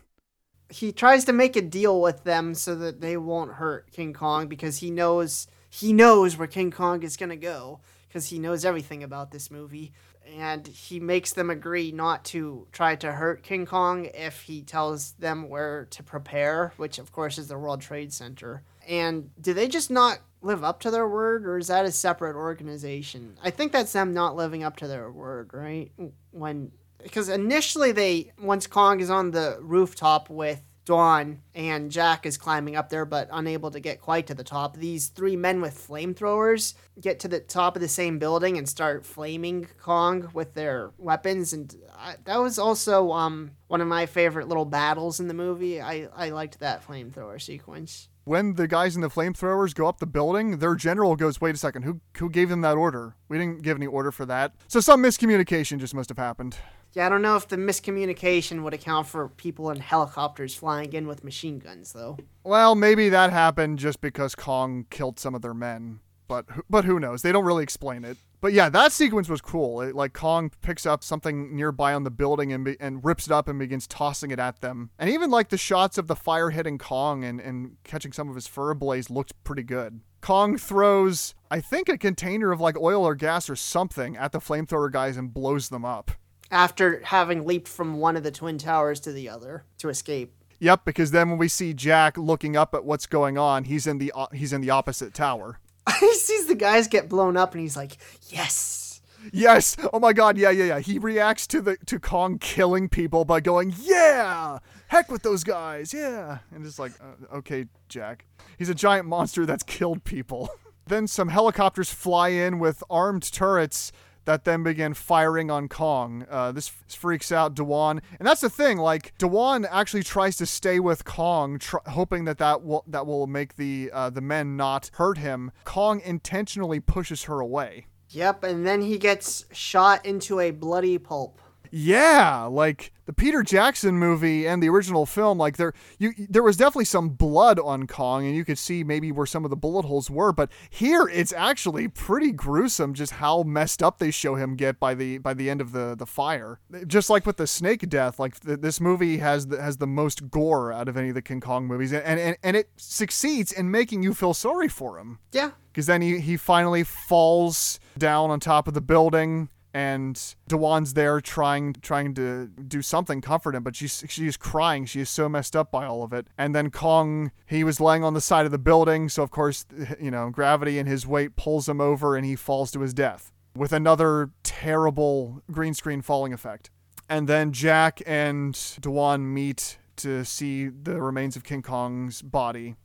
he 0.69 0.93
tries 0.93 1.25
to 1.25 1.33
make 1.33 1.57
a 1.57 1.63
deal 1.63 2.01
with 2.01 2.25
them 2.25 2.55
so 2.55 2.75
that 2.75 3.01
they 3.01 3.17
won't 3.17 3.53
hurt 3.53 3.91
King 3.93 4.13
Kong 4.13 4.49
because 4.49 4.79
he 4.79 4.91
knows 4.91 5.47
he 5.69 5.93
knows 5.93 6.37
where 6.37 6.49
King 6.49 6.71
Kong 6.71 7.03
is 7.03 7.17
to 7.17 7.37
go 7.37 7.81
because 8.09 8.29
he 8.29 8.39
knows 8.39 8.65
everything 8.65 9.03
about 9.03 9.31
this 9.31 9.51
movie 9.51 9.93
and 10.35 10.67
he 10.67 10.99
makes 10.99 11.33
them 11.33 11.51
agree 11.51 11.93
not 11.93 12.25
to 12.25 12.67
try 12.73 12.97
to 12.97 13.13
hurt 13.13 13.43
King 13.43 13.67
Kong 13.67 14.07
if 14.15 14.43
he 14.43 14.63
tells 14.63 15.13
them 15.13 15.49
where 15.49 15.87
to 15.91 16.03
prepare, 16.03 16.73
which 16.77 16.99
of 16.99 17.13
course 17.13 17.39
is 17.39 17.49
the 17.49 17.59
World 17.59 17.81
Trade 17.81 18.13
Center. 18.13 18.63
And 18.89 19.31
do 19.41 19.55
they 19.55 19.69
just 19.69 19.91
not 19.91 20.19
live 20.43 20.65
up 20.65 20.81
to 20.81 20.91
their 20.91 21.09
word 21.09 21.47
or 21.47 21.59
is 21.59 21.69
that 21.69 21.85
a 21.85 21.93
separate 21.93 22.37
organization? 22.37 23.37
I 23.43 23.51
think 23.51 23.73
that's 23.73 23.93
them 23.93 24.15
not 24.15 24.37
living 24.37 24.65
up 24.65 24.77
to 24.79 24.89
their 24.89 25.11
word, 25.11 25.51
right? 25.53 25.93
When 26.33 26.73
because 27.07 27.29
initially 27.29 27.93
they 27.93 28.33
once 28.41 28.67
Kong 28.67 29.01
is 29.01 29.11
on 29.11 29.31
the 29.31 29.59
rooftop 29.61 30.29
with 30.29 30.61
Dwan 30.87 31.39
and 31.55 31.91
Jack 31.91 32.27
is 32.27 32.37
climbing 32.37 32.77
up 32.77 32.91
there 32.91 33.05
but 33.05 33.29
unable 33.33 33.73
to 33.73 33.81
get 33.81 34.01
quite 34.01 34.29
to 34.29 34.35
the 34.35 34.45
top. 34.45 34.77
These 34.77 35.09
three 35.09 35.35
men 35.35 35.61
with 35.61 35.75
flamethrowers 35.89 36.75
get 37.01 37.19
to 37.21 37.29
the 37.29 37.41
top 37.41 37.75
of 37.75 37.83
the 37.83 37.89
same 37.89 38.19
building 38.21 38.57
and 38.57 38.69
start 38.69 39.05
flaming 39.05 39.67
Kong 39.83 40.31
with 40.33 40.55
their 40.55 40.93
weapons 40.97 41.53
and 41.53 41.75
I, 41.99 42.15
that 42.25 42.37
was 42.37 42.59
also 42.59 43.11
um 43.11 43.51
one 43.67 43.81
of 43.81 43.89
my 43.89 44.07
favorite 44.07 44.47
little 44.47 44.65
battles 44.65 45.19
in 45.19 45.27
the 45.27 45.35
movie. 45.35 45.81
I 45.81 46.09
I 46.15 46.31
liked 46.31 46.61
that 46.61 46.87
flamethrower 46.87 47.43
sequence. 47.43 48.09
when 48.23 48.55
the 48.55 48.69
guys 48.69 48.95
in 48.95 49.03
the 49.03 49.11
flamethrowers 49.11 49.75
go 49.75 49.87
up 49.89 49.99
the 49.99 50.07
building, 50.07 50.59
their 50.59 50.77
general 50.77 51.17
goes, 51.17 51.41
"Wait 51.41 51.55
a 51.57 51.59
second, 51.59 51.83
who 51.83 52.01
who 52.19 52.31
gave 52.31 52.49
them 52.49 52.61
that 52.61 52.77
order? 52.77 53.17
We 53.29 53.39
didn't 53.39 53.63
give 53.63 53.77
any 53.77 53.87
order 53.89 54.13
for 54.13 54.25
that." 54.27 54.53
So 54.69 54.79
some 54.79 55.03
miscommunication 55.03 55.79
just 55.79 55.95
must 55.95 56.11
have 56.11 56.19
happened. 56.19 56.57
Yeah, 56.97 57.05
I 57.05 57.09
don't 57.11 57.21
know 57.21 57.37
if 57.37 57.47
the 57.47 57.59
miscommunication 57.59 58.63
would 58.63 58.73
account 58.73 59.07
for 59.07 59.29
people 59.29 59.71
in 59.71 59.81
helicopters 59.81 60.55
flying 60.55 60.95
in 60.95 61.07
with 61.07 61.25
machine 61.25 61.59
guns 61.59 61.93
though. 61.93 62.17
Well, 62.43 62.75
maybe 62.75 63.11
that 63.11 63.31
happened 63.31 63.79
just 63.79 64.01
because 64.01 64.35
Kong 64.35 64.87
killed 64.89 65.21
some 65.21 65.35
of 65.35 65.43
their 65.43 65.53
men, 65.53 66.01
but 66.27 66.47
but 66.71 66.87
who 66.87 66.99
knows? 66.99 67.21
They 67.21 67.33
don't 67.33 67.45
really 67.45 67.63
explain 67.63 68.03
it. 68.03 68.17
But 68.41 68.55
yeah, 68.55 68.71
that 68.71 68.93
sequence 68.93 69.29
was 69.29 69.43
cool. 69.43 69.83
It, 69.83 69.95
like 69.95 70.15
Kong 70.15 70.51
picks 70.63 70.87
up 70.87 71.05
something 71.05 71.55
nearby 71.55 71.93
on 71.93 72.05
the 72.05 72.11
building 72.11 72.51
and 72.51 72.65
be, 72.65 72.79
and 72.81 73.05
rips 73.05 73.27
it 73.27 73.33
up 73.33 73.47
and 73.47 73.59
begins 73.59 73.87
tossing 73.87 74.31
it 74.31 74.39
at 74.39 74.63
them. 74.63 74.89
And 74.99 75.11
even 75.11 75.31
like 75.31 75.51
the 75.51 75.59
shots 75.59 75.99
of 75.99 76.07
the 76.07 76.17
fire 76.17 76.49
hitting 76.49 76.79
Kong 76.79 77.25
and, 77.25 77.41
and 77.43 77.77
catching 77.85 78.13
some 78.13 78.31
of 78.31 78.37
his 78.37 78.47
fur 78.47 78.71
ablaze 78.71 79.11
looked 79.11 79.35
pretty 79.45 79.65
good. 79.65 80.01
Kong 80.23 80.57
throws, 80.57 81.35
I 81.51 81.61
think, 81.61 81.91
a 81.91 81.99
container 81.99 82.53
of 82.53 82.61
like 82.61 82.79
oil 82.79 83.05
or 83.05 83.15
gas 83.15 83.51
or 83.51 83.57
something 83.57 84.17
at 84.17 84.33
the 84.33 84.39
flamethrower 84.39 84.91
guys 84.91 85.19
and 85.19 85.35
blows 85.35 85.69
them 85.69 85.85
up. 85.85 86.13
After 86.51 87.01
having 87.05 87.45
leaped 87.45 87.69
from 87.69 87.99
one 87.99 88.17
of 88.17 88.23
the 88.23 88.31
twin 88.31 88.59
towers 88.59 89.01
to 89.01 89.13
the 89.13 89.29
other 89.29 89.65
to 89.79 89.89
escape. 89.89 90.33
Yep, 90.59 90.85
because 90.85 91.11
then 91.11 91.29
when 91.31 91.39
we 91.39 91.49
see 91.49 91.75
Jack 91.75 92.17
looking 92.17 92.57
up 92.57 92.75
at 92.75 92.85
what's 92.85 93.07
going 93.07 93.37
on, 93.37 93.65
he's 93.65 93.87
in 93.87 93.99
the 93.99 94.13
he's 94.33 94.53
in 94.53 94.61
the 94.61 94.71
opposite 94.71 95.13
tower. 95.13 95.59
he 96.01 96.15
sees 96.15 96.47
the 96.47 96.55
guys 96.55 96.89
get 96.89 97.09
blown 97.09 97.37
up 97.37 97.53
and 97.53 97.61
he's 97.61 97.77
like, 97.77 97.99
"Yes." 98.29 99.01
Yes. 99.33 99.77
Oh 99.93 99.99
my 99.99 100.13
god. 100.13 100.39
Yeah, 100.39 100.51
yeah, 100.51 100.65
yeah. 100.65 100.79
He 100.79 100.99
reacts 100.99 101.47
to 101.49 101.61
the 101.61 101.77
to 101.87 101.99
Kong 101.99 102.39
killing 102.39 102.89
people 102.89 103.25
by 103.25 103.41
going, 103.41 103.75
"Yeah, 103.79 104.59
heck 104.89 105.11
with 105.11 105.23
those 105.23 105.45
guys. 105.45 105.93
Yeah." 105.93 106.39
And 106.55 106.65
it's 106.65 106.79
like, 106.79 106.93
uh, 107.01 107.37
"Okay, 107.37 107.67
Jack. 107.89 108.25
He's 108.59 108.69
a 108.69 108.75
giant 108.75 109.07
monster 109.07 109.45
that's 109.45 109.63
killed 109.63 110.05
people." 110.05 110.49
then 110.87 111.07
some 111.07 111.29
helicopters 111.29 111.91
fly 111.91 112.29
in 112.29 112.59
with 112.59 112.83
armed 112.89 113.31
turrets 113.33 113.91
that 114.27 114.45
then 114.45 114.63
began 114.63 114.95
firing 114.95 115.51
on 115.51 115.69
Kong. 115.69 116.27
Uh, 116.31 116.53
this 116.53 116.69
f- 116.69 116.95
freaks 116.95 117.33
out 117.33 117.55
Dwan, 117.55 118.01
and 118.19 118.29
that's 118.29 118.43
the 118.43 118.51
thing. 118.51 118.79
Like 118.79 119.17
Dwan 119.19 119.67
actually 119.71 120.03
tries 120.03 120.37
to 120.37 120.47
stay 120.47 120.79
with 120.79 121.05
Kong, 121.05 121.59
tr- 121.59 121.77
hoping 121.87 122.25
that 122.27 122.39
that 122.39 122.63
will 122.63 122.85
that 122.87 123.07
will 123.07 123.27
make 123.27 123.57
the 123.57 123.91
uh, 123.93 124.11
the 124.11 124.21
men 124.21 124.57
not 124.57 124.91
hurt 124.95 125.19
him. 125.19 125.51
Kong 125.65 126.01
intentionally 126.05 126.81
pushes 126.81 127.25
her 127.25 127.41
away. 127.41 127.87
Yep, 128.11 128.45
and 128.45 128.67
then 128.67 128.83
he 128.83 128.99
gets 128.99 129.47
shot 129.53 130.07
into 130.07 130.39
a 130.39 130.51
bloody 130.51 130.99
pulp. 130.99 131.41
Yeah, 131.71 132.45
like 132.45 132.93
the 133.07 133.13
Peter 133.13 133.43
Jackson 133.43 133.99
movie 133.99 134.47
and 134.49 134.63
the 134.63 134.69
original 134.69 135.07
film, 135.07 135.39
like 135.39 135.57
there 135.57 135.73
you 135.99 136.13
there 136.29 136.43
was 136.43 136.57
definitely 136.57 136.87
some 136.87 137.11
blood 137.11 137.59
on 137.61 137.87
Kong 137.87 138.27
and 138.27 138.35
you 138.35 138.45
could 138.45 138.59
see 138.59 138.83
maybe 138.83 139.13
where 139.13 139.27
some 139.27 139.45
of 139.45 139.51
the 139.51 139.57
bullet 139.57 139.85
holes 139.85 140.11
were, 140.11 140.33
but 140.33 140.51
here 140.71 141.09
it's 141.13 141.33
actually 141.33 141.87
pretty 141.89 142.33
gruesome 142.33 142.95
just 142.95 143.13
how 143.15 143.43
messed 143.45 143.83
up 143.83 143.99
they 143.99 144.11
show 144.11 144.35
him 144.35 144.57
get 144.57 144.81
by 144.81 144.95
the 144.95 145.19
by 145.19 145.35
the 145.35 145.49
end 145.49 145.61
of 145.61 145.73
the 145.73 145.95
the 145.97 146.07
fire. 146.07 146.59
Just 146.87 147.09
like 147.11 147.27
with 147.27 147.37
the 147.37 147.47
snake 147.47 147.89
death, 147.89 148.19
like 148.19 148.41
th- 148.41 148.61
this 148.61 148.81
movie 148.81 149.19
has 149.19 149.47
the, 149.47 149.63
has 149.63 149.77
the 149.77 149.87
most 149.87 150.31
gore 150.31 150.73
out 150.73 150.89
of 150.89 150.97
any 150.97 151.09
of 151.11 151.15
the 151.15 151.23
King 151.23 151.41
Kong 151.41 151.67
movies 151.67 151.93
and 151.93 152.03
and, 152.19 152.37
and 152.43 152.57
it 152.57 152.71
succeeds 152.77 153.53
in 153.53 153.71
making 153.71 154.03
you 154.03 154.15
feel 154.15 154.35
sorry 154.35 154.69
for 154.69 154.99
him 154.99 155.19
Yeah. 155.33 155.51
because 155.73 155.87
then 155.87 156.03
he, 156.03 156.19
he 156.21 156.37
finally 156.37 156.83
falls 156.83 157.79
down 157.99 158.31
on 158.31 158.41
top 158.41 158.67
of 158.69 158.75
the 158.75 158.81
building 158.81 159.49
and 159.77 160.17
Dwan's 160.49 160.95
there 160.95 161.21
trying 161.21 161.75
trying 161.75 162.15
to 162.15 162.47
do 162.47 162.81
something 162.81 163.21
comfort 163.21 163.55
him 163.55 163.63
but 163.63 163.77
she's 163.77 164.03
she's 164.09 164.39
crying. 164.39 164.87
She 164.87 165.01
is 165.01 165.11
so 165.11 165.29
messed 165.29 165.55
up 165.55 165.71
by 165.71 165.85
all 165.85 166.03
of 166.03 166.15
it. 166.15 166.29
And 166.39 166.55
then 166.55 166.71
Kong 166.71 167.31
he 167.45 167.63
was 167.63 167.79
laying 167.79 168.03
on 168.03 168.15
the 168.15 168.23
side 168.23 168.47
of 168.47 168.53
the 168.53 168.59
building 168.59 169.11
so 169.11 169.23
of 169.23 169.31
course 169.31 169.67
you 170.01 170.11
know 170.11 170.31
gravity 170.31 170.79
and 170.79 170.89
his 170.89 171.07
weight 171.07 171.37
pulls 171.37 171.69
him 171.69 171.83
over 171.83 172.17
and 172.17 172.25
he 172.25 172.37
falls 172.37 172.71
to 172.71 172.81
his 172.81 172.95
death 172.95 173.33
with 173.55 173.71
another 173.71 174.31
terrible 174.43 175.43
green 175.53 175.75
screen 175.75 176.01
falling 176.01 176.33
effect. 176.33 176.71
And 177.11 177.29
then 177.29 177.53
Jack 177.53 178.01
and 178.07 178.55
Dwan 178.55 179.21
meet 179.27 179.77
to 179.97 180.25
see 180.25 180.69
the 180.69 181.03
remains 181.03 181.37
of 181.37 181.45
King 181.45 181.61
Kong's 181.61 182.23
body 182.23 182.77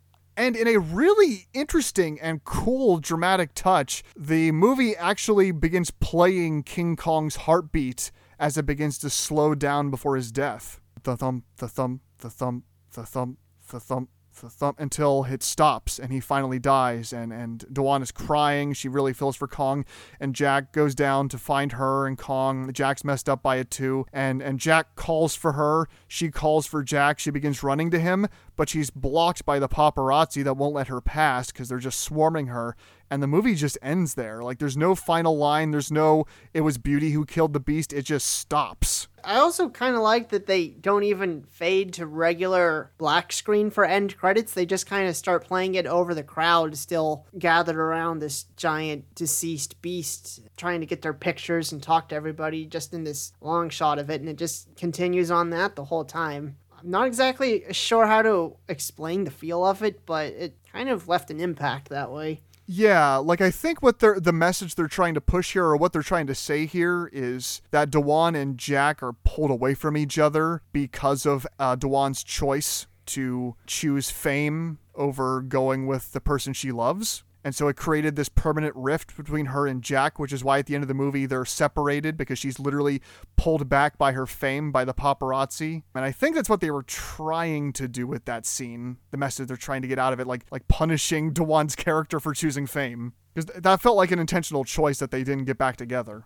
and 0.42 0.56
in 0.56 0.68
a 0.68 0.78
really 0.80 1.46
interesting 1.54 2.20
and 2.20 2.44
cool 2.44 2.98
dramatic 2.98 3.54
touch, 3.54 4.04
the 4.18 4.52
movie 4.52 4.96
actually 4.96 5.52
begins 5.52 5.92
playing 5.92 6.64
King 6.64 6.96
Kong's 6.96 7.36
heartbeat 7.36 8.12
as 8.39 8.58
it 8.58 8.66
begins 8.66 8.98
to 9.00 9.12
slow 9.12 9.54
down 9.54 9.92
before 9.92 10.16
his 10.16 10.32
death. 10.32 10.82
The 11.04 11.16
thump, 11.16 11.46
the 11.58 11.68
thump, 11.68 12.02
the 12.18 12.32
thump, 12.32 12.64
the 12.94 13.06
thump, 13.06 13.38
the 13.70 13.80
thump, 13.80 14.10
the 14.39 14.50
thump 14.50 14.80
until 14.80 15.26
it 15.26 15.44
stops 15.44 16.00
and 16.00 16.12
he 16.12 16.20
finally 16.20 16.60
dies. 16.60 17.14
And 17.14 17.32
and 17.32 17.66
Dwan 17.72 18.02
is 18.02 18.12
crying. 18.12 18.74
She 18.74 18.88
really 18.88 19.14
feels 19.14 19.36
for 19.36 19.48
Kong. 19.48 19.86
And 20.20 20.34
Jack 20.34 20.74
goes 20.74 20.96
down 20.96 21.30
to 21.30 21.38
find 21.38 21.74
her 21.74 22.08
and 22.08 22.18
Kong. 22.18 22.72
Jack's 22.74 23.04
messed 23.04 23.30
up 23.30 23.44
by 23.44 23.58
it 23.58 23.70
too. 23.70 24.06
And 24.12 24.42
and 24.42 24.60
Jack 24.60 24.96
calls 24.96 25.36
for 25.36 25.54
her. 25.54 25.88
She 26.08 26.30
calls 26.30 26.66
for 26.66 26.84
Jack. 26.84 27.20
She 27.20 27.32
begins 27.32 27.64
running 27.64 27.92
to 27.92 28.00
him 28.00 28.28
but 28.62 28.70
she's 28.70 28.91
blocked 28.91 29.43
by 29.43 29.57
the 29.57 29.68
paparazzi 29.68 30.43
that 30.43 30.55
won't 30.55 30.76
let 30.76 30.88
her 30.88 31.01
pass 31.01 31.51
because 31.51 31.68
they're 31.68 31.80
just 31.80 31.99
swarming 31.99 32.45
her 32.45 32.76
and 33.09 33.24
the 33.24 33.26
movie 33.26 33.55
just 33.55 33.76
ends 33.82 34.14
there 34.14 34.43
like 34.43 34.59
there's 34.59 34.78
no 34.78 34.93
final 34.93 35.36
line 35.36 35.72
there's 35.72 35.91
no 35.91 36.28
it 36.53 36.62
was 36.62 36.78
beauty 36.78 37.09
who 37.09 37.26
killed 37.26 37.53
the 37.53 37.59
beast 37.59 37.91
it 37.91 38.03
just 38.03 38.28
stops 38.28 39.07
I 39.24 39.38
also 39.38 39.70
kind 39.70 39.95
of 39.95 40.01
like 40.01 40.30
that 40.30 40.45
they 40.45 40.68
don't 40.68 41.03
even 41.03 41.43
fade 41.43 41.93
to 41.93 42.05
regular 42.05 42.91
black 42.97 43.32
screen 43.32 43.70
for 43.70 43.86
end 43.86 44.18
credits. 44.18 44.53
They 44.53 44.66
just 44.66 44.88
kind 44.88 45.07
of 45.07 45.16
start 45.16 45.45
playing 45.45 45.76
it 45.76 45.86
over 45.86 46.16
the 46.16 46.24
crowd 46.24 46.76
still 46.76 47.28
gathered 47.38 47.78
around 47.78 48.20
this 48.20 48.45
giant 48.57 49.14
deceased 49.14 49.82
beast, 49.82 50.41
trying 50.57 50.80
to 50.80 50.88
get 50.88 51.01
their 51.01 51.14
pictures 51.14 51.72
and 51.72 51.82
talk 51.82 52.09
to 52.09 52.16
everybody 52.16 52.66
just 52.66 52.93
in 52.93 53.03
this 53.03 53.32
long 53.41 53.70
shot 53.70 53.99
of 53.99 54.09
it. 54.09 54.22
And 54.22 54.30
it 54.30 54.38
just 54.38 54.76
continues 54.76 55.30
on 55.30 55.51
that 55.51 55.76
the 55.76 55.86
whole 55.86 56.05
time. 56.05 56.57
I'm 56.84 56.90
not 56.90 57.08
exactly 57.08 57.64
sure 57.72 58.08
how 58.08 58.22
to 58.22 58.58
explain 58.68 59.24
the 59.24 59.32
feel 59.32 59.66
of 59.66 59.84
it, 59.84 60.06
but 60.06 60.28
it 60.34 60.58
kind 60.72 60.90
of 60.90 61.08
left 61.08 61.30
an 61.30 61.40
impact 61.40 61.90
that 61.90 62.12
way. 62.12 62.42
Yeah, 62.66 63.18
like 63.18 63.42
I 63.42 63.52
think 63.52 63.82
what 63.82 64.00
they're 64.00 64.20
the 64.20 64.32
message 64.32 64.76
they're 64.76 64.88
trying 64.88 65.14
to 65.16 65.22
push 65.22 65.54
here 65.54 65.66
or 65.66 65.76
what 65.76 65.92
they're 65.92 66.02
trying 66.02 66.28
to 66.28 66.36
say 66.36 66.66
here 66.66 67.10
is 67.12 67.62
that 67.72 67.92
Dwan 67.92 68.34
and 68.36 68.58
Jack 68.58 69.04
are 69.04 69.12
pulled 69.12 69.52
away 69.52 69.74
from 69.74 69.98
each 69.98 70.18
other 70.18 70.62
because 70.72 71.26
of 71.26 71.46
uh, 71.60 71.76
Dwan's 71.76 72.24
choice 72.24 72.88
to 73.08 73.56
choose 73.68 74.10
fame 74.10 74.80
over 74.96 75.42
going 75.42 75.86
with 75.86 76.14
the 76.14 76.22
person 76.22 76.54
she 76.54 76.72
loves. 76.72 77.24
And 77.44 77.56
so 77.56 77.68
it 77.68 77.76
created 77.76 78.16
this 78.16 78.30
permanent 78.30 78.76
rift 78.76 79.16
between 79.18 79.48
her 79.48 79.66
and 79.66 79.82
Jack, 79.82 80.20
which 80.20 80.32
is 80.32 80.44
why 80.44 80.60
at 80.60 80.68
the 80.68 80.76
end 80.76 80.84
of 80.84 80.88
the 80.88 80.94
movie 80.94 81.26
they're 81.26 81.46
separated 81.46 82.18
because 82.18 82.38
she's 82.38 82.60
literally 82.60 83.02
pulled 83.36 83.68
back 83.68 83.98
by 83.98 84.12
her 84.12 84.28
fame 84.28 84.72
by 84.72 84.86
the 84.86 84.94
paparazzi. 84.94 85.84
And 85.96 86.06
I 86.06 86.12
think 86.12 86.36
that's 86.36 86.50
what 86.50 86.62
they 86.62 86.72
were 86.72 86.84
trying 86.84 87.74
to 87.74 87.88
do 87.88 88.06
with 88.06 88.26
that 88.26 88.46
scene. 88.46 88.98
The 89.12 89.18
message 89.18 89.48
they're 89.48 89.58
trying 89.58 89.82
to 89.82 89.88
get 89.88 90.00
out 90.00 90.14
of 90.14 90.20
it, 90.20 90.28
like 90.28 90.46
like 90.52 90.68
punishing 90.68 91.34
Dwan's 91.34 91.76
character 91.76 92.20
for 92.20 92.34
choosing 92.34 92.68
fame. 92.68 93.14
Because 93.34 93.62
that 93.62 93.82
felt 93.82 93.98
like 93.98 94.12
an 94.12 94.20
intentional 94.20 94.66
choice 94.66 95.00
that 95.00 95.12
they 95.12 95.24
didn't 95.24 95.46
get 95.46 95.58
back 95.58 95.78
together. 95.78 96.26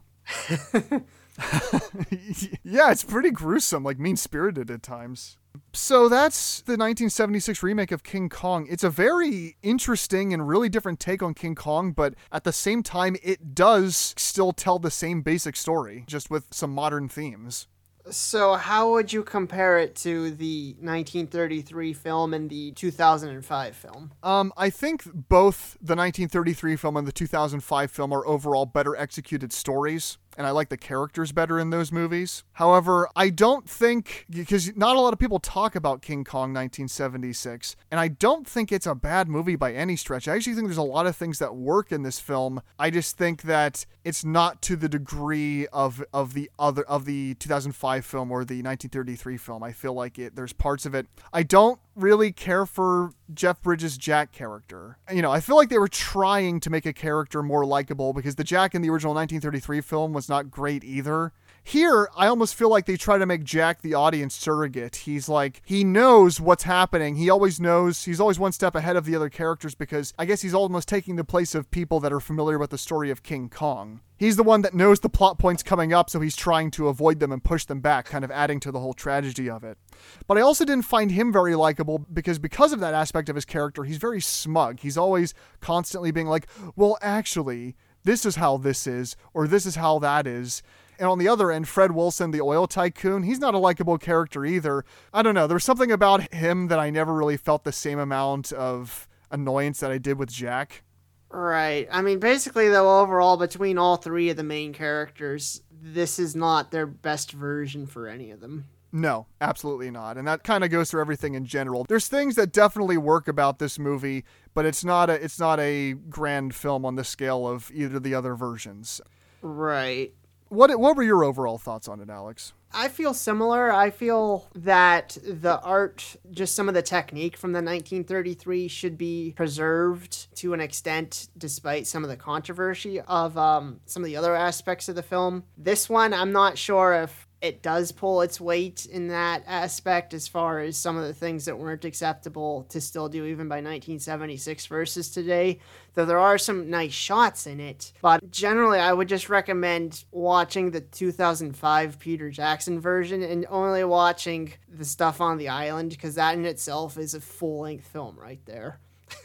yeah, 2.64 2.92
it's 2.92 3.04
pretty 3.04 3.32
gruesome, 3.32 3.84
like 3.84 4.00
mean 4.00 4.18
spirited 4.18 4.72
at 4.72 4.82
times. 4.82 5.38
So 5.76 6.08
that's 6.08 6.62
the 6.62 6.78
1976 6.78 7.62
remake 7.62 7.92
of 7.92 8.02
King 8.02 8.30
Kong. 8.30 8.66
It's 8.70 8.84
a 8.84 8.90
very 8.90 9.58
interesting 9.62 10.34
and 10.34 10.48
really 10.48 10.70
different 10.70 11.02
take 11.02 11.22
on 11.22 11.34
King 11.34 11.54
Kong, 11.54 11.92
but 11.92 12.16
at 12.32 12.46
the 12.46 12.54
same 12.54 12.82
time, 12.82 13.18
it 13.22 13.54
does 13.54 14.14
still 14.18 14.54
tell 14.54 14.80
the 14.80 14.90
same 14.90 15.22
basic 15.22 15.58
story, 15.58 16.06
just 16.08 16.30
with 16.30 16.46
some 16.52 16.72
modern 16.72 17.10
themes. 17.10 17.68
So, 18.10 18.54
how 18.54 18.92
would 18.92 19.12
you 19.12 19.24
compare 19.24 19.80
it 19.80 19.96
to 19.98 20.30
the 20.32 20.76
1933 20.80 21.94
film 21.94 22.34
and 22.36 22.50
the 22.50 22.72
2005 22.74 23.76
film? 23.76 24.12
Um, 24.22 24.54
I 24.56 24.70
think 24.70 25.04
both 25.06 25.74
the 25.82 25.96
1933 25.96 26.76
film 26.76 26.98
and 26.98 27.08
the 27.08 27.12
2005 27.12 27.92
film 27.92 28.14
are 28.14 28.26
overall 28.28 28.68
better 28.68 28.96
executed 28.96 29.52
stories 29.52 30.20
and 30.38 30.46
I 30.46 30.52
like 30.52 30.70
the 30.70 30.78
characters 30.78 31.32
better 31.32 31.60
in 31.60 31.70
those 31.70 31.92
movies. 31.92 32.44
However, 32.54 33.10
I 33.16 33.30
don't 33.30 33.70
think, 33.70 34.26
because 34.30 34.76
not 34.76 34.96
a 34.96 35.00
lot 35.00 35.14
of 35.14 35.20
people 35.20 35.40
talk 35.40 35.76
about 35.76 36.02
King 36.02 36.24
Kong 36.24 36.54
1976, 36.54 37.76
and 37.92 38.00
I 38.00 38.08
don't 38.08 38.48
think 38.48 38.72
it's 38.72 38.88
a 38.88 38.96
bad 38.96 39.28
movie 39.28 39.56
by 39.56 39.74
any 39.74 39.96
stretch. 39.96 40.28
I 40.28 40.36
actually 40.36 40.56
think 40.56 40.68
there's 40.68 40.78
a 40.78 40.84
lot 40.84 41.08
of 41.08 41.16
things 41.16 41.40
that 41.40 41.56
work 41.56 41.92
in 41.92 42.04
this 42.04 42.20
film. 42.20 42.62
I 42.78 42.90
just 42.90 43.18
think 43.18 43.44
that 43.44 43.86
it's 44.04 44.24
not 44.24 44.62
to 44.64 44.76
the 44.76 44.90
degree 44.90 45.68
of, 45.68 46.04
of 46.14 46.34
the 46.34 46.50
other, 46.60 46.84
of 46.84 47.06
the 47.06 47.36
2005 47.36 48.06
film 48.06 48.32
or 48.32 48.46
the 48.46 48.56
1933 48.56 49.38
film. 49.38 49.64
I 49.64 49.72
feel 49.72 49.94
like 49.94 50.20
it, 50.20 50.36
there's 50.36 50.54
parts 50.54 50.86
of 50.86 50.96
it. 50.96 51.08
I 51.34 51.44
don't 51.44 51.80
really 51.96 52.32
care 52.32 52.66
for 52.66 53.12
Jeff 53.34 53.62
Bridges' 53.62 53.98
Jack 53.98 54.32
character. 54.32 54.98
You 55.12 55.22
know, 55.22 55.32
I 55.32 55.40
feel 55.40 55.56
like 55.56 55.70
they 55.70 55.78
were 55.78 55.88
trying 55.88 56.60
to 56.62 56.70
make 56.70 56.86
a 56.86 56.94
character 56.94 57.42
more 57.42 57.66
likable 57.66 58.14
because 58.14 58.36
the 58.36 58.44
Jack 58.44 58.76
in 58.76 58.82
the 58.82 58.90
original 58.90 59.14
1933 59.14 59.82
film 59.82 60.14
was 60.14 60.30
not 60.30 60.52
great 60.52 60.84
either. 60.84 61.32
Here, 61.68 62.08
I 62.16 62.28
almost 62.28 62.54
feel 62.54 62.70
like 62.70 62.86
they 62.86 62.96
try 62.96 63.18
to 63.18 63.26
make 63.26 63.44
Jack 63.44 63.82
the 63.82 63.96
audience 63.96 64.36
surrogate. 64.36 64.98
He's 64.98 65.28
like, 65.28 65.64
he 65.66 65.84
knows 65.84 66.40
what's 66.40 66.62
happening. 66.62 67.16
He 67.16 67.28
always 67.28 67.60
knows, 67.60 68.04
he's 68.04 68.20
always 68.20 68.38
one 68.38 68.52
step 68.52 68.76
ahead 68.76 68.96
of 68.96 69.06
the 69.06 69.16
other 69.16 69.30
characters 69.30 69.74
because 69.74 70.14
I 70.20 70.26
guess 70.26 70.44
he's 70.44 70.54
almost 70.54 70.88
taking 70.88 71.16
the 71.16 71.24
place 71.24 71.56
of 71.56 71.72
people 71.72 72.00
that 72.02 72.14
are 72.14 72.20
familiar 72.20 72.60
with 72.60 72.70
the 72.70 72.78
story 72.78 73.10
of 73.10 73.24
King 73.24 73.50
Kong. 73.50 74.02
He's 74.16 74.36
the 74.36 74.44
one 74.44 74.62
that 74.62 74.76
knows 74.76 75.00
the 75.00 75.10
plot 75.10 75.40
points 75.40 75.64
coming 75.64 75.92
up, 75.92 76.08
so 76.08 76.20
he's 76.20 76.36
trying 76.36 76.70
to 76.70 76.88
avoid 76.88 77.20
them 77.20 77.32
and 77.32 77.44
push 77.44 77.66
them 77.66 77.80
back, 77.80 78.06
kind 78.06 78.24
of 78.24 78.30
adding 78.30 78.60
to 78.60 78.72
the 78.72 78.80
whole 78.80 78.94
tragedy 78.94 79.50
of 79.50 79.64
it. 79.64 79.80
But 80.28 80.38
I 80.38 80.42
also 80.42 80.66
didn't 80.66 80.86
find 80.86 81.10
him 81.10 81.34
very 81.34 81.56
likable 81.56 81.98
because 82.14 82.38
because 82.38 82.74
of 82.74 82.80
that 82.82 82.94
aspect 82.94 83.28
of 83.28 83.36
his 83.36 83.44
character, 83.44 83.86
he's 83.86 83.98
very 83.98 84.22
smug. 84.22 84.82
He's 84.82 85.00
always 85.00 85.34
constantly 85.62 86.12
being 86.12 86.28
like, 86.28 86.46
"Well, 86.76 87.00
actually, 87.02 87.76
this 88.04 88.24
is 88.24 88.36
how 88.36 88.58
this 88.58 88.86
is 88.86 89.16
or 89.34 89.48
this 89.48 89.66
is 89.66 89.78
how 89.78 89.98
that 89.98 90.28
is." 90.28 90.62
And 91.00 91.08
on 91.10 91.20
the 91.20 91.28
other 91.28 91.52
end, 91.52 91.68
Fred 91.68 91.92
Wilson, 91.92 92.32
the 92.32 92.42
oil 92.42 92.68
tycoon, 92.68 93.24
he's 93.24 93.40
not 93.40 93.54
a 93.54 93.60
likable 93.60 93.98
character 93.98 94.46
either. 94.46 94.86
I 95.14 95.22
don't 95.22 95.36
know. 95.36 95.48
There's 95.48 95.64
something 95.64 95.92
about 95.92 96.34
him 96.34 96.68
that 96.68 96.80
I 96.80 96.90
never 96.90 97.14
really 97.14 97.38
felt 97.38 97.64
the 97.64 97.72
same 97.72 98.00
amount 98.00 98.52
of 98.52 99.08
annoyance 99.32 99.80
that 99.82 99.92
I 99.92 99.98
did 99.98 100.18
with 100.18 100.32
Jack. 100.32 100.84
Right. 101.30 101.88
I 101.92 102.02
mean, 102.02 102.20
basically, 102.20 102.70
though, 102.70 103.02
overall, 103.02 103.36
between 103.38 103.78
all 103.78 103.98
three 103.98 104.30
of 104.30 104.38
the 104.38 104.44
main 104.44 104.74
characters, 104.74 105.62
this 105.70 106.18
is 106.18 106.36
not 106.36 106.72
their 106.72 106.86
best 106.86 107.32
version 107.32 107.88
for 107.88 108.08
any 108.08 108.32
of 108.32 108.40
them. 108.40 108.66
No, 108.96 109.28
absolutely 109.42 109.92
not. 109.92 110.18
And 110.18 110.26
that 110.26 110.46
kind 110.46 110.64
of 110.64 110.70
goes 110.70 110.90
through 110.90 111.02
everything 111.02 111.34
in 111.34 111.46
general. 111.46 111.86
There's 111.90 112.08
things 112.08 112.36
that 112.36 112.54
definitely 112.54 112.96
work 112.96 113.28
about 113.28 113.60
this 113.60 113.78
movie, 113.78 114.24
but 114.54 114.66
it's 114.66 114.86
not 114.86 115.10
a 115.10 115.22
it's 115.22 115.38
not 115.38 115.60
a 115.60 115.94
grand 115.94 116.56
film 116.56 116.86
on 116.86 116.96
the 116.96 117.04
scale 117.04 117.46
of 117.46 117.70
either 117.74 117.98
of 117.98 118.04
the 118.04 118.16
other 118.16 118.36
versions. 118.36 119.02
Right. 119.42 120.14
What 120.50 120.78
what 120.80 120.96
were 120.96 121.04
your 121.04 121.24
overall 121.24 121.58
thoughts 121.58 121.88
on 121.88 122.00
it, 122.00 122.10
Alex? 122.10 122.54
I 122.78 122.90
feel 122.90 123.14
similar. 123.14 123.72
I 123.72 123.90
feel 123.90 124.50
that 124.54 125.18
the 125.24 125.62
art, 125.62 126.18
just 126.32 126.56
some 126.56 126.68
of 126.68 126.76
the 126.76 126.82
technique 126.82 127.38
from 127.38 127.54
the 127.54 127.60
1933, 127.60 128.68
should 128.68 128.98
be 128.98 129.34
preserved 129.38 130.36
to 130.38 130.54
an 130.54 130.60
extent, 130.60 131.30
despite 131.38 131.88
some 131.88 132.04
of 132.04 132.10
the 132.10 132.18
controversy 132.18 133.00
of 133.00 133.38
um, 133.38 133.80
some 133.86 134.04
of 134.04 134.08
the 134.08 134.18
other 134.18 134.36
aspects 134.36 134.90
of 134.90 134.96
the 134.96 135.04
film. 135.04 135.46
This 135.58 135.90
one, 135.90 136.14
I'm 136.14 136.34
not 136.34 136.58
sure 136.58 136.94
if 136.94 137.25
it 137.46 137.62
does 137.62 137.92
pull 137.92 138.22
its 138.22 138.42
weight 138.42 138.88
in 138.88 139.10
that 139.10 139.44
aspect 139.46 140.16
as 140.16 140.28
far 140.28 140.60
as 140.62 140.76
some 140.76 140.98
of 140.98 141.06
the 141.06 141.14
things 141.14 141.46
that 141.46 141.60
weren't 141.60 141.86
acceptable 141.86 142.66
to 142.70 142.82
still 142.82 143.08
do 143.08 143.24
even 143.26 143.48
by 143.48 143.58
1976 143.58 144.66
versus 144.66 145.12
today 145.12 145.60
though 145.94 146.06
there 146.06 146.20
are 146.20 146.40
some 146.40 146.70
nice 146.70 146.92
shots 146.92 147.46
in 147.46 147.60
it. 147.60 147.94
But 148.02 148.32
generally 148.32 148.80
i 148.80 148.92
would 148.92 149.08
just 149.08 149.30
recommend 149.30 150.06
watching 150.12 150.72
the 150.72 150.82
2005 150.82 152.00
peter 152.00 152.32
jackson 152.32 152.80
version 152.80 153.22
and 153.22 153.46
only 153.50 153.84
watching 153.84 154.52
the 154.68 154.86
stuff 154.86 155.22
on 155.22 155.38
the 155.38 155.50
island 155.50 155.92
because 155.92 156.16
that 156.16 156.34
in 156.34 156.46
itself 156.46 156.98
is 156.98 157.14
a 157.14 157.22
full-length 157.22 157.86
film 157.86 158.18
right 158.20 158.44
there 158.46 158.80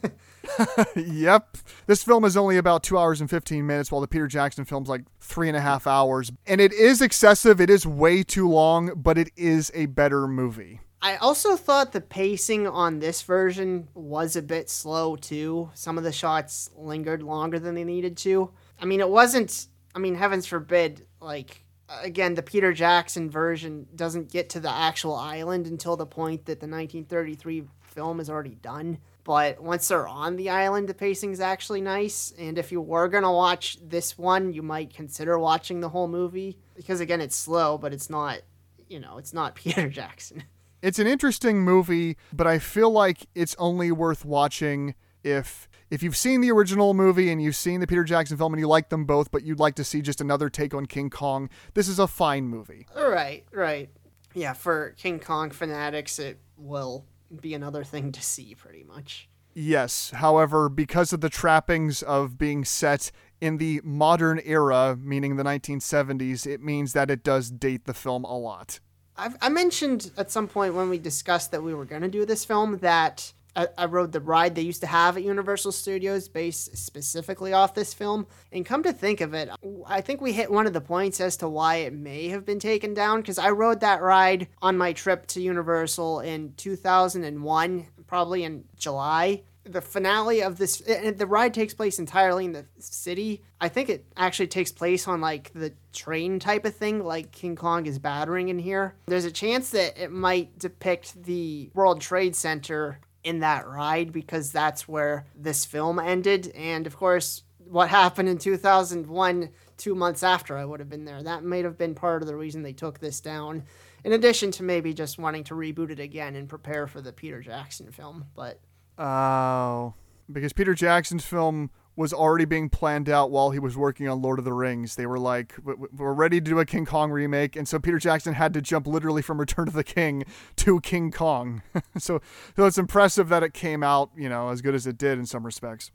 yep. 0.96 1.58
This 1.88 2.04
film 2.04 2.26
is 2.26 2.38
only 2.38 2.58
about 2.58 2.84
two 2.84 2.98
hours 2.98 3.22
and 3.22 3.30
15 3.30 3.66
minutes, 3.66 3.92
while 3.92 4.02
the 4.02 4.08
Peter 4.08 4.28
Jackson 4.28 4.66
film's 4.66 4.90
like 4.90 5.04
three 5.20 5.48
and 5.48 5.58
a 5.58 5.62
half 5.62 5.88
hours. 5.88 6.32
And 6.46 6.60
it 6.62 6.74
is 6.74 7.02
excessive. 7.02 7.60
It 7.62 7.70
is 7.70 7.86
way 7.86 8.24
too 8.24 8.50
long, 8.50 8.94
but 8.96 9.18
it 9.18 9.30
is 9.36 9.72
a 9.74 9.88
better 9.88 10.28
movie. 10.28 10.82
I 11.02 11.16
also 11.18 11.56
thought 11.56 11.94
the 11.94 12.02
pacing 12.02 12.68
on 12.68 13.00
this 13.00 13.22
version 13.22 13.88
was 13.94 14.36
a 14.36 14.42
bit 14.42 14.70
slow 14.70 15.16
too. 15.16 15.72
Some 15.74 15.98
of 15.98 16.04
the 16.04 16.12
shots 16.12 16.70
lingered 16.76 17.24
longer 17.24 17.58
than 17.58 17.76
they 17.76 17.86
needed 17.86 18.18
to. 18.18 18.52
I 18.82 18.86
mean, 18.86 19.00
it 19.00 19.10
wasn't, 19.10 19.68
I 19.96 20.00
mean, 20.00 20.16
heavens 20.16 20.46
forbid, 20.46 21.06
like, 21.22 21.64
again, 22.02 22.36
the 22.36 22.44
Peter 22.44 22.74
Jackson 22.74 23.30
version 23.30 23.88
doesn't 23.96 24.32
get 24.32 24.50
to 24.50 24.60
the 24.60 24.72
actual 24.72 25.16
island 25.16 25.68
until 25.68 25.98
the 25.98 26.06
point 26.06 26.46
that 26.46 26.60
the 26.60 26.68
1933 26.68 27.64
film 27.82 28.20
is 28.20 28.30
already 28.30 28.56
done 28.56 29.00
but 29.30 29.62
once 29.62 29.88
they're 29.88 30.08
on 30.08 30.38
the 30.38 30.50
island, 30.50 30.90
the 30.90 30.96
pacing's 30.96 31.40
actually 31.40 31.82
nice. 31.82 32.34
And 32.40 32.58
if 32.58 32.72
you 32.72 32.82
were 32.82 33.08
gonna 33.08 33.32
watch 33.32 33.78
this 33.80 34.18
one, 34.18 34.54
you 34.54 34.64
might 34.64 34.92
consider 34.92 35.38
watching 35.38 35.82
the 35.82 35.90
whole 35.90 36.08
movie 36.08 36.58
because 36.76 37.00
again, 37.00 37.22
it's 37.22 37.36
slow, 37.36 37.78
but 37.78 37.94
it's 37.94 38.10
not, 38.10 38.40
you 38.88 39.00
know, 39.00 39.20
it's 39.20 39.32
not 39.32 39.54
Peter 39.64 39.88
Jackson. 39.88 40.46
It's 40.82 40.98
an 40.98 41.06
interesting 41.06 41.62
movie, 41.62 42.18
but 42.34 42.48
I 42.48 42.58
feel 42.58 42.90
like 42.90 43.28
it's 43.36 43.56
only 43.60 43.92
worth 43.92 44.26
watching 44.26 44.96
if 45.24 45.69
if 45.90 46.04
you've 46.04 46.18
seen 46.18 46.42
the 46.42 46.52
original 46.52 46.94
movie 46.94 47.32
and 47.32 47.42
you've 47.42 47.56
seen 47.56 47.80
the 47.80 47.88
Peter 47.88 48.04
Jackson 48.04 48.38
film 48.38 48.54
and 48.54 48.60
you 48.60 48.68
like 48.68 48.90
them 48.90 49.06
both, 49.06 49.32
but 49.32 49.44
you'd 49.44 49.60
like 49.60 49.76
to 49.76 49.84
see 49.84 50.02
just 50.02 50.22
another 50.22 50.50
take 50.50 50.74
on 50.74 50.86
King 50.86 51.10
Kong, 51.10 51.50
this 51.74 51.88
is 51.88 52.00
a 52.00 52.08
fine 52.08 52.48
movie. 52.48 52.88
Right, 52.96 53.44
right. 53.52 53.90
Yeah, 54.34 54.54
for 54.54 54.92
King 54.98 55.20
Kong 55.20 55.50
fanatics, 55.52 56.20
it 56.20 56.40
will 56.58 57.06
be 57.42 57.54
another 57.54 57.84
thing 57.84 58.12
to 58.12 58.22
see, 58.22 58.56
pretty 58.56 58.84
much. 58.84 59.30
Yes. 59.54 60.12
However, 60.12 60.70
because 60.70 61.12
of 61.12 61.22
the 61.22 61.30
trappings 61.30 62.04
of 62.04 62.38
being 62.38 62.64
set 62.64 63.12
in 63.42 63.58
the 63.58 63.82
modern 63.84 64.40
era, 64.46 64.98
meaning 65.02 65.36
the 65.36 65.44
1970s, 65.44 66.46
it 66.46 66.62
means 66.62 66.94
that 66.94 67.10
it 67.10 67.24
does 67.24 67.50
date 67.50 67.86
the 67.86 67.94
film 67.94 68.24
a 68.24 68.38
lot. 68.38 68.80
I've, 69.18 69.36
I 69.42 69.50
mentioned 69.50 70.12
at 70.18 70.32
some 70.32 70.48
point 70.48 70.76
when 70.76 70.90
we 70.90 70.98
discussed 70.98 71.52
that 71.52 71.64
we 71.64 71.74
were 71.74 71.86
going 71.86 72.04
to 72.04 72.08
do 72.08 72.26
this 72.26 72.46
film 72.46 72.78
that 72.78 73.34
I, 73.60 73.68
I 73.78 73.86
rode 73.88 74.14
the 74.14 74.22
ride 74.22 74.56
they 74.56 74.62
used 74.62 74.80
to 74.82 74.88
have 74.88 75.18
at 75.18 75.24
Universal 75.24 75.74
Studios 75.74 76.30
based 76.30 76.78
specifically 76.78 77.52
off 77.52 77.74
this 77.74 77.94
film. 77.94 78.26
And 78.54 78.66
come 78.66 78.84
to 78.84 78.94
think 78.94 79.20
of 79.20 79.34
it, 79.34 79.50
I 79.86 80.00
think 80.00 80.22
we 80.22 80.32
hit 80.32 80.50
one 80.50 80.66
of 80.66 80.72
the 80.72 80.80
points 80.80 81.20
as 81.20 81.36
to 81.38 81.50
why 81.50 81.78
it 81.78 81.94
may 81.94 82.30
have 82.30 82.46
been 82.46 82.60
taken 82.60 82.94
down 82.94 83.20
because 83.20 83.38
I 83.38 83.50
rode 83.50 83.82
that 83.82 84.02
ride 84.02 84.48
on 84.62 84.78
my 84.78 84.94
trip 84.94 85.28
to 85.28 85.42
Universal 85.42 86.22
in 86.22 86.54
2001, 86.56 87.88
probably 88.08 88.44
in 88.46 88.64
July. 88.78 89.44
The 89.66 89.82
finale 89.82 90.42
of 90.42 90.58
this 90.58 90.78
the 90.78 91.28
ride 91.28 91.54
takes 91.54 91.74
place 91.74 92.00
entirely 92.00 92.46
in 92.46 92.54
the 92.54 92.66
city. 92.80 93.44
I 93.60 93.68
think 93.68 93.90
it 93.90 94.06
actually 94.16 94.48
takes 94.48 94.72
place 94.72 95.08
on 95.08 95.20
like 95.22 95.52
the 95.54 95.74
train 95.92 96.40
type 96.40 96.66
of 96.66 96.76
thing 96.76 97.04
like 97.04 97.32
king 97.32 97.56
kong 97.56 97.86
is 97.86 98.00
battering 98.00 98.50
in 98.50 98.58
here. 98.58 98.96
There's 99.06 99.26
a 99.26 99.32
chance 99.32 99.70
that 99.72 100.02
it 100.02 100.12
might 100.12 100.58
depict 100.58 101.24
the 101.24 101.70
world 101.76 102.02
trade 102.02 102.36
center 102.36 103.00
in 103.30 103.40
that 103.40 103.68
ride 103.68 104.12
because 104.12 104.52
that's 104.52 104.88
where 104.88 105.26
this 105.36 105.66
film 105.66 106.00
ended. 106.00 106.52
And 106.56 106.88
of 106.88 106.98
course 106.98 107.44
what 107.60 107.90
happened 107.90 108.28
in 108.28 108.40
2001 108.40 109.50
two 109.78 109.94
months 109.94 110.24
after 110.24 110.58
i 110.58 110.66
would 110.66 110.80
have 110.80 110.90
been 110.90 111.06
there. 111.06 111.22
That 111.22 111.44
may 111.44 111.62
have 111.62 111.78
been 111.78 111.96
part 111.96 112.22
of 112.22 112.28
the 112.28 112.36
reason 112.36 112.64
they 112.64 112.74
took 112.74 113.00
this 113.00 113.22
down 113.22 113.64
in 114.04 114.12
addition 114.14 114.50
to 114.52 114.64
maybe 114.64 114.94
just 114.94 115.20
wanting 115.20 115.44
to 115.46 115.54
reboot 115.54 115.92
it 115.92 116.00
again 116.00 116.36
and 116.36 116.50
prepare 116.50 116.88
for 116.88 117.00
the 117.00 117.14
peter 117.14 117.42
jackson 117.42 117.92
film. 117.92 118.26
But 118.36 118.60
Oh, 118.98 119.94
because 120.30 120.52
Peter 120.52 120.74
Jackson's 120.74 121.26
film 121.26 121.72
was 122.00 122.14
already 122.14 122.46
being 122.46 122.70
planned 122.70 123.10
out 123.10 123.30
while 123.30 123.50
he 123.50 123.60
was 123.60 123.76
working 123.76 124.08
on 124.08 124.22
Lord 124.22 124.40
of 124.40 124.46
the 124.46 124.54
Rings. 124.54 124.96
They 124.96 125.06
were 125.06 125.20
like, 125.20 125.56
we're 125.66 126.14
ready 126.14 126.40
to 126.40 126.50
do 126.50 126.58
a 126.58 126.66
King 126.66 126.86
Kong 126.86 127.12
remake. 127.12 127.58
And 127.58 127.68
so 127.68 127.78
Peter 127.78 128.00
Jackson 128.00 128.36
had 128.36 128.54
to 128.54 128.62
jump 128.62 128.88
literally 128.88 129.22
from 129.22 129.38
Return 129.38 129.68
of 129.68 129.74
the 129.74 129.84
King 129.84 130.24
to 130.56 130.80
King 130.80 131.12
Kong. 131.12 131.62
so, 131.98 132.22
so 132.56 132.66
it's 132.66 132.78
impressive 132.78 133.28
that 133.28 133.44
it 133.44 133.54
came 133.54 133.84
out, 133.84 134.12
you 134.16 134.30
know, 134.30 134.48
as 134.48 134.62
good 134.62 134.76
as 134.76 134.88
it 134.88 134.98
did 134.98 135.20
in 135.20 135.26
some 135.26 135.46
respects. 135.46 135.92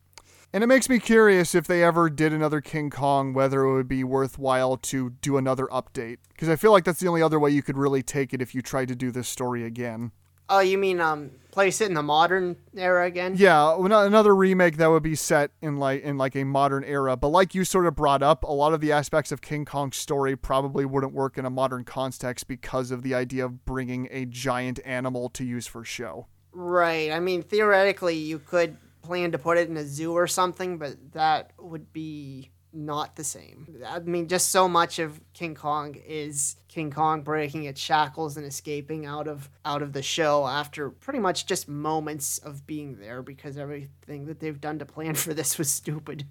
And 0.53 0.63
it 0.63 0.67
makes 0.67 0.91
me 0.91 0.99
curious 0.99 1.55
if 1.55 1.67
they 1.67 1.83
ever 1.83 2.11
did 2.11 2.35
another 2.35 2.61
King 2.61 2.91
Kong, 2.91 3.33
whether 3.33 3.65
it 3.65 3.73
would 3.73 3.89
be 3.89 4.05
worthwhile 4.05 4.77
to 4.77 5.09
do 5.23 5.39
another 5.39 5.69
update. 5.69 6.19
Because 6.29 6.51
I 6.51 6.57
feel 6.57 6.71
like 6.71 6.85
that's 6.85 7.01
the 7.01 7.09
only 7.09 7.23
other 7.23 7.41
way 7.41 7.49
you 7.49 7.63
could 7.63 7.79
really 7.79 8.03
take 8.03 8.35
it 8.35 8.43
if 8.43 8.55
you 8.55 8.61
tried 8.61 8.89
to 8.89 8.95
do 8.95 9.11
this 9.11 9.27
story 9.27 9.65
again. 9.65 10.13
Oh, 10.49 10.61
you 10.61 10.78
mean 10.78 11.01
um 11.01 11.30
place 11.51 11.80
it 11.80 11.88
in 11.88 11.95
the 11.95 12.03
modern 12.03 12.57
era 12.76 13.07
again? 13.07 13.34
Yeah, 13.36 13.76
another 13.78 14.34
remake 14.34 14.76
that 14.78 14.88
would 14.88 15.03
be 15.05 15.14
set 15.14 15.53
in 15.62 15.76
like 15.76 16.03
in 16.03 16.18
like 16.18 16.34
a 16.36 16.45
modern 16.45 16.84
era. 16.84 17.16
But 17.16 17.28
like 17.28 17.55
you 17.55 17.64
sort 17.64 17.86
of 17.86 17.95
brought 17.95 18.22
up, 18.22 18.42
a 18.42 18.53
lot 18.53 18.74
of 18.74 18.80
the 18.80 18.92
aspects 18.92 19.30
of 19.32 19.40
King 19.40 19.64
Kong's 19.64 19.97
story 19.97 20.36
probably 20.36 20.84
wouldn't 20.84 21.14
work 21.14 21.38
in 21.38 21.45
a 21.45 21.51
modern 21.51 21.84
context 21.84 22.49
because 22.49 22.90
of 22.90 23.03
the 23.03 23.14
idea 23.14 23.45
of 23.45 23.64
bringing 23.64 24.09
a 24.11 24.26
giant 24.26 24.80
animal 24.84 25.28
to 25.30 25.45
use 25.45 25.66
for 25.66 25.84
show. 25.84 26.26
Right. 26.53 27.11
I 27.11 27.20
mean, 27.20 27.42
theoretically, 27.42 28.16
you 28.16 28.38
could 28.38 28.76
plan 29.03 29.32
to 29.32 29.38
put 29.38 29.59
it 29.59 29.68
in 29.68 29.76
a 29.76 29.84
zoo 29.84 30.12
or 30.12 30.26
something, 30.26 30.78
but 30.78 30.97
that 31.12 31.53
would 31.59 31.92
be 31.92 32.51
not 32.75 33.16
the 33.16 33.25
same. 33.25 33.83
I 33.87 34.01
mean, 34.01 34.29
just 34.29 34.51
so 34.51 34.68
much 34.68 34.99
of 34.99 35.20
King 35.33 35.55
Kong 35.55 35.97
is 36.07 36.57
King 36.68 36.91
Kong 36.91 37.22
breaking 37.22 37.64
its 37.64 37.81
shackles 37.81 38.37
and 38.37 38.45
escaping 38.45 39.07
out 39.07 39.29
of 39.29 39.49
out 39.64 39.83
of 39.83 39.93
the 39.93 40.03
show 40.03 40.47
after 40.47 40.91
pretty 40.91 41.18
much 41.18 41.47
just 41.47 41.68
moments 41.68 42.39
of 42.39 42.66
being 42.66 42.99
there 42.99 43.22
because 43.22 43.57
everything 43.57 44.27
that 44.27 44.41
they've 44.41 44.61
done 44.61 44.79
to 44.79 44.85
plan 44.85 45.14
for 45.14 45.35
this 45.35 45.59
was 45.59 45.70
stupid. 45.70 46.27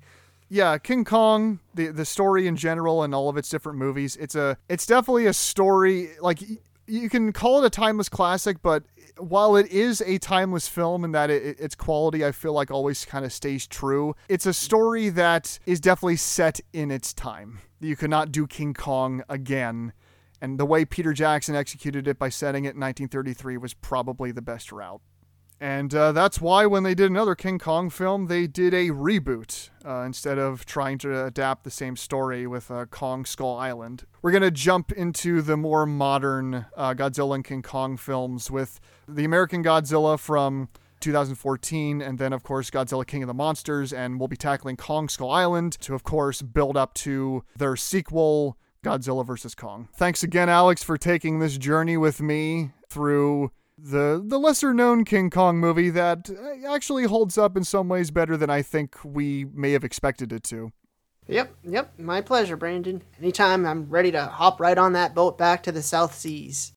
Yeah, 0.50 0.78
King 0.78 1.06
Kong, 1.06 1.60
the 1.74 1.88
the 1.88 2.06
story 2.06 2.48
in 2.48 2.56
general 2.56 3.04
and 3.04 3.16
all 3.16 3.30
of 3.30 3.38
its 3.38 3.50
different 3.50 3.80
movies, 3.80 4.16
it's 4.18 4.36
a 4.36 4.58
it's 4.70 4.86
definitely 4.86 5.26
a 5.26 5.34
story 5.34 6.12
like 6.22 6.42
you 6.86 7.10
can 7.10 7.32
call 7.32 7.64
it 7.64 7.66
a 7.66 7.70
timeless 7.70 8.10
classic, 8.10 8.62
but 8.62 8.84
while 9.18 9.56
it 9.56 9.68
is 9.68 10.02
a 10.02 10.18
timeless 10.18 10.68
film 10.68 11.04
and 11.04 11.14
that 11.14 11.30
it, 11.30 11.60
its 11.60 11.76
quality, 11.76 12.26
I 12.26 12.32
feel 12.32 12.54
like 12.54 12.72
always 12.72 13.06
kind 13.06 13.26
of 13.26 13.34
stays 13.34 13.68
true, 13.68 14.16
it's 14.28 14.46
a 14.46 14.54
story 14.54 15.10
that 15.10 15.60
is 15.66 15.80
definitely 15.80 16.18
set 16.18 16.60
in 16.72 16.92
its 16.92 17.14
time. 17.14 17.60
You 17.80 17.96
could 17.96 18.10
not 18.10 18.32
do 18.32 18.48
King 18.48 18.74
Kong 18.74 19.24
again. 19.30 19.94
And 20.42 20.60
the 20.60 20.66
way 20.66 20.84
Peter 20.84 21.14
Jackson 21.14 21.56
executed 21.56 22.08
it 22.08 22.20
by 22.20 22.30
setting 22.30 22.66
it 22.66 22.76
in 22.76 22.82
1933 22.82 23.58
was 23.58 23.74
probably 23.74 24.32
the 24.32 24.42
best 24.42 24.72
route. 24.72 25.02
And 25.64 25.96
uh, 25.96 26.12
that's 26.12 26.42
why 26.42 26.66
when 26.66 26.84
they 26.84 26.94
did 26.94 27.10
another 27.10 27.36
King 27.36 27.58
Kong 27.58 27.90
film, 27.90 28.28
they 28.28 28.48
did 28.48 28.74
a 28.74 28.90
reboot 28.90 29.70
uh, 29.86 30.02
instead 30.02 30.38
of 30.38 30.66
trying 30.66 30.98
to 30.98 31.26
adapt 31.26 31.64
the 31.64 31.72
same 31.72 31.96
story 31.96 32.46
with 32.46 32.70
uh, 32.70 32.84
Kong 32.88 33.24
Skull 33.24 33.56
Island. 33.56 34.04
We're 34.22 34.32
going 34.32 34.44
to 34.44 34.52
jump 34.52 34.92
into 34.92 35.42
the 35.42 35.56
more 35.56 35.86
modern 35.86 36.66
uh, 36.76 36.96
Godzilla 36.96 37.36
and 37.36 37.46
King 37.46 37.62
Kong 37.62 37.96
films 37.96 38.52
with 38.52 38.82
the 39.08 39.24
American 39.24 39.64
Godzilla 39.64 40.20
from 40.20 40.68
2014, 41.00 42.02
and 42.02 42.20
then, 42.20 42.34
of 42.34 42.44
course, 42.44 42.70
Godzilla 42.70 43.08
King 43.08 43.24
of 43.24 43.28
the 43.28 43.34
Monsters, 43.34 43.94
and 43.94 44.20
we'll 44.20 44.28
be 44.28 44.36
tackling 44.36 44.76
Kong 44.76 45.08
Skull 45.08 45.32
Island 45.32 45.80
to, 45.80 45.96
of 45.96 46.04
course, 46.04 46.42
build 46.42 46.76
up 46.76 46.94
to 46.96 47.46
their 47.56 47.78
sequel, 47.78 48.58
Godzilla 48.84 49.26
vs. 49.26 49.56
Kong. 49.56 49.88
Thanks 49.96 50.24
again, 50.24 50.50
Alex, 50.50 50.84
for 50.84 50.98
taking 50.98 51.40
this 51.40 51.58
journey 51.58 51.96
with 51.96 52.20
me 52.20 52.72
through 52.90 53.52
the 53.78 54.24
the 54.26 54.40
lesser 54.40 54.74
known 54.74 55.06
King 55.06 55.30
Kong 55.30 55.58
movie 55.58 55.90
that 55.90 56.30
uh, 56.30 56.74
actually 56.74 57.06
holds 57.06 57.38
up 57.38 57.58
in 57.58 57.64
some 57.64 57.90
ways 57.90 58.12
better 58.12 58.38
than 58.38 58.50
I 58.50 58.62
think 58.62 58.98
we 59.04 59.46
may 59.46 59.72
have 59.72 59.84
expected 59.84 60.32
it 60.32 60.44
to. 60.46 60.72
Yep, 61.28 61.56
yep, 61.64 61.94
my 61.98 62.22
pleasure, 62.22 62.58
Brandon. 62.58 63.02
Anytime 63.18 63.66
I'm 63.66 63.90
ready 63.90 64.12
to 64.12 64.26
hop 64.26 64.60
right 64.60 64.78
on 64.78 64.94
that 64.94 65.16
boat 65.16 65.38
back 65.38 65.64
to 65.64 65.72
the 65.72 65.82
South 65.82 66.14
Seas. 66.14 66.74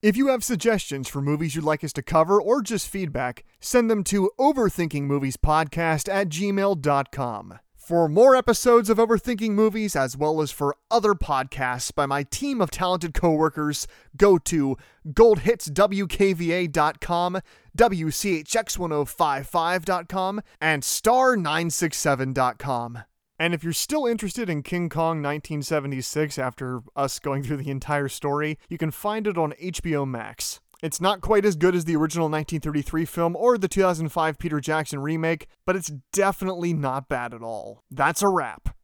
If 0.00 0.16
you 0.16 0.28
have 0.28 0.42
suggestions 0.42 1.06
for 1.06 1.22
movies 1.22 1.54
you'd 1.54 1.64
like 1.64 1.84
us 1.84 1.92
to 1.92 2.02
cover 2.02 2.42
or 2.42 2.60
just 2.60 2.88
feedback, 2.88 3.44
send 3.60 3.88
them 3.88 4.02
to 4.04 4.30
overthinkingmoviespodcast 4.40 6.12
at 6.12 6.28
gmail.com. 6.28 7.58
For 7.82 8.08
more 8.08 8.34
episodes 8.36 8.88
of 8.90 8.98
Overthinking 8.98 9.50
Movies, 9.50 9.96
as 9.96 10.16
well 10.16 10.40
as 10.40 10.52
for 10.52 10.76
other 10.88 11.14
podcasts 11.14 11.92
by 11.92 12.06
my 12.06 12.22
team 12.22 12.62
of 12.62 12.70
talented 12.70 13.12
coworkers, 13.12 13.88
go 14.16 14.38
to 14.38 14.76
goldhitswkva.com, 15.08 17.40
wchx1055.com, 17.76 20.40
and 20.60 20.84
star967.com. 20.84 22.98
And 23.40 23.52
if 23.52 23.64
you're 23.64 23.72
still 23.72 24.06
interested 24.06 24.48
in 24.48 24.62
King 24.62 24.88
Kong 24.88 25.20
1976 25.20 26.38
after 26.38 26.82
us 26.94 27.18
going 27.18 27.42
through 27.42 27.56
the 27.56 27.70
entire 27.70 28.06
story, 28.06 28.60
you 28.68 28.78
can 28.78 28.92
find 28.92 29.26
it 29.26 29.36
on 29.36 29.54
HBO 29.60 30.06
Max. 30.06 30.60
It's 30.82 31.00
not 31.00 31.20
quite 31.20 31.44
as 31.44 31.54
good 31.54 31.76
as 31.76 31.84
the 31.84 31.94
original 31.94 32.24
1933 32.24 33.04
film 33.04 33.36
or 33.36 33.56
the 33.56 33.68
2005 33.68 34.36
Peter 34.36 34.58
Jackson 34.58 34.98
remake, 34.98 35.46
but 35.64 35.76
it's 35.76 35.92
definitely 36.12 36.74
not 36.74 37.08
bad 37.08 37.32
at 37.32 37.40
all. 37.40 37.84
That's 37.88 38.20
a 38.20 38.28
wrap. 38.28 38.74